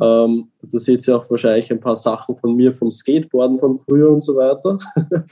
Ähm, 0.00 0.48
da 0.62 0.78
seht 0.78 1.06
ihr 1.08 1.16
auch 1.16 1.28
wahrscheinlich 1.30 1.70
ein 1.72 1.80
paar 1.80 1.96
Sachen 1.96 2.36
von 2.36 2.54
mir 2.54 2.72
vom 2.72 2.90
Skateboarden 2.90 3.58
von 3.58 3.78
früher 3.78 4.10
und 4.10 4.22
so 4.22 4.36
weiter. 4.36 4.78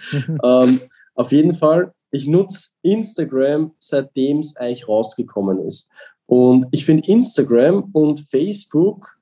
ähm, 0.45 0.81
auf 1.15 1.33
jeden 1.33 1.55
Fall, 1.55 1.93
ich 2.11 2.27
nutze 2.27 2.69
Instagram, 2.83 3.73
seitdem 3.79 4.41
es 4.41 4.57
eigentlich 4.57 4.89
rausgekommen 4.89 5.61
ist. 5.67 5.89
Und 6.27 6.67
ich 6.73 6.85
finde 6.85 7.07
Instagram 7.07 7.91
und 7.93 8.21
Facebook 8.21 9.16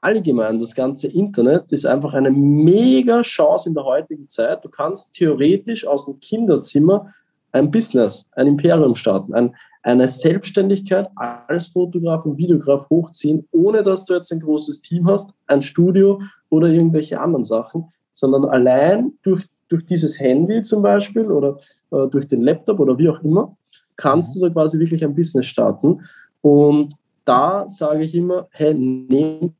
allgemein 0.00 0.58
das 0.58 0.74
ganze 0.74 1.08
Internet 1.08 1.70
ist 1.72 1.84
einfach 1.84 2.14
eine 2.14 2.30
mega 2.30 3.22
Chance 3.22 3.68
in 3.68 3.74
der 3.74 3.84
heutigen 3.84 4.28
Zeit. 4.28 4.64
Du 4.64 4.68
kannst 4.68 5.12
theoretisch 5.12 5.86
aus 5.86 6.06
dem 6.06 6.18
Kinderzimmer 6.20 7.12
ein 7.52 7.70
Business, 7.70 8.26
ein 8.32 8.46
Imperium 8.46 8.96
starten, 8.96 9.34
ein, 9.34 9.54
eine 9.82 10.08
Selbstständigkeit 10.08 11.08
als 11.16 11.68
Fotograf 11.68 12.24
und 12.24 12.38
Videograf 12.38 12.88
hochziehen, 12.90 13.46
ohne 13.52 13.82
dass 13.82 14.04
du 14.04 14.14
jetzt 14.14 14.32
ein 14.32 14.40
großes 14.40 14.80
Team 14.80 15.06
hast, 15.06 15.30
ein 15.46 15.62
Studio 15.62 16.20
oder 16.48 16.68
irgendwelche 16.68 17.20
anderen 17.20 17.44
Sachen, 17.44 17.84
sondern 18.12 18.46
allein 18.46 19.12
durch, 19.22 19.46
durch 19.68 19.84
dieses 19.84 20.18
Handy 20.18 20.62
zum 20.62 20.82
Beispiel 20.82 21.30
oder 21.30 21.58
äh, 21.90 22.08
durch 22.08 22.26
den 22.26 22.42
Laptop 22.42 22.80
oder 22.80 22.98
wie 22.98 23.08
auch 23.08 23.22
immer, 23.22 23.56
kannst 23.96 24.34
mhm. 24.34 24.40
du 24.40 24.46
da 24.46 24.52
quasi 24.52 24.78
wirklich 24.78 25.04
ein 25.04 25.14
Business 25.14 25.46
starten. 25.46 26.00
Und 26.40 26.94
da 27.24 27.68
sage 27.68 28.04
ich 28.04 28.14
immer, 28.14 28.48
hey, 28.50 28.74
nehmt 28.74 29.54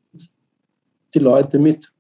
die 1.14 1.18
Leute 1.18 1.59
mit. 1.59 1.92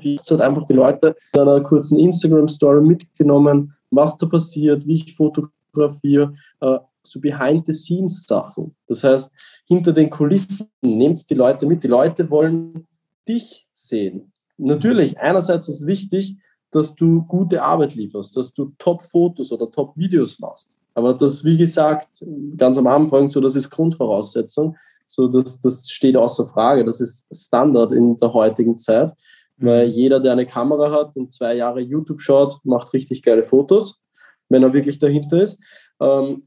Ich 0.00 0.20
habe 0.30 0.44
einfach 0.44 0.66
die 0.66 0.74
Leute 0.74 1.14
in 1.34 1.40
einer 1.40 1.60
kurzen 1.60 1.98
Instagram-Story 1.98 2.80
mitgenommen, 2.80 3.74
was 3.90 4.16
da 4.16 4.26
passiert, 4.26 4.86
wie 4.86 4.94
ich 4.94 5.14
fotografiere, 5.14 6.32
äh, 6.60 6.78
so 7.02 7.20
Behind-the-Scenes-Sachen. 7.20 8.74
Das 8.86 9.02
heißt, 9.02 9.30
hinter 9.66 9.92
den 9.92 10.08
Kulissen 10.08 10.68
nehmt 10.82 11.28
die 11.28 11.34
Leute 11.34 11.66
mit. 11.66 11.82
Die 11.82 11.88
Leute 11.88 12.30
wollen 12.30 12.86
dich 13.28 13.66
sehen. 13.72 14.32
Natürlich, 14.56 15.18
einerseits 15.18 15.68
ist 15.68 15.86
wichtig, 15.86 16.36
dass 16.70 16.94
du 16.94 17.22
gute 17.22 17.62
Arbeit 17.62 17.94
lieferst, 17.94 18.36
dass 18.36 18.52
du 18.54 18.72
Top-Fotos 18.78 19.52
oder 19.52 19.70
Top-Videos 19.70 20.38
machst. 20.38 20.78
Aber 20.94 21.14
das, 21.14 21.44
wie 21.44 21.56
gesagt, 21.56 22.24
ganz 22.56 22.78
am 22.78 22.86
Anfang, 22.86 23.28
so 23.28 23.40
das 23.40 23.56
ist 23.56 23.70
Grundvoraussetzung. 23.70 24.76
So, 25.14 25.28
das, 25.28 25.60
das 25.60 25.90
steht 25.90 26.16
außer 26.16 26.46
Frage. 26.46 26.86
Das 26.86 26.98
ist 26.98 27.26
Standard 27.30 27.92
in 27.92 28.16
der 28.16 28.32
heutigen 28.32 28.78
Zeit, 28.78 29.12
mhm. 29.58 29.66
weil 29.66 29.88
jeder, 29.88 30.20
der 30.20 30.32
eine 30.32 30.46
Kamera 30.46 30.90
hat 30.90 31.14
und 31.16 31.34
zwei 31.34 31.54
Jahre 31.54 31.80
YouTube 31.80 32.22
schaut, 32.22 32.58
macht 32.64 32.94
richtig 32.94 33.22
geile 33.22 33.44
Fotos, 33.44 34.00
wenn 34.48 34.62
er 34.62 34.72
wirklich 34.72 34.98
dahinter 34.98 35.42
ist. 35.42 35.58
Ähm, 36.00 36.44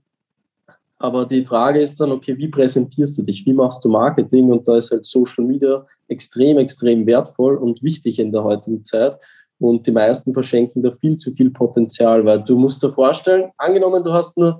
aber 0.97 1.27
die 1.27 1.45
Frage 1.45 1.79
ist 1.79 1.99
dann, 1.99 2.11
okay, 2.11 2.35
wie 2.39 2.47
präsentierst 2.47 3.19
du 3.19 3.21
dich? 3.21 3.45
Wie 3.45 3.53
machst 3.53 3.85
du 3.85 3.89
Marketing? 3.89 4.49
Und 4.49 4.67
da 4.67 4.77
ist 4.77 4.89
halt 4.89 5.05
Social 5.05 5.45
Media 5.45 5.85
extrem, 6.07 6.57
extrem 6.57 7.05
wertvoll 7.05 7.57
und 7.57 7.83
wichtig 7.83 8.17
in 8.17 8.31
der 8.31 8.43
heutigen 8.43 8.83
Zeit. 8.83 9.19
Und 9.59 9.85
die 9.85 9.91
meisten 9.91 10.33
verschenken 10.33 10.81
da 10.81 10.89
viel 10.89 11.17
zu 11.17 11.31
viel 11.33 11.51
Potenzial, 11.51 12.25
weil 12.25 12.41
du 12.41 12.57
musst 12.57 12.81
dir 12.81 12.91
vorstellen, 12.91 13.51
angenommen, 13.57 14.03
du 14.03 14.11
hast 14.11 14.35
nur 14.37 14.59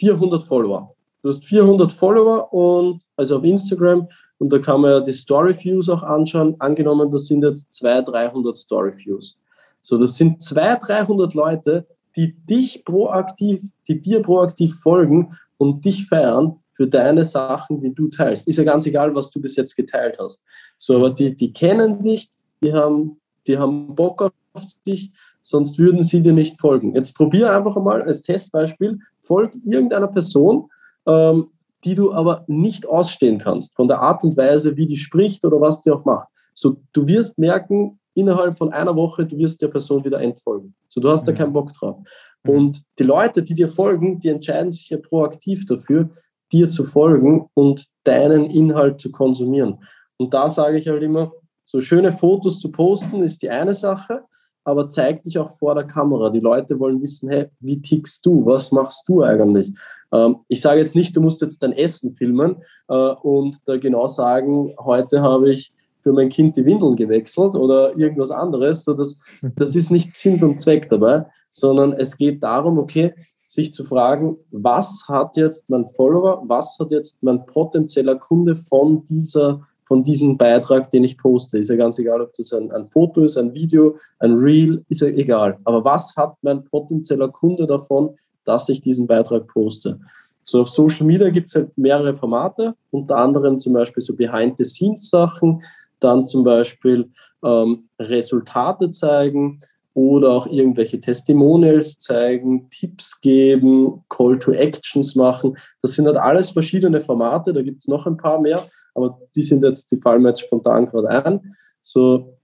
400 0.00 0.42
Follower. 0.42 0.94
Du 1.24 1.30
hast 1.30 1.42
400 1.46 1.90
Follower 1.90 2.52
und 2.52 3.02
also 3.16 3.38
auf 3.38 3.44
Instagram 3.44 4.06
und 4.36 4.52
da 4.52 4.58
kann 4.58 4.82
man 4.82 4.90
ja 4.90 5.00
die 5.00 5.14
Story 5.14 5.56
Views 5.58 5.88
auch 5.88 6.02
anschauen. 6.02 6.54
Angenommen, 6.58 7.10
das 7.10 7.28
sind 7.28 7.42
jetzt 7.42 7.72
200, 7.72 8.08
300 8.10 8.58
Story 8.58 8.92
Views. 8.94 9.38
So, 9.80 9.96
das 9.96 10.18
sind 10.18 10.42
200, 10.42 10.86
300 10.86 11.32
Leute, 11.32 11.86
die 12.14 12.34
dich 12.44 12.84
proaktiv, 12.84 13.62
die 13.88 14.02
dir 14.02 14.20
proaktiv 14.20 14.78
folgen 14.82 15.34
und 15.56 15.82
dich 15.86 16.06
feiern 16.06 16.56
für 16.74 16.86
deine 16.86 17.24
Sachen, 17.24 17.80
die 17.80 17.94
du 17.94 18.08
teilst. 18.08 18.46
Ist 18.46 18.58
ja 18.58 18.64
ganz 18.64 18.84
egal, 18.84 19.14
was 19.14 19.30
du 19.30 19.40
bis 19.40 19.56
jetzt 19.56 19.76
geteilt 19.76 20.18
hast. 20.20 20.44
So, 20.76 20.96
aber 20.96 21.08
die, 21.08 21.34
die 21.34 21.54
kennen 21.54 22.02
dich, 22.02 22.30
die 22.62 22.74
haben, 22.74 23.18
die 23.46 23.56
haben 23.56 23.94
Bock 23.94 24.30
auf 24.52 24.62
dich, 24.86 25.10
sonst 25.40 25.78
würden 25.78 26.02
sie 26.02 26.20
dir 26.20 26.34
nicht 26.34 26.60
folgen. 26.60 26.94
Jetzt 26.94 27.14
probier 27.14 27.50
einfach 27.50 27.76
mal 27.76 28.02
als 28.02 28.20
Testbeispiel, 28.20 28.98
folg 29.20 29.54
irgendeiner 29.64 30.08
Person, 30.08 30.68
ähm, 31.06 31.50
die 31.84 31.94
du 31.94 32.12
aber 32.12 32.44
nicht 32.46 32.86
ausstehen 32.86 33.38
kannst, 33.38 33.76
von 33.76 33.88
der 33.88 34.00
Art 34.00 34.24
und 34.24 34.36
Weise, 34.36 34.76
wie 34.76 34.86
die 34.86 34.96
spricht 34.96 35.44
oder 35.44 35.60
was 35.60 35.82
die 35.82 35.90
auch 35.90 36.04
macht. 36.04 36.28
So, 36.54 36.76
du 36.92 37.06
wirst 37.06 37.38
merken, 37.38 37.98
innerhalb 38.14 38.56
von 38.56 38.72
einer 38.72 38.94
Woche, 38.96 39.26
du 39.26 39.36
wirst 39.38 39.60
der 39.60 39.68
Person 39.68 40.04
wieder 40.04 40.20
entfolgen. 40.20 40.74
So, 40.88 41.00
du 41.00 41.08
hast 41.08 41.22
mhm. 41.22 41.32
da 41.32 41.32
keinen 41.32 41.52
Bock 41.52 41.72
drauf. 41.74 41.98
Mhm. 42.44 42.50
Und 42.50 42.82
die 42.98 43.02
Leute, 43.02 43.42
die 43.42 43.54
dir 43.54 43.68
folgen, 43.68 44.20
die 44.20 44.28
entscheiden 44.28 44.72
sich 44.72 44.88
ja 44.88 44.98
proaktiv 44.98 45.66
dafür, 45.66 46.08
dir 46.52 46.68
zu 46.68 46.84
folgen 46.84 47.48
und 47.54 47.86
deinen 48.04 48.44
Inhalt 48.44 49.00
zu 49.00 49.10
konsumieren. 49.10 49.80
Und 50.16 50.32
da 50.32 50.48
sage 50.48 50.78
ich 50.78 50.88
halt 50.88 51.02
immer, 51.02 51.32
so 51.64 51.80
schöne 51.80 52.12
Fotos 52.12 52.60
zu 52.60 52.70
posten 52.70 53.22
ist 53.22 53.42
die 53.42 53.50
eine 53.50 53.74
Sache, 53.74 54.22
aber 54.64 54.88
zeig 54.88 55.22
dich 55.22 55.38
auch 55.38 55.52
vor 55.52 55.74
der 55.74 55.84
Kamera. 55.84 56.30
Die 56.30 56.40
Leute 56.40 56.78
wollen 56.80 57.00
wissen, 57.02 57.28
hey, 57.28 57.46
wie 57.60 57.80
tickst 57.80 58.24
du? 58.26 58.44
Was 58.46 58.72
machst 58.72 59.08
du 59.08 59.22
eigentlich? 59.22 59.70
Ähm, 60.12 60.36
ich 60.48 60.60
sage 60.60 60.80
jetzt 60.80 60.96
nicht, 60.96 61.14
du 61.14 61.20
musst 61.20 61.42
jetzt 61.42 61.62
dein 61.62 61.72
Essen 61.72 62.14
filmen 62.14 62.56
äh, 62.88 62.94
und 62.94 63.58
da 63.66 63.76
genau 63.76 64.06
sagen, 64.06 64.74
heute 64.78 65.20
habe 65.20 65.50
ich 65.50 65.72
für 66.02 66.12
mein 66.12 66.28
Kind 66.28 66.56
die 66.56 66.64
Windeln 66.64 66.96
gewechselt 66.96 67.54
oder 67.54 67.96
irgendwas 67.96 68.30
anderes. 68.30 68.84
So 68.84 68.94
das, 68.94 69.16
das 69.56 69.74
ist 69.74 69.90
nicht 69.90 70.18
Sinn 70.18 70.42
und 70.42 70.60
Zweck 70.60 70.88
dabei, 70.88 71.26
sondern 71.50 71.92
es 71.92 72.16
geht 72.16 72.42
darum, 72.42 72.78
okay, 72.78 73.14
sich 73.48 73.72
zu 73.72 73.84
fragen, 73.84 74.36
was 74.50 75.04
hat 75.08 75.36
jetzt 75.36 75.70
mein 75.70 75.88
Follower, 75.90 76.42
was 76.46 76.76
hat 76.78 76.90
jetzt 76.90 77.22
mein 77.22 77.44
potenzieller 77.46 78.16
Kunde 78.16 78.56
von 78.56 79.06
dieser 79.08 79.60
von 79.86 80.02
diesem 80.02 80.36
Beitrag, 80.36 80.90
den 80.90 81.04
ich 81.04 81.18
poste. 81.18 81.58
Ist 81.58 81.70
ja 81.70 81.76
ganz 81.76 81.98
egal, 81.98 82.20
ob 82.20 82.34
das 82.34 82.52
ein, 82.52 82.70
ein 82.72 82.86
Foto 82.86 83.24
ist, 83.24 83.36
ein 83.36 83.52
Video, 83.54 83.96
ein 84.18 84.34
Reel, 84.34 84.84
ist 84.88 85.02
ja 85.02 85.08
egal. 85.08 85.58
Aber 85.64 85.84
was 85.84 86.14
hat 86.16 86.36
mein 86.42 86.64
potenzieller 86.64 87.28
Kunde 87.28 87.66
davon, 87.66 88.16
dass 88.44 88.68
ich 88.68 88.80
diesen 88.80 89.06
Beitrag 89.06 89.46
poste? 89.48 89.98
So 90.42 90.60
auf 90.60 90.68
Social 90.68 91.06
Media 91.06 91.30
gibt 91.30 91.48
es 91.48 91.56
halt 91.56 91.76
mehrere 91.76 92.14
Formate, 92.14 92.74
unter 92.90 93.16
anderem 93.16 93.58
zum 93.58 93.72
Beispiel 93.72 94.02
so 94.02 94.14
Behind-the-Scenes-Sachen, 94.14 95.62
dann 96.00 96.26
zum 96.26 96.44
Beispiel 96.44 97.08
ähm, 97.42 97.88
Resultate 97.98 98.90
zeigen 98.90 99.60
oder 99.94 100.30
auch 100.30 100.46
irgendwelche 100.46 101.00
Testimonials 101.00 101.98
zeigen, 101.98 102.68
Tipps 102.68 103.20
geben, 103.20 104.04
Call 104.08 104.38
to 104.38 104.52
Actions 104.52 105.14
machen. 105.14 105.56
Das 105.80 105.92
sind 105.92 106.06
halt 106.06 106.16
alles 106.16 106.50
verschiedene 106.50 107.00
Formate, 107.00 107.52
da 107.52 107.62
gibt 107.62 107.80
es 107.80 107.88
noch 107.88 108.06
ein 108.06 108.16
paar 108.16 108.40
mehr, 108.40 108.62
aber 108.94 109.20
die 109.34 109.42
sind 109.42 109.62
jetzt, 109.64 109.90
die 109.90 109.96
fallen 109.96 110.22
mir 110.22 110.30
jetzt 110.30 110.42
spontan 110.42 110.86
gerade 110.86 111.08
ein. 111.08 111.56
So, 111.82 112.38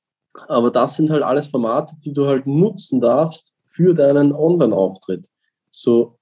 aber 0.49 0.71
das 0.71 0.97
sind 0.97 1.11
halt 1.11 1.23
alles 1.23 1.47
Formate, 1.47 1.95
die 2.05 2.13
du 2.13 2.27
halt 2.27 2.47
nutzen 2.47 3.01
darfst 3.01 3.53
für 3.67 3.95
deinen 3.95 4.33
Online-Auftritt. 4.33 5.29
So, 5.71 6.19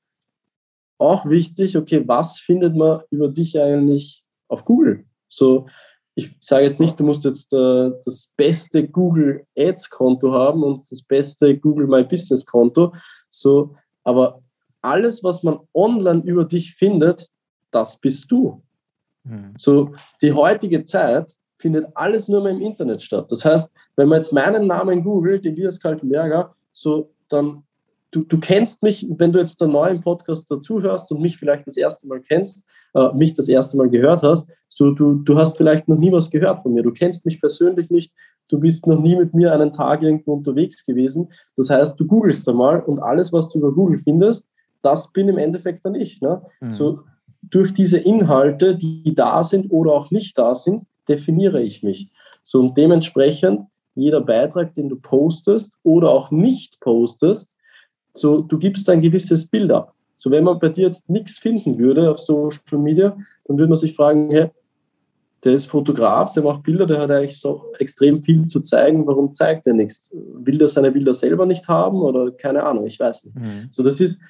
auch 0.98 1.26
wichtig, 1.26 1.76
okay, 1.76 2.02
was 2.06 2.40
findet 2.40 2.76
man 2.76 3.02
über 3.10 3.28
dich 3.28 3.58
eigentlich 3.58 4.24
auf 4.48 4.64
Google? 4.64 5.04
So, 5.28 5.66
ich 6.14 6.36
sage 6.40 6.64
jetzt 6.64 6.80
nicht, 6.80 6.98
du 6.98 7.04
musst 7.04 7.24
jetzt 7.24 7.52
äh, 7.52 7.90
das 8.04 8.32
beste 8.36 8.88
Google 8.88 9.46
Ads 9.56 9.90
Konto 9.90 10.32
haben 10.32 10.64
und 10.64 10.90
das 10.90 11.02
beste 11.02 11.56
Google 11.56 11.86
My 11.86 12.02
Business 12.02 12.44
Konto, 12.44 12.92
so, 13.30 13.76
aber 14.02 14.42
alles, 14.82 15.22
was 15.22 15.42
man 15.42 15.60
online 15.74 16.22
über 16.22 16.44
dich 16.44 16.74
findet, 16.74 17.28
das 17.70 17.98
bist 17.98 18.30
du. 18.30 18.62
Mhm. 19.28 19.54
So, 19.58 19.94
die 20.22 20.32
heutige 20.32 20.84
Zeit 20.84 21.34
findet 21.58 21.86
alles 21.94 22.28
nur 22.28 22.42
mehr 22.42 22.52
im 22.52 22.60
Internet 22.60 23.02
statt. 23.02 23.30
Das 23.30 23.44
heißt, 23.44 23.70
wenn 23.96 24.08
man 24.08 24.18
jetzt 24.18 24.32
meinen 24.32 24.66
Namen 24.66 25.02
googelt, 25.02 25.44
Elias 25.44 25.80
Kaltenberger, 25.80 26.54
so, 26.72 27.10
dann 27.28 27.64
du, 28.10 28.24
du 28.24 28.38
kennst 28.38 28.82
mich, 28.82 29.06
wenn 29.08 29.32
du 29.32 29.38
jetzt 29.38 29.62
einen 29.62 29.72
neuen 29.72 30.00
Podcast 30.00 30.50
dazuhörst 30.50 31.10
und 31.12 31.20
mich 31.20 31.36
vielleicht 31.36 31.66
das 31.66 31.76
erste 31.76 32.06
Mal 32.06 32.20
kennst, 32.20 32.64
äh, 32.94 33.12
mich 33.12 33.34
das 33.34 33.48
erste 33.48 33.76
Mal 33.76 33.88
gehört 33.90 34.22
hast, 34.22 34.48
so 34.68 34.90
du, 34.92 35.14
du 35.14 35.36
hast 35.36 35.56
vielleicht 35.56 35.88
noch 35.88 35.98
nie 35.98 36.12
was 36.12 36.30
gehört 36.30 36.62
von 36.62 36.74
mir. 36.74 36.82
Du 36.82 36.92
kennst 36.92 37.26
mich 37.26 37.40
persönlich 37.40 37.90
nicht, 37.90 38.12
du 38.48 38.58
bist 38.58 38.86
noch 38.86 39.00
nie 39.00 39.16
mit 39.16 39.34
mir 39.34 39.52
einen 39.52 39.72
Tag 39.72 40.02
irgendwo 40.02 40.34
unterwegs 40.34 40.84
gewesen. 40.86 41.28
Das 41.56 41.70
heißt, 41.70 41.98
du 42.00 42.06
googelst 42.06 42.48
einmal 42.48 42.80
und 42.80 42.98
alles, 43.00 43.32
was 43.32 43.50
du 43.50 43.58
über 43.58 43.72
Google 43.72 43.98
findest, 43.98 44.48
das 44.82 45.12
bin 45.12 45.28
im 45.28 45.38
Endeffekt 45.38 45.84
dann 45.84 45.94
ich. 45.94 46.20
Ne? 46.20 46.40
Mhm. 46.60 46.72
So, 46.72 47.00
durch 47.42 47.72
diese 47.72 47.98
Inhalte, 47.98 48.76
die 48.76 49.14
da 49.14 49.42
sind 49.42 49.70
oder 49.70 49.92
auch 49.92 50.10
nicht 50.10 50.36
da 50.36 50.54
sind, 50.54 50.82
definiere 51.08 51.62
ich 51.62 51.82
mich. 51.82 52.08
So 52.42 52.60
und 52.60 52.76
dementsprechend 52.76 53.62
jeder 53.94 54.20
Beitrag, 54.20 54.74
den 54.74 54.88
du 54.88 54.96
postest 54.96 55.72
oder 55.82 56.10
auch 56.10 56.30
nicht 56.30 56.80
postest, 56.80 57.54
so, 58.12 58.40
du 58.40 58.58
gibst 58.58 58.88
ein 58.90 59.02
gewisses 59.02 59.46
Bild 59.46 59.70
ab. 59.70 59.94
So, 60.16 60.30
wenn 60.30 60.44
man 60.44 60.58
bei 60.58 60.68
dir 60.68 60.84
jetzt 60.84 61.08
nichts 61.08 61.38
finden 61.38 61.78
würde 61.78 62.10
auf 62.10 62.18
Social 62.18 62.78
Media, 62.78 63.16
dann 63.44 63.58
würde 63.58 63.68
man 63.68 63.76
sich 63.76 63.94
fragen, 63.94 64.30
hey, 64.30 64.50
der 65.44 65.52
ist 65.52 65.66
Fotograf, 65.66 66.32
der 66.32 66.42
macht 66.42 66.64
Bilder, 66.64 66.86
der 66.86 67.00
hat 67.00 67.10
eigentlich 67.10 67.38
so 67.38 67.62
extrem 67.78 68.22
viel 68.24 68.48
zu 68.48 68.60
zeigen. 68.60 69.06
Warum 69.06 69.34
zeigt 69.34 69.66
er 69.68 69.74
nichts? 69.74 70.12
Will 70.12 70.60
er 70.60 70.66
seine 70.66 70.90
Bilder 70.90 71.14
selber 71.14 71.46
nicht 71.46 71.68
haben 71.68 72.02
oder 72.02 72.32
keine 72.32 72.64
Ahnung, 72.64 72.86
ich 72.86 72.98
weiß 72.98 73.26
nicht. 73.26 73.36
Mhm. 73.36 73.68
So, 73.70 73.84
das 73.84 74.00
ist 74.00 74.20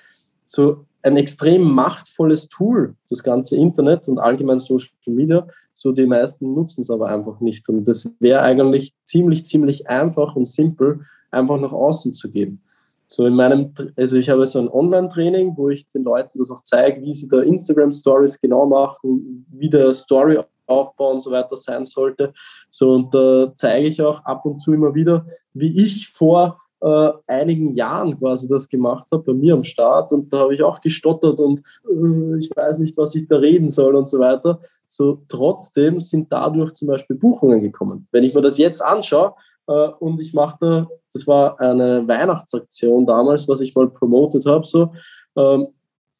so 0.44 0.84
ein 1.02 1.16
extrem 1.16 1.62
machtvolles 1.62 2.48
Tool, 2.48 2.94
das 3.08 3.22
ganze 3.22 3.56
Internet 3.56 4.08
und 4.08 4.18
allgemein 4.18 4.58
Social 4.58 4.90
Media. 5.06 5.46
So, 5.74 5.92
die 5.92 6.06
meisten 6.06 6.54
nutzen 6.54 6.82
es 6.82 6.90
aber 6.90 7.08
einfach 7.08 7.40
nicht. 7.40 7.68
Und 7.68 7.86
das 7.86 8.12
wäre 8.18 8.40
eigentlich 8.42 8.94
ziemlich, 9.04 9.44
ziemlich 9.44 9.88
einfach 9.88 10.34
und 10.34 10.48
simpel, 10.48 11.00
einfach 11.30 11.58
nach 11.60 11.72
außen 11.72 12.12
zu 12.12 12.30
geben. 12.30 12.60
So 13.06 13.24
in 13.24 13.34
meinem, 13.34 13.72
also 13.96 14.16
ich 14.16 14.28
habe 14.28 14.46
so 14.46 14.58
ein 14.58 14.68
Online-Training, 14.68 15.56
wo 15.56 15.70
ich 15.70 15.88
den 15.92 16.02
Leuten 16.02 16.38
das 16.38 16.50
auch 16.50 16.62
zeige, 16.62 17.00
wie 17.02 17.12
sie 17.12 17.28
da 17.28 17.40
Instagram-Stories 17.40 18.38
genau 18.40 18.66
machen, 18.66 19.46
wie 19.50 19.70
der 19.70 19.94
Story-Aufbau 19.94 21.12
und 21.12 21.20
so 21.20 21.30
weiter 21.30 21.56
sein 21.56 21.86
sollte. 21.86 22.34
So 22.68 22.92
und 22.92 23.14
da 23.14 23.52
zeige 23.56 23.88
ich 23.88 24.02
auch 24.02 24.22
ab 24.26 24.44
und 24.44 24.60
zu 24.60 24.74
immer 24.74 24.94
wieder, 24.94 25.26
wie 25.54 25.86
ich 25.86 26.08
vor 26.08 26.60
äh, 26.80 27.10
einigen 27.26 27.74
Jahren 27.74 28.18
quasi 28.18 28.48
das 28.48 28.68
gemacht 28.68 29.08
habe, 29.12 29.22
bei 29.22 29.32
mir 29.32 29.54
am 29.54 29.64
Start. 29.64 30.12
Und 30.12 30.32
da 30.32 30.40
habe 30.40 30.54
ich 30.54 30.62
auch 30.62 30.80
gestottert 30.80 31.38
und 31.38 31.60
äh, 31.88 32.38
ich 32.38 32.50
weiß 32.54 32.78
nicht, 32.80 32.96
was 32.96 33.14
ich 33.14 33.26
da 33.28 33.36
reden 33.36 33.68
soll 33.68 33.94
und 33.96 34.06
so 34.06 34.18
weiter. 34.18 34.60
So 34.86 35.22
trotzdem 35.28 36.00
sind 36.00 36.32
dadurch 36.32 36.74
zum 36.74 36.88
Beispiel 36.88 37.16
Buchungen 37.16 37.60
gekommen. 37.60 38.06
Wenn 38.12 38.24
ich 38.24 38.34
mir 38.34 38.42
das 38.42 38.58
jetzt 38.58 38.82
anschaue, 38.84 39.34
äh, 39.68 39.88
und 40.00 40.20
ich 40.20 40.34
machte, 40.34 40.88
das 41.12 41.26
war 41.26 41.60
eine 41.60 42.06
Weihnachtsaktion 42.08 43.06
damals, 43.06 43.46
was 43.48 43.60
ich 43.60 43.74
mal 43.74 43.88
promotet 43.88 44.46
habe. 44.46 44.66
So, 44.66 44.92
ähm, 45.36 45.68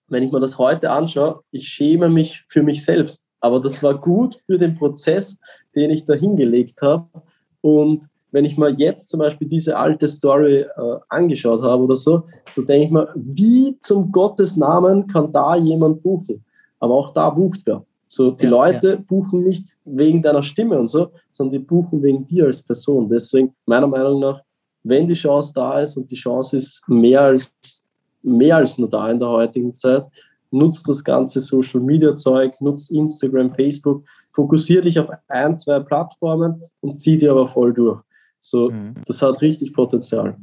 wenn 0.08 0.22
ich 0.22 0.32
mir 0.32 0.40
das 0.40 0.58
heute 0.58 0.90
anschaue, 0.90 1.40
ich 1.50 1.68
schäme 1.68 2.08
mich 2.08 2.44
für 2.48 2.62
mich 2.62 2.84
selbst. 2.84 3.26
Aber 3.40 3.60
das 3.60 3.82
war 3.82 3.98
gut 3.98 4.40
für 4.46 4.58
den 4.58 4.76
Prozess, 4.76 5.38
den 5.74 5.90
ich 5.90 6.04
da 6.04 6.14
hingelegt 6.14 6.82
habe. 6.82 7.08
Und 7.60 8.08
wenn 8.30 8.44
ich 8.44 8.58
mir 8.58 8.70
jetzt 8.70 9.08
zum 9.08 9.20
Beispiel 9.20 9.48
diese 9.48 9.76
alte 9.76 10.06
Story 10.06 10.60
äh, 10.60 10.96
angeschaut 11.08 11.62
habe 11.62 11.84
oder 11.84 11.96
so, 11.96 12.24
so 12.54 12.62
denke 12.62 12.86
ich 12.86 12.92
mir, 12.92 13.08
wie 13.14 13.76
zum 13.80 14.12
Gottes 14.12 14.56
Namen 14.56 15.06
kann 15.06 15.32
da 15.32 15.56
jemand 15.56 16.02
buchen? 16.02 16.44
Aber 16.80 16.94
auch 16.94 17.10
da 17.10 17.30
bucht 17.30 17.60
wer. 17.64 17.84
So, 18.06 18.30
die 18.30 18.44
ja, 18.44 18.50
Leute 18.50 18.88
ja. 18.90 18.96
buchen 18.96 19.44
nicht 19.44 19.76
wegen 19.84 20.22
deiner 20.22 20.42
Stimme 20.42 20.78
und 20.78 20.88
so, 20.88 21.10
sondern 21.30 21.60
die 21.60 21.66
buchen 21.66 22.02
wegen 22.02 22.26
dir 22.26 22.46
als 22.46 22.62
Person. 22.62 23.08
Deswegen, 23.08 23.54
meiner 23.66 23.86
Meinung 23.86 24.20
nach, 24.20 24.40
wenn 24.82 25.06
die 25.06 25.14
Chance 25.14 25.52
da 25.54 25.80
ist 25.80 25.96
und 25.96 26.10
die 26.10 26.16
Chance 26.16 26.56
ist 26.56 26.82
mehr 26.88 27.20
als, 27.20 27.86
mehr 28.22 28.56
als 28.56 28.78
nur 28.78 28.88
da 28.88 29.10
in 29.10 29.18
der 29.18 29.28
heutigen 29.28 29.74
Zeit, 29.74 30.06
nutzt 30.50 30.88
das 30.88 31.04
ganze 31.04 31.40
Social 31.40 31.80
Media 31.80 32.14
Zeug, 32.14 32.58
nutzt 32.60 32.90
Instagram, 32.90 33.50
Facebook, 33.50 34.02
fokussiere 34.32 34.82
dich 34.82 34.98
auf 34.98 35.08
ein, 35.28 35.58
zwei 35.58 35.78
Plattformen 35.80 36.62
und 36.80 37.00
zieh 37.00 37.18
die 37.18 37.28
aber 37.28 37.46
voll 37.46 37.74
durch. 37.74 38.00
So, 38.40 38.70
mhm. 38.70 38.94
das 39.06 39.22
hat 39.22 39.40
richtig 39.42 39.72
Potenzial. 39.72 40.36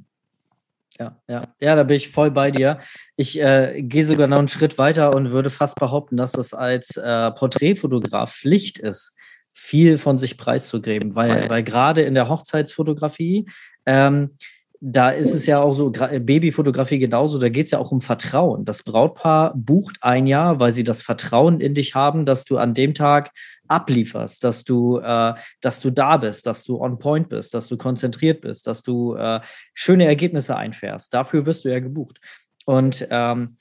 Ja, 1.00 1.20
ja, 1.28 1.41
ja, 1.60 1.76
da 1.76 1.84
bin 1.84 1.98
ich 1.98 2.10
voll 2.10 2.32
bei 2.32 2.52
dir. 2.52 2.80
Ich 3.18 3.39
äh, 3.41 3.82
gehe 3.82 4.06
sogar 4.06 4.28
noch 4.28 4.39
einen 4.39 4.48
Schritt 4.48 4.78
weiter 4.78 5.14
und 5.14 5.32
würde 5.32 5.50
fast 5.50 5.76
behaupten, 5.76 6.16
dass 6.16 6.36
es 6.36 6.54
als 6.54 6.96
äh, 6.96 7.32
Porträtfotograf 7.32 8.34
Pflicht 8.34 8.80
ist, 8.80 9.16
viel 9.52 9.98
von 9.98 10.18
sich 10.18 10.38
preiszugeben, 10.38 11.16
weil, 11.16 11.50
weil 11.50 11.64
gerade 11.64 12.04
in 12.04 12.14
der 12.14 12.30
Hochzeitsfotografie 12.30 13.46
ähm, 13.86 14.38
da 14.82 15.09
ist 15.09 15.34
es 15.34 15.45
ja 15.45 15.61
auch 15.61 15.73
so, 15.73 15.89
Babyfotografie 15.89 16.99
genauso, 16.99 17.39
da 17.39 17.49
geht 17.49 17.65
es 17.65 17.71
ja 17.71 17.80
auch 17.80 17.91
um 17.91 18.01
Vertrauen. 18.01 18.65
Das 18.65 18.84
Brautpaar 18.84 19.53
bucht 19.55 19.97
ein 20.01 20.28
Jahr, 20.28 20.59
weil 20.59 20.73
sie 20.73 20.84
das 20.84 21.01
Vertrauen 21.01 21.59
in 21.59 21.73
dich 21.73 21.95
haben, 21.95 22.26
dass 22.26 22.45
du 22.45 22.57
an 22.57 22.73
dem 22.73 22.93
Tag 22.93 23.32
ablieferst, 23.67 24.43
dass 24.43 24.63
du, 24.63 24.99
äh, 24.99 25.34
dass 25.61 25.80
du 25.80 25.91
da 25.91 26.17
bist, 26.17 26.45
dass 26.45 26.63
du 26.63 26.80
on 26.80 26.99
point 26.99 27.30
bist, 27.30 27.53
dass 27.53 27.67
du 27.67 27.78
konzentriert 27.78 28.41
bist, 28.41 28.67
dass 28.67 28.84
du 28.84 29.15
äh, 29.15 29.39
schöne 29.73 30.05
Ergebnisse 30.05 30.55
einfährst. 30.55 31.13
Dafür 31.13 31.45
wirst 31.45 31.65
du 31.65 31.69
ja 31.69 31.80
gebucht. 31.80 32.19
Und 32.65 33.07
ähm, 33.09 33.57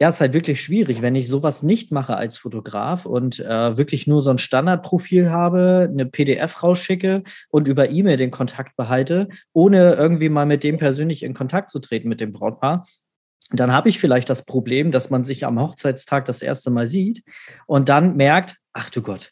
ja, 0.00 0.08
ist 0.08 0.20
halt 0.20 0.32
wirklich 0.32 0.60
schwierig, 0.60 1.00
wenn 1.00 1.14
ich 1.14 1.28
sowas 1.28 1.62
nicht 1.62 1.92
mache 1.92 2.16
als 2.16 2.36
Fotograf 2.36 3.06
und 3.06 3.38
äh, 3.38 3.76
wirklich 3.76 4.06
nur 4.06 4.20
so 4.20 4.30
ein 4.30 4.38
Standardprofil 4.38 5.30
habe, 5.30 5.88
eine 5.90 6.06
PDF 6.06 6.62
rausschicke 6.62 7.22
und 7.50 7.68
über 7.68 7.90
E-Mail 7.90 8.16
den 8.16 8.30
Kontakt 8.30 8.76
behalte, 8.76 9.28
ohne 9.52 9.94
irgendwie 9.94 10.28
mal 10.28 10.46
mit 10.46 10.64
dem 10.64 10.76
persönlich 10.76 11.22
in 11.22 11.34
Kontakt 11.34 11.70
zu 11.70 11.78
treten 11.78 12.08
mit 12.08 12.20
dem 12.20 12.32
Brautpaar, 12.32 12.84
dann 13.52 13.72
habe 13.72 13.88
ich 13.88 14.00
vielleicht 14.00 14.30
das 14.30 14.44
Problem, 14.44 14.92
dass 14.92 15.10
man 15.10 15.24
sich 15.24 15.44
am 15.44 15.60
Hochzeitstag 15.60 16.24
das 16.24 16.42
erste 16.42 16.70
Mal 16.70 16.86
sieht 16.86 17.22
und 17.66 17.88
dann 17.88 18.16
merkt, 18.16 18.56
ach 18.72 18.90
du 18.90 19.02
Gott, 19.02 19.30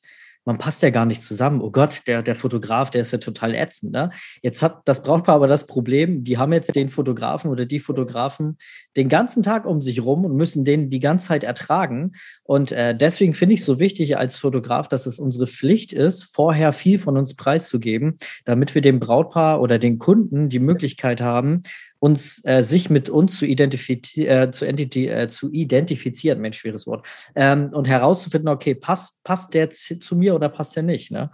man 0.50 0.58
passt 0.58 0.82
ja 0.82 0.90
gar 0.90 1.06
nicht 1.06 1.22
zusammen. 1.22 1.60
Oh 1.60 1.70
Gott, 1.70 2.02
der, 2.08 2.22
der 2.24 2.34
Fotograf, 2.34 2.90
der 2.90 3.02
ist 3.02 3.12
ja 3.12 3.18
total 3.18 3.54
ätzend. 3.54 3.92
Ne? 3.92 4.10
Jetzt 4.42 4.64
hat 4.64 4.80
das 4.84 5.04
Brautpaar 5.04 5.36
aber 5.36 5.46
das 5.46 5.64
Problem, 5.64 6.24
die 6.24 6.38
haben 6.38 6.52
jetzt 6.52 6.74
den 6.74 6.88
Fotografen 6.88 7.52
oder 7.52 7.66
die 7.66 7.78
Fotografen 7.78 8.58
den 8.96 9.08
ganzen 9.08 9.44
Tag 9.44 9.64
um 9.64 9.80
sich 9.80 10.02
rum 10.02 10.24
und 10.24 10.34
müssen 10.34 10.64
den 10.64 10.90
die 10.90 10.98
ganze 10.98 11.28
Zeit 11.28 11.44
ertragen. 11.44 12.16
Und 12.42 12.72
äh, 12.72 12.96
deswegen 12.96 13.32
finde 13.34 13.54
ich 13.54 13.60
es 13.60 13.66
so 13.66 13.78
wichtig 13.78 14.18
als 14.18 14.34
Fotograf, 14.34 14.88
dass 14.88 15.06
es 15.06 15.20
unsere 15.20 15.46
Pflicht 15.46 15.92
ist, 15.92 16.24
vorher 16.24 16.72
viel 16.72 16.98
von 16.98 17.16
uns 17.16 17.34
preiszugeben, 17.34 18.16
damit 18.44 18.74
wir 18.74 18.82
dem 18.82 18.98
Brautpaar 18.98 19.60
oder 19.60 19.78
den 19.78 20.00
Kunden 20.00 20.48
die 20.48 20.58
Möglichkeit 20.58 21.20
haben, 21.20 21.62
uns 22.00 22.40
äh, 22.44 22.62
sich 22.62 22.90
mit 22.90 23.08
uns 23.08 23.38
zu, 23.38 23.46
identifiz 23.46 24.16
äh, 24.16 24.50
zu, 24.50 24.66
äh, 24.66 25.28
zu, 25.28 25.50
identifizieren, 25.52 26.40
Mensch, 26.40 26.58
schweres 26.58 26.86
Wort, 26.86 27.06
ähm, 27.36 27.70
und 27.72 27.86
herauszufinden, 27.86 28.48
okay, 28.48 28.74
passt, 28.74 29.22
passt 29.22 29.54
der 29.54 29.70
zu 29.70 30.16
mir 30.16 30.34
oder 30.34 30.48
passt 30.48 30.74
der 30.74 30.82
nicht, 30.82 31.12
ne? 31.12 31.30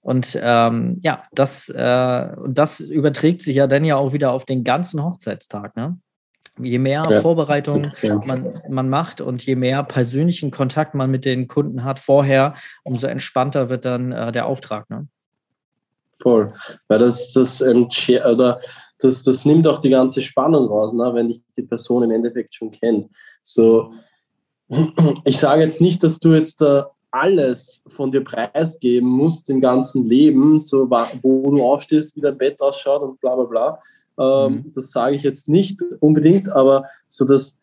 Und 0.00 0.38
ähm, 0.40 1.00
ja, 1.02 1.24
das, 1.32 1.68
äh, 1.68 2.28
das 2.48 2.78
überträgt 2.78 3.42
sich 3.42 3.56
ja 3.56 3.66
dann 3.66 3.84
ja 3.84 3.96
auch 3.96 4.12
wieder 4.12 4.30
auf 4.30 4.44
den 4.44 4.62
ganzen 4.62 5.02
Hochzeitstag, 5.02 5.76
ne? 5.76 5.98
Je 6.58 6.78
mehr 6.78 7.06
ja, 7.10 7.20
Vorbereitung 7.20 7.86
man, 8.24 8.54
man 8.68 8.88
macht 8.88 9.20
und 9.20 9.44
je 9.44 9.56
mehr 9.56 9.82
persönlichen 9.82 10.50
Kontakt 10.50 10.94
man 10.94 11.10
mit 11.10 11.26
den 11.26 11.48
Kunden 11.48 11.84
hat 11.84 11.98
vorher, 11.98 12.54
umso 12.82 13.08
entspannter 13.08 13.68
wird 13.68 13.84
dann 13.84 14.12
äh, 14.12 14.32
der 14.32 14.46
Auftrag. 14.46 14.88
Ne? 14.88 15.06
Voll. 16.18 16.54
Weil 16.88 17.00
das, 17.00 17.32
das, 17.32 17.60
oder 17.60 18.60
das, 18.98 19.22
das 19.22 19.44
nimmt 19.44 19.66
auch 19.66 19.78
die 19.78 19.90
ganze 19.90 20.22
Spannung 20.22 20.68
raus, 20.68 20.92
ne, 20.92 21.12
wenn 21.14 21.28
dich 21.28 21.40
die 21.56 21.62
Person 21.62 22.02
im 22.02 22.10
Endeffekt 22.10 22.54
schon 22.54 22.70
kennt. 22.70 23.10
So, 23.42 23.92
ich 25.24 25.38
sage 25.38 25.62
jetzt 25.62 25.80
nicht, 25.80 26.02
dass 26.02 26.18
du 26.18 26.34
jetzt 26.34 26.60
da 26.60 26.90
alles 27.10 27.82
von 27.88 28.10
dir 28.10 28.22
preisgeben 28.22 29.08
musst 29.08 29.48
im 29.48 29.60
ganzen 29.60 30.04
Leben, 30.04 30.58
so 30.58 30.90
wo 30.90 31.50
du 31.50 31.62
aufstehst, 31.62 32.16
wie 32.16 32.20
dein 32.20 32.36
Bett 32.36 32.60
ausschaut 32.60 33.02
und 33.02 33.20
bla 33.20 33.36
bla 33.36 33.44
bla. 33.44 33.78
Ähm, 34.18 34.54
mhm. 34.54 34.72
Das 34.74 34.90
sage 34.90 35.14
ich 35.14 35.22
jetzt 35.22 35.48
nicht 35.48 35.82
unbedingt, 36.00 36.48
aber 36.50 36.84
so 37.08 37.24
das 37.24 37.54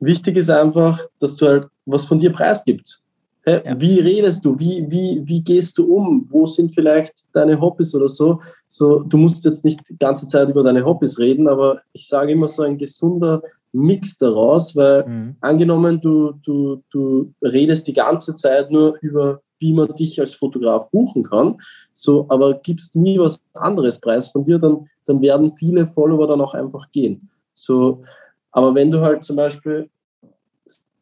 wichtig 0.00 0.36
ist 0.36 0.50
einfach, 0.50 1.00
dass 1.18 1.36
du 1.36 1.46
halt 1.46 1.66
was 1.86 2.06
von 2.06 2.18
dir 2.18 2.32
preisgibst. 2.32 3.02
Ja. 3.48 3.80
Wie 3.80 4.00
redest 4.00 4.44
du? 4.44 4.58
Wie, 4.58 4.84
wie, 4.88 5.22
wie 5.24 5.42
gehst 5.42 5.78
du 5.78 5.84
um? 5.94 6.26
Wo 6.30 6.46
sind 6.46 6.72
vielleicht 6.72 7.24
deine 7.32 7.60
Hobbys 7.60 7.94
oder 7.94 8.08
so? 8.08 8.40
so? 8.66 9.00
Du 9.00 9.16
musst 9.16 9.44
jetzt 9.44 9.64
nicht 9.64 9.88
die 9.88 9.98
ganze 9.98 10.26
Zeit 10.26 10.50
über 10.50 10.62
deine 10.62 10.84
Hobbys 10.84 11.18
reden, 11.18 11.48
aber 11.48 11.80
ich 11.92 12.08
sage 12.08 12.32
immer 12.32 12.48
so 12.48 12.62
ein 12.62 12.78
gesunder 12.78 13.42
Mix 13.72 14.16
daraus, 14.16 14.74
weil 14.74 15.06
mhm. 15.06 15.36
angenommen, 15.40 16.00
du, 16.00 16.32
du, 16.42 16.82
du 16.90 17.32
redest 17.42 17.86
die 17.86 17.92
ganze 17.92 18.34
Zeit 18.34 18.70
nur 18.70 18.96
über, 19.02 19.40
wie 19.58 19.72
man 19.72 19.94
dich 19.94 20.18
als 20.20 20.34
Fotograf 20.34 20.90
buchen 20.90 21.24
kann, 21.24 21.56
so, 21.92 22.26
aber 22.28 22.54
gibst 22.54 22.96
nie 22.96 23.18
was 23.18 23.42
anderes 23.54 24.00
preis 24.00 24.28
von 24.28 24.44
dir, 24.44 24.58
dann, 24.58 24.88
dann 25.04 25.20
werden 25.20 25.52
viele 25.58 25.84
Follower 25.86 26.26
dann 26.26 26.40
auch 26.40 26.54
einfach 26.54 26.90
gehen. 26.92 27.28
So, 27.54 28.02
aber 28.52 28.74
wenn 28.74 28.90
du 28.90 29.00
halt 29.00 29.24
zum 29.24 29.36
Beispiel 29.36 29.90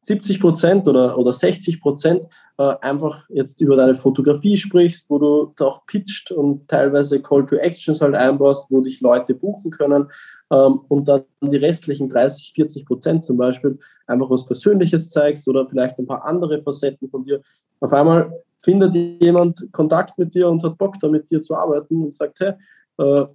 70 0.06 0.40
Prozent 0.40 0.86
oder, 0.86 1.18
oder 1.18 1.32
60 1.32 1.80
Prozent 1.80 2.26
äh, 2.58 2.74
einfach 2.80 3.24
jetzt 3.28 3.60
über 3.60 3.74
deine 3.74 3.96
Fotografie 3.96 4.56
sprichst, 4.56 5.10
wo 5.10 5.18
du 5.18 5.52
auch 5.64 5.84
pitcht 5.86 6.30
und 6.30 6.68
teilweise 6.68 7.20
Call 7.20 7.44
to 7.44 7.56
Actions 7.56 8.00
halt 8.00 8.14
einbaust, 8.14 8.66
wo 8.70 8.80
dich 8.80 9.00
Leute 9.00 9.34
buchen 9.34 9.72
können 9.72 10.06
ähm, 10.52 10.80
und 10.86 11.08
dann 11.08 11.24
die 11.40 11.56
restlichen 11.56 12.08
30, 12.08 12.52
40 12.54 12.86
Prozent 12.86 13.24
zum 13.24 13.36
Beispiel 13.36 13.80
einfach 14.06 14.30
was 14.30 14.46
Persönliches 14.46 15.10
zeigst 15.10 15.48
oder 15.48 15.68
vielleicht 15.68 15.98
ein 15.98 16.06
paar 16.06 16.24
andere 16.24 16.60
Facetten 16.60 17.10
von 17.10 17.24
dir. 17.24 17.42
Auf 17.80 17.92
einmal 17.92 18.30
findet 18.60 18.94
jemand 18.94 19.72
Kontakt 19.72 20.16
mit 20.18 20.32
dir 20.36 20.48
und 20.48 20.62
hat 20.62 20.78
Bock 20.78 21.00
da 21.00 21.08
mit 21.08 21.28
dir 21.32 21.42
zu 21.42 21.56
arbeiten 21.56 22.04
und 22.04 22.14
sagt, 22.14 22.38
hey, 22.38 22.52
äh, 22.98 23.26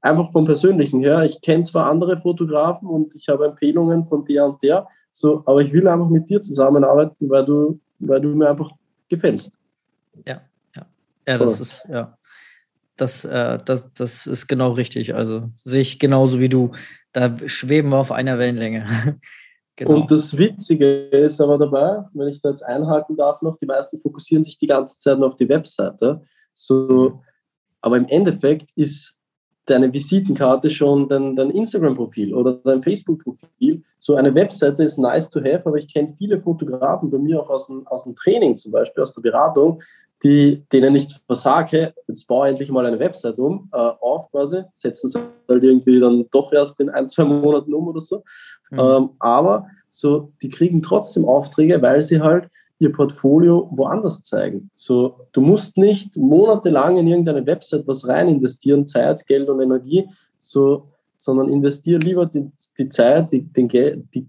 einfach 0.00 0.32
vom 0.32 0.46
Persönlichen 0.46 1.00
her, 1.00 1.22
ich 1.22 1.40
kenne 1.40 1.62
zwar 1.62 1.88
andere 1.88 2.18
Fotografen 2.18 2.88
und 2.88 3.14
ich 3.14 3.28
habe 3.28 3.46
Empfehlungen 3.46 4.02
von 4.02 4.24
der 4.24 4.46
und 4.46 4.60
der, 4.64 4.88
so, 5.18 5.42
aber 5.46 5.62
ich 5.62 5.72
will 5.72 5.88
einfach 5.88 6.10
mit 6.10 6.28
dir 6.28 6.42
zusammenarbeiten, 6.42 7.30
weil 7.30 7.42
du, 7.46 7.80
weil 8.00 8.20
du 8.20 8.28
mir 8.34 8.50
einfach 8.50 8.70
gefällst. 9.08 9.50
Ja, 10.26 10.42
ja. 10.76 10.86
Ja, 11.26 11.38
das 11.38 11.58
oh. 11.58 11.62
ist, 11.62 11.86
ja. 11.88 12.18
Das, 12.96 13.24
äh, 13.24 13.58
das, 13.64 13.90
das 13.94 14.26
ist 14.26 14.46
genau 14.46 14.72
richtig. 14.72 15.14
Also 15.14 15.48
sehe 15.64 15.80
ich 15.80 15.98
genauso 15.98 16.38
wie 16.38 16.50
du. 16.50 16.72
Da 17.12 17.34
schweben 17.46 17.92
wir 17.92 17.96
auf 17.96 18.12
einer 18.12 18.38
Wellenlänge. 18.38 19.18
genau. 19.76 19.94
Und 19.94 20.10
das 20.10 20.36
Witzige 20.36 21.06
ist 21.06 21.40
aber 21.40 21.56
dabei, 21.56 22.04
wenn 22.12 22.28
ich 22.28 22.40
da 22.42 22.50
jetzt 22.50 22.62
einhaken 22.62 23.16
darf 23.16 23.40
noch, 23.40 23.56
die 23.56 23.66
meisten 23.66 23.98
fokussieren 23.98 24.42
sich 24.42 24.58
die 24.58 24.66
ganze 24.66 25.00
Zeit 25.00 25.18
nur 25.18 25.28
auf 25.28 25.36
die 25.36 25.48
Webseite. 25.48 26.20
So, 26.52 27.22
aber 27.80 27.96
im 27.96 28.06
Endeffekt 28.08 28.68
ist 28.74 29.15
deine 29.66 29.92
Visitenkarte 29.92 30.70
schon 30.70 31.08
dein, 31.08 31.36
dein 31.36 31.50
Instagram-Profil 31.50 32.34
oder 32.34 32.54
dein 32.64 32.82
Facebook-Profil. 32.82 33.82
So 33.98 34.14
eine 34.14 34.34
Webseite 34.34 34.84
ist 34.84 34.96
nice 34.96 35.28
to 35.28 35.40
have, 35.40 35.62
aber 35.66 35.76
ich 35.76 35.92
kenne 35.92 36.14
viele 36.16 36.38
Fotografen 36.38 37.10
bei 37.10 37.18
mir 37.18 37.40
auch 37.40 37.50
aus 37.50 37.66
dem, 37.66 37.86
aus 37.88 38.04
dem 38.04 38.14
Training 38.14 38.56
zum 38.56 38.72
Beispiel, 38.72 39.02
aus 39.02 39.12
der 39.12 39.22
Beratung, 39.22 39.82
die, 40.22 40.62
denen 40.72 40.94
ich 40.94 41.18
versage, 41.26 41.92
jetzt 42.06 42.26
baue 42.26 42.48
endlich 42.48 42.70
mal 42.70 42.86
eine 42.86 42.98
Website 42.98 43.38
um, 43.38 43.68
äh, 43.72 43.76
auf 43.76 44.30
quasi, 44.30 44.62
setzen 44.74 45.08
sie 45.10 45.18
halt 45.48 45.62
irgendwie 45.62 46.00
dann 46.00 46.26
doch 46.30 46.52
erst 46.52 46.80
in 46.80 46.88
ein, 46.88 47.08
zwei 47.08 47.24
Monaten 47.24 47.74
um 47.74 47.88
oder 47.88 48.00
so. 48.00 48.22
Mhm. 48.70 48.78
Ähm, 48.78 49.10
aber 49.18 49.66
so, 49.90 50.32
die 50.42 50.48
kriegen 50.48 50.80
trotzdem 50.80 51.24
Aufträge, 51.26 51.80
weil 51.82 52.00
sie 52.00 52.20
halt 52.20 52.48
ihr 52.78 52.92
Portfolio 52.92 53.68
woanders 53.72 54.22
zeigen. 54.22 54.70
So, 54.74 55.26
du 55.32 55.40
musst 55.40 55.76
nicht 55.76 56.16
monatelang 56.16 56.98
in 56.98 57.06
irgendeine 57.06 57.46
Website 57.46 57.86
was 57.86 58.06
rein 58.06 58.28
investieren, 58.28 58.86
Zeit, 58.86 59.26
Geld 59.26 59.48
und 59.48 59.60
Energie, 59.60 60.08
so, 60.36 60.88
sondern 61.16 61.48
investiere 61.48 61.98
lieber 61.98 62.26
die, 62.26 62.50
die 62.78 62.88
Zeit, 62.88 63.32
die, 63.32 63.42
den 63.42 63.68
die, 63.68 64.26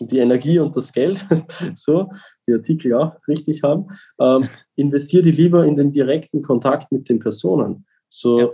die 0.00 0.18
Energie 0.18 0.58
und 0.58 0.74
das 0.74 0.92
Geld, 0.92 1.24
so, 1.74 2.10
die 2.48 2.54
Artikel 2.54 2.94
auch 2.94 3.12
richtig 3.28 3.62
haben, 3.62 3.86
ähm, 4.18 4.48
investiere 4.74 5.22
die 5.22 5.30
lieber 5.30 5.64
in 5.64 5.76
den 5.76 5.92
direkten 5.92 6.42
Kontakt 6.42 6.90
mit 6.90 7.08
den 7.08 7.20
Personen. 7.20 7.84
So, 8.08 8.40
ja. 8.40 8.48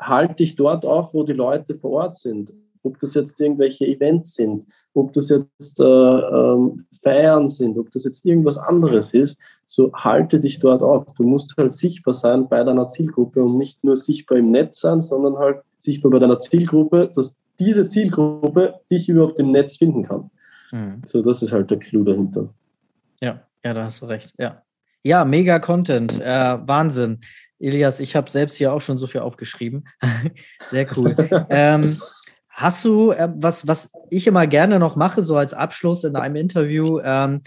halt 0.00 0.38
dich 0.38 0.56
dort 0.56 0.86
auf, 0.86 1.12
wo 1.12 1.22
die 1.24 1.34
Leute 1.34 1.74
vor 1.74 1.90
Ort 1.90 2.16
sind 2.16 2.52
ob 2.84 2.98
das 3.00 3.14
jetzt 3.14 3.40
irgendwelche 3.40 3.86
Events 3.86 4.34
sind, 4.34 4.66
ob 4.92 5.12
das 5.12 5.30
jetzt 5.30 5.80
äh, 5.80 5.84
ähm, 5.84 6.76
Feiern 7.02 7.48
sind, 7.48 7.76
ob 7.78 7.90
das 7.90 8.04
jetzt 8.04 8.24
irgendwas 8.24 8.58
anderes 8.58 9.14
ist, 9.14 9.38
so 9.66 9.92
halte 9.94 10.38
dich 10.38 10.60
dort 10.60 10.82
auf. 10.82 11.06
Du 11.16 11.24
musst 11.24 11.56
halt 11.56 11.72
sichtbar 11.72 12.14
sein 12.14 12.48
bei 12.48 12.62
deiner 12.62 12.86
Zielgruppe 12.86 13.42
und 13.42 13.56
nicht 13.58 13.82
nur 13.82 13.96
sichtbar 13.96 14.38
im 14.38 14.50
Netz 14.50 14.80
sein, 14.80 15.00
sondern 15.00 15.36
halt 15.38 15.62
sichtbar 15.78 16.12
bei 16.12 16.18
deiner 16.18 16.38
Zielgruppe, 16.38 17.10
dass 17.14 17.36
diese 17.58 17.86
Zielgruppe 17.88 18.80
dich 18.90 19.08
überhaupt 19.08 19.38
im 19.38 19.50
Netz 19.50 19.76
finden 19.76 20.02
kann. 20.02 20.30
Mhm. 20.72 21.02
So, 21.04 21.22
das 21.22 21.42
ist 21.42 21.52
halt 21.52 21.70
der 21.70 21.78
Clou 21.78 22.04
dahinter. 22.04 22.52
Ja, 23.22 23.40
ja, 23.64 23.74
da 23.74 23.84
hast 23.84 24.02
du 24.02 24.06
recht. 24.06 24.34
Ja, 24.38 24.62
ja 25.02 25.24
mega 25.24 25.58
Content. 25.58 26.20
Äh, 26.20 26.58
Wahnsinn. 26.66 27.20
Elias, 27.60 28.00
ich 28.00 28.16
habe 28.16 28.30
selbst 28.30 28.56
hier 28.56 28.72
auch 28.72 28.80
schon 28.80 28.98
so 28.98 29.06
viel 29.06 29.20
aufgeschrieben. 29.20 29.84
Sehr 30.68 30.86
cool. 30.96 31.16
ähm, 31.50 31.98
Hast 32.54 32.84
du, 32.84 33.10
äh, 33.10 33.28
was, 33.34 33.66
was 33.66 33.90
ich 34.10 34.28
immer 34.28 34.46
gerne 34.46 34.78
noch 34.78 34.94
mache, 34.94 35.22
so 35.22 35.36
als 35.36 35.52
Abschluss 35.52 36.04
in 36.04 36.14
einem 36.14 36.36
Interview, 36.36 37.00
ähm, 37.02 37.42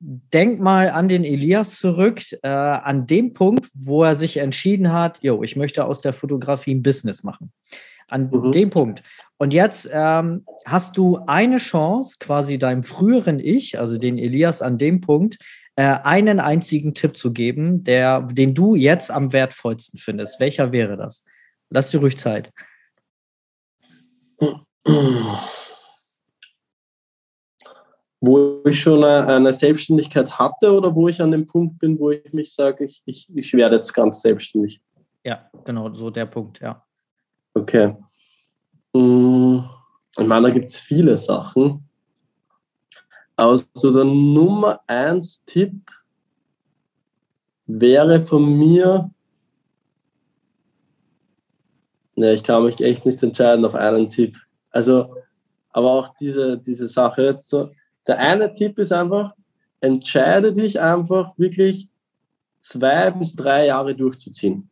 denk 0.00 0.60
mal 0.60 0.90
an 0.90 1.08
den 1.08 1.24
Elias 1.24 1.76
zurück, 1.76 2.20
äh, 2.42 2.48
an 2.48 3.06
dem 3.06 3.32
Punkt, 3.32 3.70
wo 3.74 4.02
er 4.02 4.16
sich 4.16 4.38
entschieden 4.38 4.92
hat, 4.92 5.22
jo, 5.22 5.42
ich 5.42 5.56
möchte 5.56 5.84
aus 5.84 6.00
der 6.00 6.12
Fotografie 6.12 6.74
ein 6.74 6.82
Business 6.82 7.22
machen. 7.22 7.52
An 8.08 8.28
mhm. 8.32 8.50
dem 8.50 8.70
Punkt. 8.70 9.04
Und 9.38 9.52
jetzt 9.52 9.88
ähm, 9.92 10.44
hast 10.66 10.96
du 10.96 11.20
eine 11.26 11.58
Chance, 11.58 12.16
quasi 12.18 12.58
deinem 12.58 12.82
früheren 12.82 13.38
Ich, 13.38 13.78
also 13.78 13.98
den 13.98 14.18
Elias 14.18 14.62
an 14.62 14.78
dem 14.78 15.00
Punkt, 15.00 15.38
äh, 15.76 15.82
einen 16.02 16.40
einzigen 16.40 16.94
Tipp 16.94 17.16
zu 17.16 17.32
geben, 17.32 17.84
der, 17.84 18.22
den 18.22 18.54
du 18.54 18.74
jetzt 18.74 19.12
am 19.12 19.32
wertvollsten 19.32 20.00
findest. 20.00 20.40
Welcher 20.40 20.72
wäre 20.72 20.96
das? 20.96 21.24
Lass 21.68 21.90
dir 21.90 22.00
ruhig 22.00 22.18
Zeit. 22.18 22.52
Wo 28.20 28.62
ich 28.66 28.80
schon 28.80 29.02
eine, 29.02 29.52
Selbstständigkeit 29.52 30.38
hatte 30.38 30.72
oder 30.72 30.94
wo 30.94 31.08
ich 31.08 31.22
an 31.22 31.30
dem 31.30 31.46
Punkt 31.46 31.78
bin, 31.78 31.98
wo 31.98 32.10
ich 32.10 32.32
mich 32.32 32.54
sage, 32.54 32.84
ich, 32.84 33.02
ich, 33.06 33.28
ich 33.34 33.52
werde 33.54 33.76
jetzt 33.76 33.92
ganz 33.92 34.20
selbstständig. 34.20 34.80
Ja, 35.24 35.50
genau, 35.64 35.92
so 35.92 36.10
der 36.10 36.26
Punkt, 36.26 36.60
ja. 36.60 36.84
Okay. 37.54 37.96
Mm, 38.92 39.60
ich 40.18 40.26
meine, 40.26 40.48
da 40.48 40.52
gibt 40.52 40.70
es 40.70 40.80
viele 40.80 41.16
Sachen. 41.16 41.88
Also 43.36 43.90
der 43.90 44.04
Nummer 44.04 44.80
eins 44.86 45.42
Tipp 45.46 45.72
wäre 47.66 48.20
von 48.20 48.58
mir, 48.58 49.10
ne, 52.20 52.32
ich 52.32 52.42
kann 52.42 52.64
mich 52.64 52.80
echt 52.80 53.04
nicht 53.04 53.22
entscheiden 53.22 53.64
auf 53.64 53.74
einen 53.74 54.08
Tipp. 54.08 54.36
Also, 54.70 55.14
aber 55.70 55.90
auch 55.90 56.14
diese, 56.20 56.58
diese 56.58 56.88
Sache 56.88 57.22
jetzt 57.22 57.48
so. 57.48 57.70
Der 58.06 58.18
eine 58.18 58.50
Tipp 58.52 58.78
ist 58.78 58.92
einfach, 58.92 59.34
entscheide 59.80 60.52
dich 60.52 60.80
einfach 60.80 61.36
wirklich 61.38 61.88
zwei 62.60 63.10
bis 63.10 63.34
drei 63.34 63.66
Jahre 63.66 63.94
durchzuziehen 63.94 64.70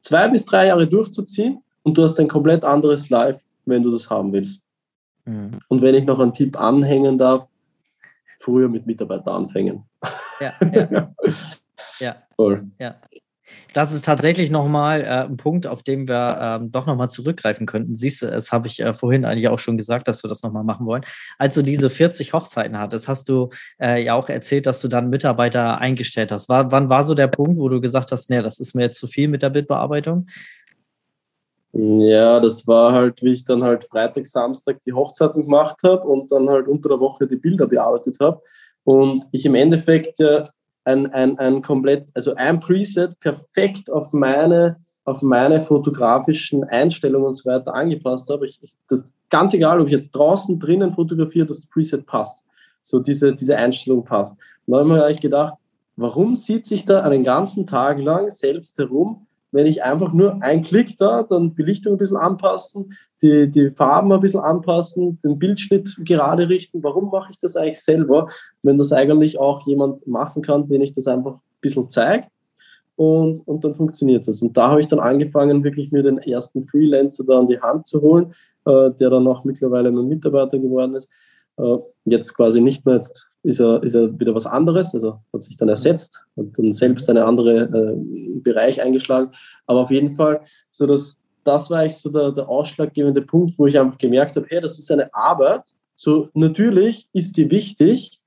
zwei 0.00 0.28
bis 0.28 0.46
drei 0.46 0.66
Jahre 0.66 0.86
durchzuziehen 0.86 1.62
und 1.82 1.96
du 1.96 2.02
hast 2.02 2.18
ein 2.20 2.28
komplett 2.28 2.64
anderes 2.64 3.10
Life, 3.10 3.40
wenn 3.66 3.82
du 3.82 3.90
das 3.90 4.08
haben 4.10 4.32
willst. 4.32 4.62
Mhm. 5.24 5.58
Und 5.68 5.82
wenn 5.82 5.94
ich 5.94 6.04
noch 6.04 6.18
einen 6.18 6.32
Tipp 6.32 6.58
anhängen 6.58 7.18
darf, 7.18 7.46
früher 8.38 8.68
mit 8.68 8.86
Mitarbeiter 8.86 9.32
anfangen. 9.32 9.84
Ja, 10.40 10.52
ja. 10.72 11.14
ja. 12.00 12.16
Voll. 12.36 12.66
ja. 12.78 12.96
Das 13.72 13.92
ist 13.92 14.04
tatsächlich 14.04 14.50
nochmal 14.50 15.02
äh, 15.02 15.24
ein 15.24 15.36
Punkt, 15.36 15.66
auf 15.66 15.82
den 15.82 16.08
wir 16.08 16.38
ähm, 16.40 16.72
doch 16.72 16.86
nochmal 16.86 17.08
zurückgreifen 17.08 17.66
könnten. 17.66 17.94
Siehst 17.94 18.22
du, 18.22 18.26
das 18.26 18.52
habe 18.52 18.66
ich 18.66 18.80
äh, 18.80 18.94
vorhin 18.94 19.24
eigentlich 19.24 19.48
auch 19.48 19.58
schon 19.58 19.76
gesagt, 19.76 20.08
dass 20.08 20.24
wir 20.24 20.28
das 20.28 20.42
nochmal 20.42 20.64
machen 20.64 20.86
wollen. 20.86 21.04
Als 21.38 21.54
du 21.54 21.62
diese 21.62 21.88
40 21.88 22.32
Hochzeiten 22.32 22.78
hattest, 22.78 23.06
hast 23.06 23.28
du 23.28 23.50
äh, 23.80 24.02
ja 24.02 24.14
auch 24.14 24.28
erzählt, 24.28 24.66
dass 24.66 24.80
du 24.80 24.88
dann 24.88 25.10
Mitarbeiter 25.10 25.78
eingestellt 25.78 26.32
hast. 26.32 26.48
War, 26.48 26.72
wann 26.72 26.88
war 26.88 27.04
so 27.04 27.14
der 27.14 27.28
Punkt, 27.28 27.58
wo 27.58 27.68
du 27.68 27.80
gesagt 27.80 28.12
hast, 28.12 28.30
nee, 28.30 28.42
das 28.42 28.58
ist 28.58 28.74
mir 28.74 28.82
jetzt 28.82 28.98
zu 28.98 29.06
viel 29.06 29.28
mit 29.28 29.42
der 29.42 29.50
Bildbearbeitung? 29.50 30.26
Ja, 31.72 32.40
das 32.40 32.66
war 32.66 32.92
halt, 32.92 33.22
wie 33.22 33.32
ich 33.32 33.44
dann 33.44 33.62
halt 33.62 33.84
Freitag, 33.84 34.26
Samstag 34.26 34.82
die 34.82 34.92
Hochzeiten 34.92 35.42
gemacht 35.42 35.76
habe 35.84 36.02
und 36.02 36.32
dann 36.32 36.50
halt 36.50 36.66
unter 36.66 36.88
der 36.88 36.98
Woche 36.98 37.28
die 37.28 37.36
Bilder 37.36 37.68
bearbeitet 37.68 38.18
habe. 38.20 38.42
Und 38.82 39.26
ich 39.30 39.46
im 39.46 39.54
Endeffekt 39.54 40.18
ja 40.18 40.48
ein, 40.84 41.12
ein, 41.12 41.38
ein 41.38 41.62
komplett, 41.62 42.06
also 42.14 42.34
ein 42.34 42.60
Preset 42.60 43.18
perfekt 43.20 43.90
auf 43.90 44.12
meine, 44.12 44.76
auf 45.04 45.22
meine 45.22 45.60
fotografischen 45.60 46.64
Einstellungen 46.64 47.28
und 47.28 47.34
so 47.34 47.48
weiter 47.48 47.74
angepasst 47.74 48.28
habe. 48.30 48.46
Ich, 48.46 48.58
ich, 48.62 48.72
das 48.88 49.12
ganz 49.28 49.54
egal, 49.54 49.80
ob 49.80 49.86
ich 49.86 49.92
jetzt 49.92 50.12
draußen, 50.12 50.58
drinnen 50.58 50.92
fotografiere, 50.92 51.46
das 51.46 51.66
Preset 51.66 52.06
passt. 52.06 52.44
So 52.82 52.98
diese, 52.98 53.34
diese 53.34 53.56
Einstellung 53.56 54.04
passt. 54.04 54.36
Und 54.66 54.72
dann 54.72 54.90
habe 54.92 55.10
ich 55.10 55.18
mir 55.18 55.20
gedacht, 55.20 55.54
warum 55.96 56.34
sieht 56.34 56.64
sich 56.64 56.86
da 56.86 57.02
einen 57.02 57.24
ganzen 57.24 57.66
Tag 57.66 57.98
lang 57.98 58.30
selbst 58.30 58.78
herum 58.78 59.26
wenn 59.52 59.66
ich 59.66 59.82
einfach 59.82 60.12
nur 60.12 60.42
einen 60.42 60.62
Klick 60.62 60.96
da, 60.98 61.22
dann 61.22 61.54
Belichtung 61.54 61.94
ein 61.94 61.98
bisschen 61.98 62.16
anpassen, 62.16 62.92
die, 63.22 63.50
die 63.50 63.70
Farben 63.70 64.12
ein 64.12 64.20
bisschen 64.20 64.40
anpassen, 64.40 65.18
den 65.24 65.38
Bildschnitt 65.38 65.96
gerade 66.04 66.48
richten. 66.48 66.82
Warum 66.82 67.10
mache 67.10 67.30
ich 67.30 67.38
das 67.38 67.56
eigentlich 67.56 67.80
selber, 67.80 68.28
wenn 68.62 68.78
das 68.78 68.92
eigentlich 68.92 69.38
auch 69.38 69.66
jemand 69.66 70.06
machen 70.06 70.42
kann, 70.42 70.68
den 70.68 70.82
ich 70.82 70.92
das 70.92 71.06
einfach 71.06 71.34
ein 71.34 71.60
bisschen 71.60 71.90
zeige? 71.90 72.28
Und, 72.96 73.46
und 73.48 73.64
dann 73.64 73.74
funktioniert 73.74 74.28
das. 74.28 74.42
Und 74.42 74.56
da 74.56 74.68
habe 74.68 74.80
ich 74.80 74.86
dann 74.86 75.00
angefangen, 75.00 75.64
wirklich 75.64 75.90
mir 75.90 76.02
den 76.02 76.18
ersten 76.18 76.66
Freelancer 76.66 77.24
da 77.24 77.38
an 77.38 77.48
die 77.48 77.58
Hand 77.58 77.86
zu 77.86 78.02
holen, 78.02 78.32
äh, 78.66 78.90
der 78.90 79.08
dann 79.08 79.26
auch 79.26 79.42
mittlerweile 79.44 79.90
mein 79.90 80.06
Mitarbeiter 80.06 80.58
geworden 80.58 80.92
ist. 80.92 81.10
Äh, 81.56 81.78
jetzt 82.04 82.34
quasi 82.34 82.60
nicht 82.60 82.84
mehr, 82.86 82.96
jetzt 82.96 83.28
ist 83.42 83.60
er, 83.60 83.82
ist 83.82 83.94
er 83.94 84.18
wieder 84.18 84.34
was 84.34 84.46
anderes, 84.46 84.94
also 84.94 85.18
hat 85.32 85.42
sich 85.42 85.56
dann 85.56 85.68
ersetzt 85.68 86.22
und 86.34 86.58
dann 86.58 86.72
selbst 86.72 87.08
einen 87.08 87.22
anderen 87.22 87.74
äh, 87.74 88.40
Bereich 88.40 88.82
eingeschlagen. 88.82 89.30
Aber 89.66 89.80
auf 89.80 89.90
jeden 89.90 90.14
Fall, 90.14 90.40
so 90.70 90.86
dass 90.86 91.20
das 91.44 91.70
war 91.70 91.80
eigentlich 91.80 91.96
so 91.96 92.10
der, 92.10 92.32
der 92.32 92.48
ausschlaggebende 92.48 93.22
Punkt, 93.22 93.58
wo 93.58 93.66
ich 93.66 93.78
einfach 93.78 93.98
gemerkt 93.98 94.36
habe, 94.36 94.46
hey, 94.50 94.60
das 94.60 94.78
ist 94.78 94.90
eine 94.92 95.12
Arbeit. 95.14 95.62
So 95.96 96.28
natürlich 96.34 97.08
ist 97.12 97.36
die 97.36 97.50
wichtig 97.50 98.20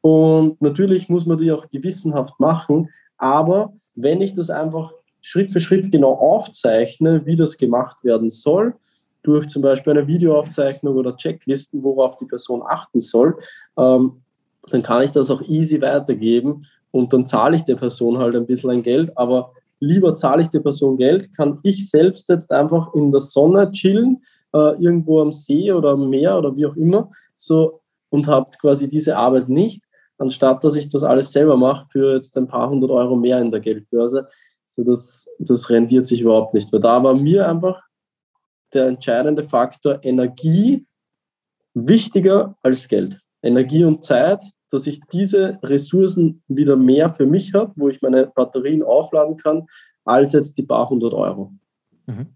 und 0.00 0.60
natürlich 0.62 1.08
muss 1.08 1.26
man 1.26 1.38
die 1.38 1.52
auch 1.52 1.68
gewissenhaft 1.70 2.38
machen. 2.40 2.88
Aber 3.18 3.74
wenn 3.94 4.20
ich 4.20 4.34
das 4.34 4.50
einfach 4.50 4.92
Schritt 5.20 5.50
für 5.50 5.60
Schritt 5.60 5.90
genau 5.90 6.12
aufzeichne, 6.14 7.26
wie 7.26 7.36
das 7.36 7.56
gemacht 7.56 7.96
werden 8.04 8.30
soll, 8.30 8.74
durch 9.26 9.48
zum 9.48 9.62
Beispiel 9.62 9.92
eine 9.92 10.06
Videoaufzeichnung 10.06 10.94
oder 10.94 11.16
Checklisten, 11.16 11.82
worauf 11.82 12.16
die 12.16 12.26
Person 12.26 12.62
achten 12.66 13.00
soll, 13.00 13.36
ähm, 13.76 14.22
dann 14.70 14.82
kann 14.82 15.02
ich 15.02 15.10
das 15.10 15.30
auch 15.30 15.42
easy 15.42 15.80
weitergeben 15.80 16.66
und 16.90 17.12
dann 17.12 17.26
zahle 17.26 17.56
ich 17.56 17.62
der 17.62 17.76
Person 17.76 18.18
halt 18.18 18.34
ein 18.34 18.46
bisschen 18.46 18.70
ein 18.70 18.82
Geld, 18.82 19.16
aber 19.16 19.52
lieber 19.80 20.14
zahle 20.14 20.42
ich 20.42 20.48
der 20.48 20.60
Person 20.60 20.96
Geld, 20.96 21.36
kann 21.36 21.58
ich 21.62 21.88
selbst 21.88 22.28
jetzt 22.28 22.52
einfach 22.52 22.94
in 22.94 23.12
der 23.12 23.20
Sonne 23.20 23.70
chillen, 23.72 24.22
äh, 24.54 24.82
irgendwo 24.82 25.20
am 25.20 25.32
See 25.32 25.72
oder 25.72 25.90
am 25.90 26.08
Meer 26.08 26.38
oder 26.38 26.56
wie 26.56 26.66
auch 26.66 26.76
immer, 26.76 27.10
so 27.36 27.80
und 28.10 28.26
habe 28.28 28.50
quasi 28.60 28.88
diese 28.88 29.16
Arbeit 29.16 29.48
nicht, 29.48 29.82
anstatt 30.18 30.64
dass 30.64 30.76
ich 30.76 30.88
das 30.88 31.02
alles 31.02 31.32
selber 31.32 31.56
mache 31.56 31.86
für 31.90 32.14
jetzt 32.14 32.36
ein 32.38 32.46
paar 32.46 32.70
hundert 32.70 32.90
Euro 32.90 33.16
mehr 33.16 33.40
in 33.40 33.50
der 33.50 33.60
Geldbörse. 33.60 34.26
So 34.66 34.84
das, 34.84 35.28
das 35.38 35.68
rendiert 35.70 36.06
sich 36.06 36.20
überhaupt 36.20 36.54
nicht, 36.54 36.72
weil 36.72 36.80
da 36.80 37.02
war 37.02 37.14
mir 37.14 37.48
einfach 37.48 37.82
der 38.74 38.86
entscheidende 38.86 39.42
Faktor 39.42 40.00
Energie 40.02 40.86
wichtiger 41.74 42.56
als 42.62 42.88
Geld. 42.88 43.20
Energie 43.42 43.84
und 43.84 44.04
Zeit 44.04 44.42
dass 44.70 44.86
ich 44.86 45.00
diese 45.12 45.58
Ressourcen 45.62 46.42
wieder 46.48 46.76
mehr 46.76 47.08
für 47.10 47.26
mich 47.26 47.54
habe, 47.54 47.72
wo 47.76 47.88
ich 47.88 48.02
meine 48.02 48.26
Batterien 48.26 48.82
aufladen 48.82 49.36
kann, 49.36 49.66
als 50.04 50.32
jetzt 50.32 50.58
die 50.58 50.62
paar 50.62 50.88
hundert 50.88 51.14
Euro. 51.14 51.52
Mhm. 52.06 52.26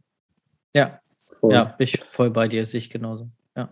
Ja, 0.75 1.01
voll. 1.29 1.53
ja, 1.53 1.65
bin 1.65 1.87
ich 1.87 2.01
voll 2.01 2.31
bei 2.31 2.47
dir, 2.49 2.65
sehe 2.65 2.79
ich 2.79 2.91
genauso. 2.91 3.29
Ja. 3.57 3.69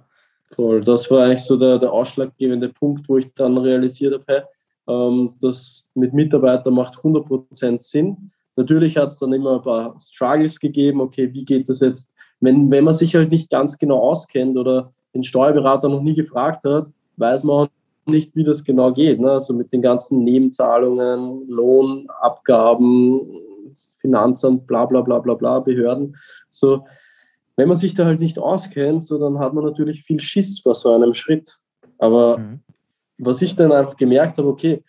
Voll, 0.46 0.80
das 0.82 1.10
war 1.10 1.24
eigentlich 1.24 1.44
so 1.44 1.56
der, 1.56 1.78
der 1.78 1.92
ausschlaggebende 1.92 2.68
Punkt, 2.70 3.08
wo 3.08 3.18
ich 3.18 3.32
dann 3.34 3.58
realisiert 3.58 4.14
habe, 4.14 4.24
hey, 4.26 4.42
ähm, 4.88 5.34
das 5.40 5.86
mit 5.94 6.12
Mitarbeitern 6.12 6.74
macht 6.74 6.96
100% 6.96 7.82
Sinn. 7.82 8.32
Natürlich 8.58 8.96
hat 8.96 9.10
es 9.10 9.20
dann 9.20 9.32
immer 9.32 9.54
ein 9.54 9.62
paar 9.62 9.94
Struggles 10.00 10.58
gegeben, 10.58 11.00
okay, 11.00 11.32
wie 11.32 11.44
geht 11.44 11.68
das 11.68 11.78
jetzt, 11.78 12.12
wenn, 12.40 12.68
wenn 12.72 12.82
man 12.82 12.92
sich 12.92 13.14
halt 13.14 13.30
nicht 13.30 13.50
ganz 13.50 13.78
genau 13.78 14.00
auskennt 14.00 14.56
oder 14.56 14.92
den 15.14 15.22
Steuerberater 15.22 15.88
noch 15.88 16.02
nie 16.02 16.14
gefragt 16.14 16.64
hat, 16.64 16.88
weiß 17.18 17.44
man 17.44 17.68
nicht, 18.06 18.34
wie 18.34 18.42
das 18.42 18.64
genau 18.64 18.92
geht. 18.92 19.20
Ne? 19.20 19.30
Also 19.30 19.54
mit 19.54 19.72
den 19.72 19.80
ganzen 19.80 20.24
Nebenzahlungen, 20.24 21.48
Lohnabgaben, 21.48 23.20
Finanzamt, 23.92 24.66
bla 24.66 24.86
bla 24.86 25.02
bla 25.02 25.20
bla 25.20 25.34
bla, 25.34 25.60
Behörden. 25.60 26.16
So, 26.48 26.84
wenn 27.54 27.68
man 27.68 27.76
sich 27.76 27.94
da 27.94 28.06
halt 28.06 28.18
nicht 28.18 28.40
auskennt, 28.40 29.04
so 29.04 29.20
dann 29.20 29.38
hat 29.38 29.54
man 29.54 29.66
natürlich 29.66 30.02
viel 30.02 30.18
Schiss 30.18 30.58
vor 30.58 30.74
so 30.74 30.92
einem 30.92 31.14
Schritt. 31.14 31.60
Aber 31.98 32.38
mhm. 32.38 32.58
was 33.18 33.40
ich 33.40 33.54
dann 33.54 33.70
einfach 33.70 33.96
gemerkt 33.96 34.38
habe, 34.38 34.48
okay, 34.48 34.82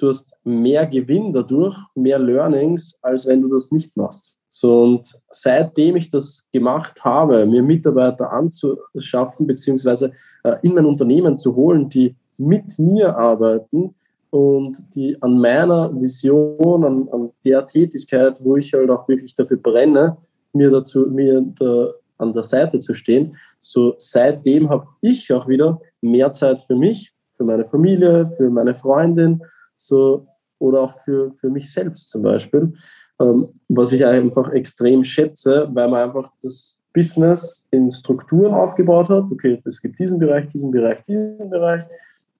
du 0.00 0.08
hast 0.08 0.26
mehr 0.44 0.86
Gewinn 0.86 1.32
dadurch, 1.32 1.76
mehr 1.94 2.18
Learnings, 2.18 2.98
als 3.02 3.26
wenn 3.26 3.42
du 3.42 3.48
das 3.48 3.70
nicht 3.70 3.96
machst. 3.96 4.36
So, 4.48 4.82
und 4.82 5.20
seitdem 5.30 5.94
ich 5.96 6.10
das 6.10 6.44
gemacht 6.52 7.04
habe, 7.04 7.46
mir 7.46 7.62
Mitarbeiter 7.62 8.32
anzuschaffen, 8.32 9.46
beziehungsweise 9.46 10.12
äh, 10.42 10.56
in 10.62 10.74
mein 10.74 10.86
Unternehmen 10.86 11.38
zu 11.38 11.54
holen, 11.54 11.88
die 11.88 12.16
mit 12.36 12.78
mir 12.78 13.16
arbeiten 13.16 13.94
und 14.30 14.82
die 14.94 15.16
an 15.22 15.40
meiner 15.40 15.92
Vision, 16.00 16.84
an, 16.84 17.08
an 17.12 17.30
der 17.44 17.64
Tätigkeit, 17.66 18.40
wo 18.42 18.56
ich 18.56 18.72
halt 18.72 18.90
auch 18.90 19.06
wirklich 19.08 19.34
dafür 19.34 19.56
brenne, 19.56 20.16
mir 20.52 20.70
dazu, 20.70 21.06
mir 21.08 21.42
da 21.58 21.92
an 22.18 22.32
der 22.32 22.42
Seite 22.42 22.80
zu 22.80 22.92
stehen. 22.92 23.36
So 23.60 23.94
seitdem 23.98 24.68
habe 24.68 24.86
ich 25.00 25.32
auch 25.32 25.46
wieder 25.46 25.80
mehr 26.00 26.32
Zeit 26.32 26.62
für 26.62 26.76
mich, 26.76 27.12
für 27.30 27.44
meine 27.44 27.64
Familie, 27.64 28.26
für 28.26 28.50
meine 28.50 28.74
Freundin, 28.74 29.42
so 29.80 30.26
oder 30.58 30.82
auch 30.82 30.98
für, 31.00 31.32
für 31.32 31.48
mich 31.48 31.72
selbst 31.72 32.10
zum 32.10 32.22
Beispiel, 32.22 32.72
ähm, 33.18 33.48
was 33.68 33.92
ich 33.92 34.04
einfach 34.04 34.50
extrem 34.52 35.02
schätze, 35.04 35.68
weil 35.72 35.88
man 35.88 36.08
einfach 36.08 36.30
das 36.42 36.78
Business 36.92 37.64
in 37.70 37.90
Strukturen 37.90 38.52
aufgebaut 38.52 39.08
hat. 39.08 39.30
Okay, 39.30 39.58
es 39.64 39.80
gibt 39.80 39.98
diesen 39.98 40.18
Bereich, 40.18 40.48
diesen 40.48 40.70
Bereich, 40.70 41.02
diesen 41.04 41.48
Bereich 41.48 41.84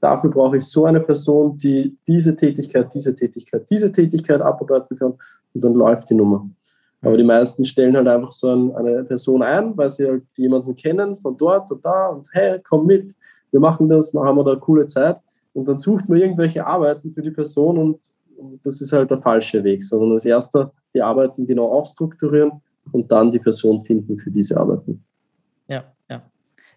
Dafür 0.01 0.31
brauche 0.31 0.57
ich 0.57 0.65
so 0.65 0.87
eine 0.87 1.01
Person, 1.01 1.57
die 1.59 1.97
diese 2.07 2.35
Tätigkeit, 2.35 2.93
diese 2.95 3.15
Tätigkeit, 3.15 3.69
diese 3.69 3.93
Tätigkeit 3.93 4.41
abarbeiten 4.41 4.97
kann 4.99 5.15
und 5.55 5.65
dann 5.65 5.75
läuft 5.75 6.09
die 6.09 6.15
Nummer. 6.15 6.49
Aber 7.03 7.17
die 7.17 7.25
meisten 7.25 7.65
stellen 7.65 7.97
halt 7.97 8.09
einfach 8.09 8.31
so 8.31 8.75
eine 8.75 9.05
Person 9.05 9.43
ein, 9.43 9.77
weil 9.77 9.89
sie 9.89 10.07
halt 10.07 10.25
jemanden 10.37 10.75
kennen 10.75 11.17
von 11.17 11.37
dort 11.37 11.71
und 11.71 11.85
da 11.85 12.09
und 12.09 12.29
hey, 12.33 12.61
komm 12.67 12.87
mit, 12.87 13.15
wir 13.51 13.61
machen 13.61 13.89
das, 13.89 14.13
haben 14.15 14.39
wir 14.39 14.45
da 14.45 14.53
eine 14.53 14.61
coole 14.61 14.87
Zeit. 14.87 15.17
Und 15.53 15.69
dann 15.69 15.79
sucht 15.79 16.09
man 16.09 16.19
irgendwelche 16.19 16.67
Arbeiten 16.67 17.13
für 17.13 17.23
die 17.23 17.31
Person 17.31 17.79
und, 17.79 17.99
und 18.37 18.65
das 18.65 18.81
ist 18.81 18.93
halt 18.93 19.11
der 19.11 19.21
falsche 19.21 19.63
Weg, 19.65 19.83
sondern 19.83 20.13
als 20.13 20.25
erster 20.25 20.73
die 20.95 21.03
Arbeiten 21.03 21.47
genau 21.47 21.71
aufstrukturieren 21.71 22.53
und 22.93 23.11
dann 23.11 23.31
die 23.31 23.39
Person 23.39 23.85
finden 23.85 24.19
für 24.19 24.31
diese 24.31 24.57
Arbeiten. 24.57 25.05
Ja, 25.69 25.85
ja. 26.09 26.23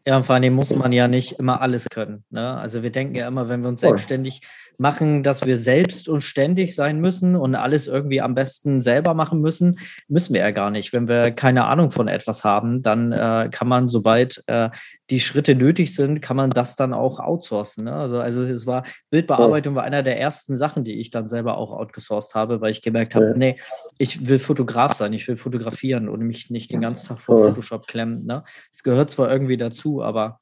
Ja, 0.06 0.18
und 0.18 0.26
vor 0.26 0.36
allem 0.36 0.54
muss 0.54 0.76
man 0.76 0.92
ja 0.92 1.08
nicht 1.08 1.40
immer 1.40 1.62
alles 1.62 1.88
können. 1.90 2.26
Ne? 2.30 2.58
Also 2.58 2.84
wir 2.84 2.92
denken 2.92 3.16
ja 3.16 3.26
immer, 3.26 3.48
wenn 3.48 3.62
wir 3.62 3.70
uns 3.70 3.80
selbstständig 3.80 4.42
machen, 4.78 5.24
dass 5.24 5.46
wir 5.46 5.58
selbst 5.58 6.10
und 6.10 6.22
ständig 6.22 6.76
sein 6.76 7.00
müssen 7.00 7.38
und 7.38 7.56
alles 7.56 7.88
irgendwie 7.88 8.20
am 8.20 8.36
besten 8.36 8.82
selber 8.82 9.14
machen 9.14 9.40
müssen, 9.40 9.80
müssen 10.10 10.34
wir 10.34 10.42
ja 10.42 10.52
gar 10.52 10.72
nicht. 10.72 10.92
Wenn 10.92 11.08
wir 11.08 11.32
keine 11.32 11.66
Ahnung 11.66 11.90
von 11.90 12.10
etwas 12.10 12.44
haben, 12.44 12.82
dann 12.82 13.14
äh, 13.14 13.50
kann 13.50 13.70
man, 13.70 13.88
sobald 13.88 14.44
äh, 14.48 14.70
die 15.14 15.20
Schritte 15.20 15.54
nötig 15.54 15.94
sind, 15.94 16.22
kann 16.22 16.36
man 16.36 16.50
das 16.50 16.76
dann 16.76 16.92
auch 16.92 17.20
outsourcen. 17.20 17.86
Ne? 17.86 17.94
Also, 17.94 18.18
also 18.18 18.42
es 18.42 18.66
war, 18.66 18.82
Bildbearbeitung 19.12 19.76
war 19.76 19.84
einer 19.84 20.02
der 20.02 20.20
ersten 20.20 20.58
Sachen, 20.58 20.84
die 20.84 21.00
ich 21.00 21.12
dann 21.12 21.28
selber 21.28 21.56
auch 21.60 21.72
outgesourced 21.72 22.34
habe, 22.34 22.62
weil 22.62 22.72
ich 22.72 22.82
gemerkt 22.82 23.14
habe, 23.14 23.28
ja. 23.28 23.34
nee, 23.36 23.58
ich 24.00 24.28
will 24.28 24.40
Fotograf 24.40 24.94
sein, 24.94 25.14
ich 25.14 25.28
will 25.28 25.38
fotografieren 25.38 26.10
und 26.10 26.22
mich 26.22 26.50
nicht 26.50 26.72
den 26.72 26.82
ganzen 26.82 27.10
Tag 27.10 27.22
vor 27.22 27.38
Photoshop 27.38 27.86
klemmen. 27.86 28.26
Ne? 28.26 28.44
Es 28.72 28.82
gehört 28.82 29.12
zwar 29.12 29.32
irgendwie 29.32 29.56
dazu, 29.56 30.02
aber 30.02 30.40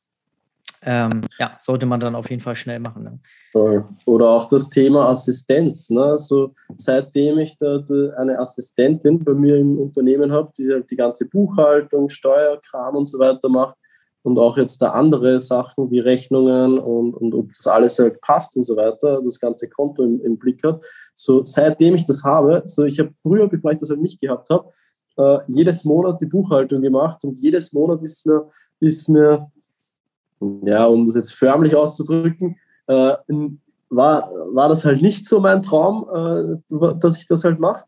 ähm, 0.84 1.20
ja, 1.38 1.58
sollte 1.60 1.86
man 1.86 2.00
dann 2.00 2.16
auf 2.16 2.30
jeden 2.30 2.42
Fall 2.42 2.56
schnell 2.56 2.80
machen. 2.80 3.04
Ne? 3.04 3.20
Oder 4.06 4.30
auch 4.30 4.48
das 4.48 4.70
Thema 4.70 5.10
Assistenz. 5.10 5.90
Ne? 5.90 6.02
Also 6.02 6.54
seitdem 6.78 7.40
ich 7.40 7.58
da, 7.58 7.80
da 7.80 8.12
eine 8.16 8.40
Assistentin 8.40 9.20
bei 9.20 9.34
mir 9.34 9.58
im 9.58 9.78
Unternehmen 9.78 10.32
habe, 10.32 10.50
die 10.58 10.72
halt 10.72 10.90
die 10.90 10.96
ganze 10.96 11.26
Buchhaltung, 11.26 12.08
Steuerkram 12.08 12.96
und 12.96 13.08
so 13.08 13.20
weiter 13.20 13.50
macht 13.50 13.76
und 14.24 14.38
auch 14.38 14.58
jetzt 14.58 14.82
da 14.82 14.92
andere 14.92 15.40
Sachen 15.40 15.90
wie 15.90 16.00
Rechnungen 16.00 16.78
und, 16.78 17.14
und 17.14 17.34
ob 17.34 17.52
das 17.54 17.68
alles 17.68 17.98
halt 18.00 18.22
passt 18.22 18.56
und 18.56 18.64
so 18.64 18.76
weiter, 18.76 19.22
das 19.24 19.40
ganze 19.40 19.68
Konto 19.68 20.04
im, 20.04 20.22
im 20.24 20.38
Blick 20.38 20.64
hat. 20.64 20.84
So 21.14 21.42
seitdem 21.46 21.96
ich 21.96 22.06
das 22.06 22.24
habe, 22.24 22.62
so 22.66 22.84
ich 22.84 23.00
habe 23.00 23.12
früher, 23.12 23.48
bevor 23.48 23.72
ich 23.72 23.80
das 23.80 23.90
halt 23.90 24.02
nicht 24.02 24.22
gehabt 24.22 24.50
habe, 24.50 24.70
äh, 25.18 25.40
jedes 25.48 25.86
Monat 25.86 26.22
die 26.22 26.28
Buchhaltung 26.28 26.82
gemacht 26.82 27.24
und 27.24 27.38
jedes 27.38 27.74
Monat 27.74 28.02
ist 28.04 28.26
mir, 28.26 28.48
ist 28.80 29.10
mir 29.10 29.52
ja, 30.64 30.86
um 30.86 31.06
das 31.06 31.16
jetzt 31.16 31.34
förmlich 31.34 31.76
auszudrücken, 31.76 32.58
äh, 32.88 33.14
war, 33.90 34.30
war 34.54 34.70
das 34.70 34.86
halt 34.86 35.02
nicht 35.02 35.26
so 35.26 35.40
mein 35.40 35.62
Traum, 35.62 36.08
äh, 36.14 36.96
dass 37.00 37.18
ich 37.18 37.28
das 37.28 37.44
halt 37.44 37.60
mache. 37.60 37.86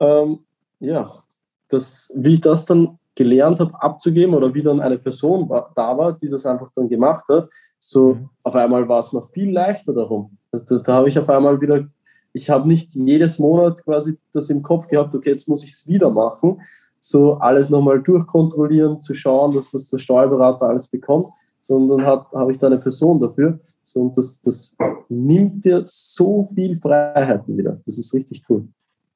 Ähm, 0.00 0.40
ja, 0.80 1.22
das, 1.68 2.12
wie 2.14 2.34
ich 2.34 2.40
das 2.40 2.64
dann 2.64 2.98
gelernt 3.16 3.58
habe 3.58 3.74
abzugeben 3.82 4.34
oder 4.34 4.54
wie 4.54 4.62
dann 4.62 4.80
eine 4.80 4.98
Person 4.98 5.48
war, 5.48 5.72
da 5.74 5.96
war, 5.96 6.12
die 6.12 6.28
das 6.28 6.46
einfach 6.46 6.70
dann 6.74 6.88
gemacht 6.88 7.24
hat, 7.28 7.48
so 7.78 8.14
mhm. 8.14 8.28
auf 8.44 8.54
einmal 8.54 8.86
war 8.88 9.00
es 9.00 9.12
mir 9.12 9.22
viel 9.22 9.52
leichter 9.52 9.92
darum. 9.92 10.36
Also 10.52 10.64
da, 10.76 10.82
da 10.82 10.94
habe 10.94 11.08
ich 11.08 11.18
auf 11.18 11.28
einmal 11.28 11.60
wieder, 11.60 11.86
ich 12.34 12.48
habe 12.48 12.68
nicht 12.68 12.94
jedes 12.94 13.38
Monat 13.38 13.82
quasi 13.84 14.18
das 14.32 14.50
im 14.50 14.62
Kopf 14.62 14.86
gehabt, 14.86 15.14
okay, 15.14 15.30
jetzt 15.30 15.48
muss 15.48 15.64
ich 15.64 15.72
es 15.72 15.88
wieder 15.88 16.10
machen, 16.10 16.60
so 16.98 17.34
alles 17.34 17.70
nochmal 17.70 18.02
durchkontrollieren, 18.02 19.00
zu 19.00 19.14
schauen, 19.14 19.54
dass 19.54 19.70
das 19.70 19.90
der 19.90 19.98
Steuerberater 19.98 20.68
alles 20.68 20.86
bekommt, 20.86 21.28
sondern 21.62 22.04
habe 22.06 22.50
ich 22.50 22.58
da 22.58 22.68
eine 22.68 22.78
Person 22.78 23.18
dafür. 23.18 23.58
So, 23.82 24.00
und 24.00 24.16
das, 24.16 24.40
das 24.40 24.74
nimmt 25.08 25.64
dir 25.64 25.82
so 25.84 26.42
viel 26.42 26.74
Freiheiten 26.74 27.56
wieder. 27.56 27.80
Das 27.86 27.98
ist 27.98 28.12
richtig 28.12 28.44
cool. 28.48 28.66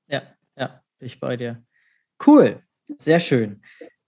Ja, 0.09 0.23
ja, 0.57 0.81
ich 1.01 1.19
bei 1.19 1.37
dir. 1.37 1.63
Cool, 2.25 2.63
sehr 2.99 3.19
schön. 3.19 3.61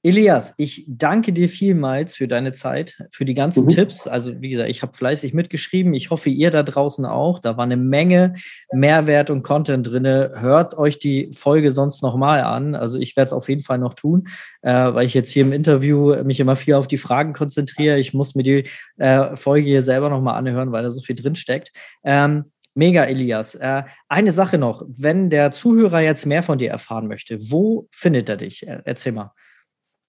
Elias, 0.04 0.54
ich 0.56 0.84
danke 0.88 1.32
dir 1.32 1.48
vielmals 1.48 2.16
für 2.16 2.26
deine 2.26 2.52
Zeit, 2.52 2.98
für 3.12 3.24
die 3.24 3.34
ganzen 3.34 3.66
mhm. 3.66 3.68
Tipps. 3.68 4.08
Also 4.08 4.40
wie 4.40 4.50
gesagt, 4.50 4.68
ich 4.68 4.82
habe 4.82 4.94
fleißig 4.94 5.32
mitgeschrieben. 5.32 5.94
Ich 5.94 6.10
hoffe, 6.10 6.28
ihr 6.28 6.50
da 6.50 6.64
draußen 6.64 7.06
auch. 7.06 7.38
Da 7.38 7.56
war 7.56 7.62
eine 7.62 7.76
Menge 7.76 8.34
Mehrwert 8.72 9.30
und 9.30 9.44
Content 9.44 9.86
drin. 9.86 10.04
Hört 10.04 10.76
euch 10.76 10.98
die 10.98 11.30
Folge 11.32 11.70
sonst 11.70 12.02
nochmal 12.02 12.40
an. 12.42 12.74
Also 12.74 12.98
ich 12.98 13.16
werde 13.16 13.26
es 13.26 13.32
auf 13.32 13.48
jeden 13.48 13.62
Fall 13.62 13.78
noch 13.78 13.94
tun, 13.94 14.26
äh, 14.62 14.72
weil 14.72 15.06
ich 15.06 15.14
jetzt 15.14 15.30
hier 15.30 15.44
im 15.44 15.52
Interview 15.52 16.16
mich 16.24 16.40
immer 16.40 16.56
viel 16.56 16.74
auf 16.74 16.88
die 16.88 16.98
Fragen 16.98 17.32
konzentriere. 17.32 18.00
Ich 18.00 18.12
muss 18.12 18.34
mir 18.34 18.42
die 18.42 18.64
äh, 18.96 19.36
Folge 19.36 19.68
hier 19.68 19.84
selber 19.84 20.10
nochmal 20.10 20.36
anhören, 20.36 20.72
weil 20.72 20.82
da 20.82 20.90
so 20.90 21.00
viel 21.00 21.14
drin 21.14 21.36
steckt. 21.36 21.70
Ähm, 22.02 22.46
Mega, 22.74 23.04
Elias. 23.04 23.54
Äh, 23.54 23.82
eine 24.08 24.32
Sache 24.32 24.56
noch, 24.58 24.84
wenn 24.88 25.28
der 25.28 25.50
Zuhörer 25.50 26.00
jetzt 26.00 26.24
mehr 26.24 26.42
von 26.42 26.58
dir 26.58 26.70
erfahren 26.70 27.06
möchte, 27.06 27.38
wo 27.50 27.88
findet 27.90 28.28
er 28.28 28.38
dich? 28.38 28.66
Erzähl 28.66 29.12
mal. 29.12 29.32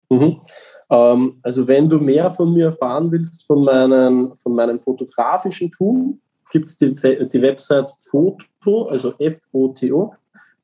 Mhm. 0.09 0.41
Ähm, 0.89 1.39
also 1.43 1.67
wenn 1.67 1.89
du 1.89 1.99
mehr 1.99 2.29
von 2.31 2.53
mir 2.53 2.67
erfahren 2.67 3.11
willst, 3.11 3.45
von, 3.47 3.63
meinen, 3.63 4.35
von 4.37 4.55
meinem 4.55 4.79
fotografischen 4.79 5.71
Tun, 5.71 6.21
gibt 6.51 6.69
es 6.69 6.77
die, 6.77 6.93
die 6.93 7.41
Website 7.41 7.91
foto, 8.09 8.87
also 8.89 9.13
F-O-T-O, 9.17 10.13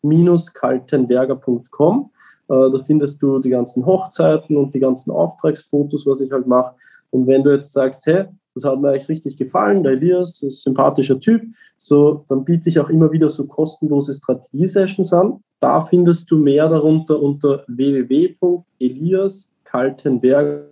minus 0.01 0.53
kaltenberger.com. 0.53 2.11
Äh, 2.49 2.69
da 2.71 2.79
findest 2.79 3.21
du 3.21 3.39
die 3.39 3.49
ganzen 3.49 3.85
Hochzeiten 3.85 4.55
und 4.55 4.73
die 4.73 4.79
ganzen 4.79 5.11
Auftragsfotos, 5.11 6.05
was 6.05 6.21
ich 6.21 6.31
halt 6.31 6.47
mache. 6.47 6.75
Und 7.11 7.27
wenn 7.27 7.43
du 7.43 7.51
jetzt 7.51 7.73
sagst, 7.73 8.05
hey, 8.05 8.25
das 8.55 8.63
hat 8.63 8.79
mir 8.79 8.89
eigentlich 8.89 9.09
richtig 9.09 9.37
gefallen, 9.37 9.83
der 9.83 9.91
Elias 9.93 10.41
ist 10.41 10.43
ein 10.43 10.49
sympathischer 10.49 11.19
Typ, 11.19 11.43
so, 11.77 12.25
dann 12.27 12.43
biete 12.43 12.69
ich 12.69 12.79
auch 12.79 12.89
immer 12.89 13.11
wieder 13.11 13.29
so 13.29 13.45
kostenlose 13.45 14.13
Strategie-Sessions 14.13 15.13
an. 15.13 15.43
Da 15.59 15.79
findest 15.79 16.31
du 16.31 16.37
mehr 16.37 16.67
darunter 16.67 17.21
unter 17.21 17.63
www.eliaskaltenberger 17.67 20.65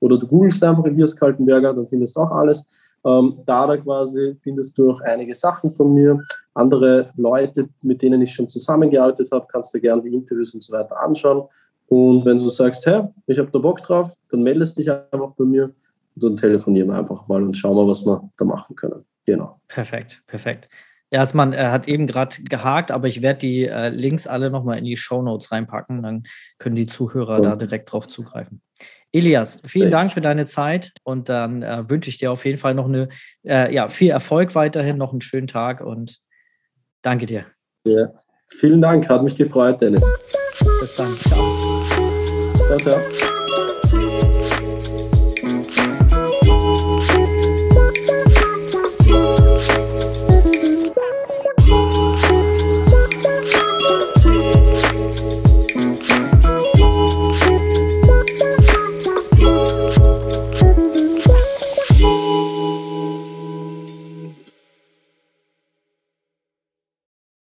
oder 0.00 0.18
du 0.18 0.26
googelst 0.26 0.64
einfach 0.64 0.84
Elias 0.84 1.14
Kaltenberger, 1.14 1.72
dann 1.72 1.86
findest 1.86 2.16
du 2.16 2.20
auch 2.20 2.32
alles. 2.32 2.66
Ähm, 3.04 3.38
da 3.46 3.66
da 3.66 3.76
quasi 3.76 4.36
findest 4.42 4.76
du 4.78 4.90
auch 4.90 5.00
einige 5.02 5.34
Sachen 5.34 5.70
von 5.70 5.94
mir. 5.94 6.18
Andere 6.54 7.10
Leute, 7.16 7.68
mit 7.82 8.02
denen 8.02 8.20
ich 8.20 8.34
schon 8.34 8.48
zusammengearbeitet 8.48 9.30
habe, 9.32 9.46
kannst 9.50 9.74
du 9.74 9.80
gerne 9.80 10.02
die 10.02 10.14
Interviews 10.14 10.54
und 10.54 10.62
so 10.62 10.72
weiter 10.72 11.00
anschauen. 11.00 11.48
Und 11.92 12.24
wenn 12.24 12.38
du 12.38 12.48
sagst, 12.48 12.86
hey, 12.86 13.02
ich 13.26 13.38
habe 13.38 13.50
da 13.50 13.58
Bock 13.58 13.82
drauf, 13.82 14.14
dann 14.30 14.42
meldest 14.42 14.78
dich 14.78 14.90
einfach 14.90 15.32
bei 15.36 15.44
mir 15.44 15.64
und 16.14 16.24
dann 16.24 16.38
telefonieren 16.38 16.88
wir 16.88 16.96
einfach 16.96 17.28
mal 17.28 17.42
und 17.42 17.54
schauen 17.54 17.76
wir, 17.76 17.86
was 17.86 18.02
wir 18.06 18.30
da 18.38 18.46
machen 18.46 18.74
können. 18.76 19.04
Genau. 19.26 19.60
Perfekt, 19.68 20.22
perfekt. 20.26 20.70
Erstmal, 21.10 21.52
er 21.52 21.70
hat 21.70 21.88
eben 21.88 22.06
gerade 22.06 22.42
gehakt, 22.44 22.90
aber 22.90 23.08
ich 23.08 23.20
werde 23.20 23.40
die 23.40 23.66
äh, 23.66 23.90
Links 23.90 24.26
alle 24.26 24.48
nochmal 24.48 24.78
in 24.78 24.84
die 24.84 24.96
Show 24.96 25.20
Notes 25.20 25.52
reinpacken. 25.52 26.02
Dann 26.02 26.22
können 26.58 26.76
die 26.76 26.86
Zuhörer 26.86 27.42
ja. 27.42 27.50
da 27.50 27.56
direkt 27.56 27.92
drauf 27.92 28.08
zugreifen. 28.08 28.62
Elias, 29.12 29.60
vielen 29.68 29.88
Echt? 29.88 29.92
Dank 29.92 30.12
für 30.12 30.22
deine 30.22 30.46
Zeit 30.46 30.92
und 31.04 31.28
dann 31.28 31.62
äh, 31.62 31.90
wünsche 31.90 32.08
ich 32.08 32.16
dir 32.16 32.32
auf 32.32 32.46
jeden 32.46 32.56
Fall 32.56 32.72
noch 32.72 32.86
eine, 32.86 33.10
äh, 33.44 33.72
ja, 33.74 33.90
viel 33.90 34.08
Erfolg 34.08 34.54
weiterhin, 34.54 34.96
noch 34.96 35.12
einen 35.12 35.20
schönen 35.20 35.46
Tag 35.46 35.82
und 35.82 36.22
danke 37.02 37.26
dir. 37.26 37.44
Ja, 37.84 38.14
vielen 38.48 38.80
Dank, 38.80 39.10
hat 39.10 39.22
mich 39.22 39.36
gefreut, 39.36 39.82
Dennis. 39.82 40.02
Bis 40.80 40.96
dann. 40.96 41.12
Ciao. 41.28 41.81
Ciao, 42.72 42.80
ciao. 42.80 43.31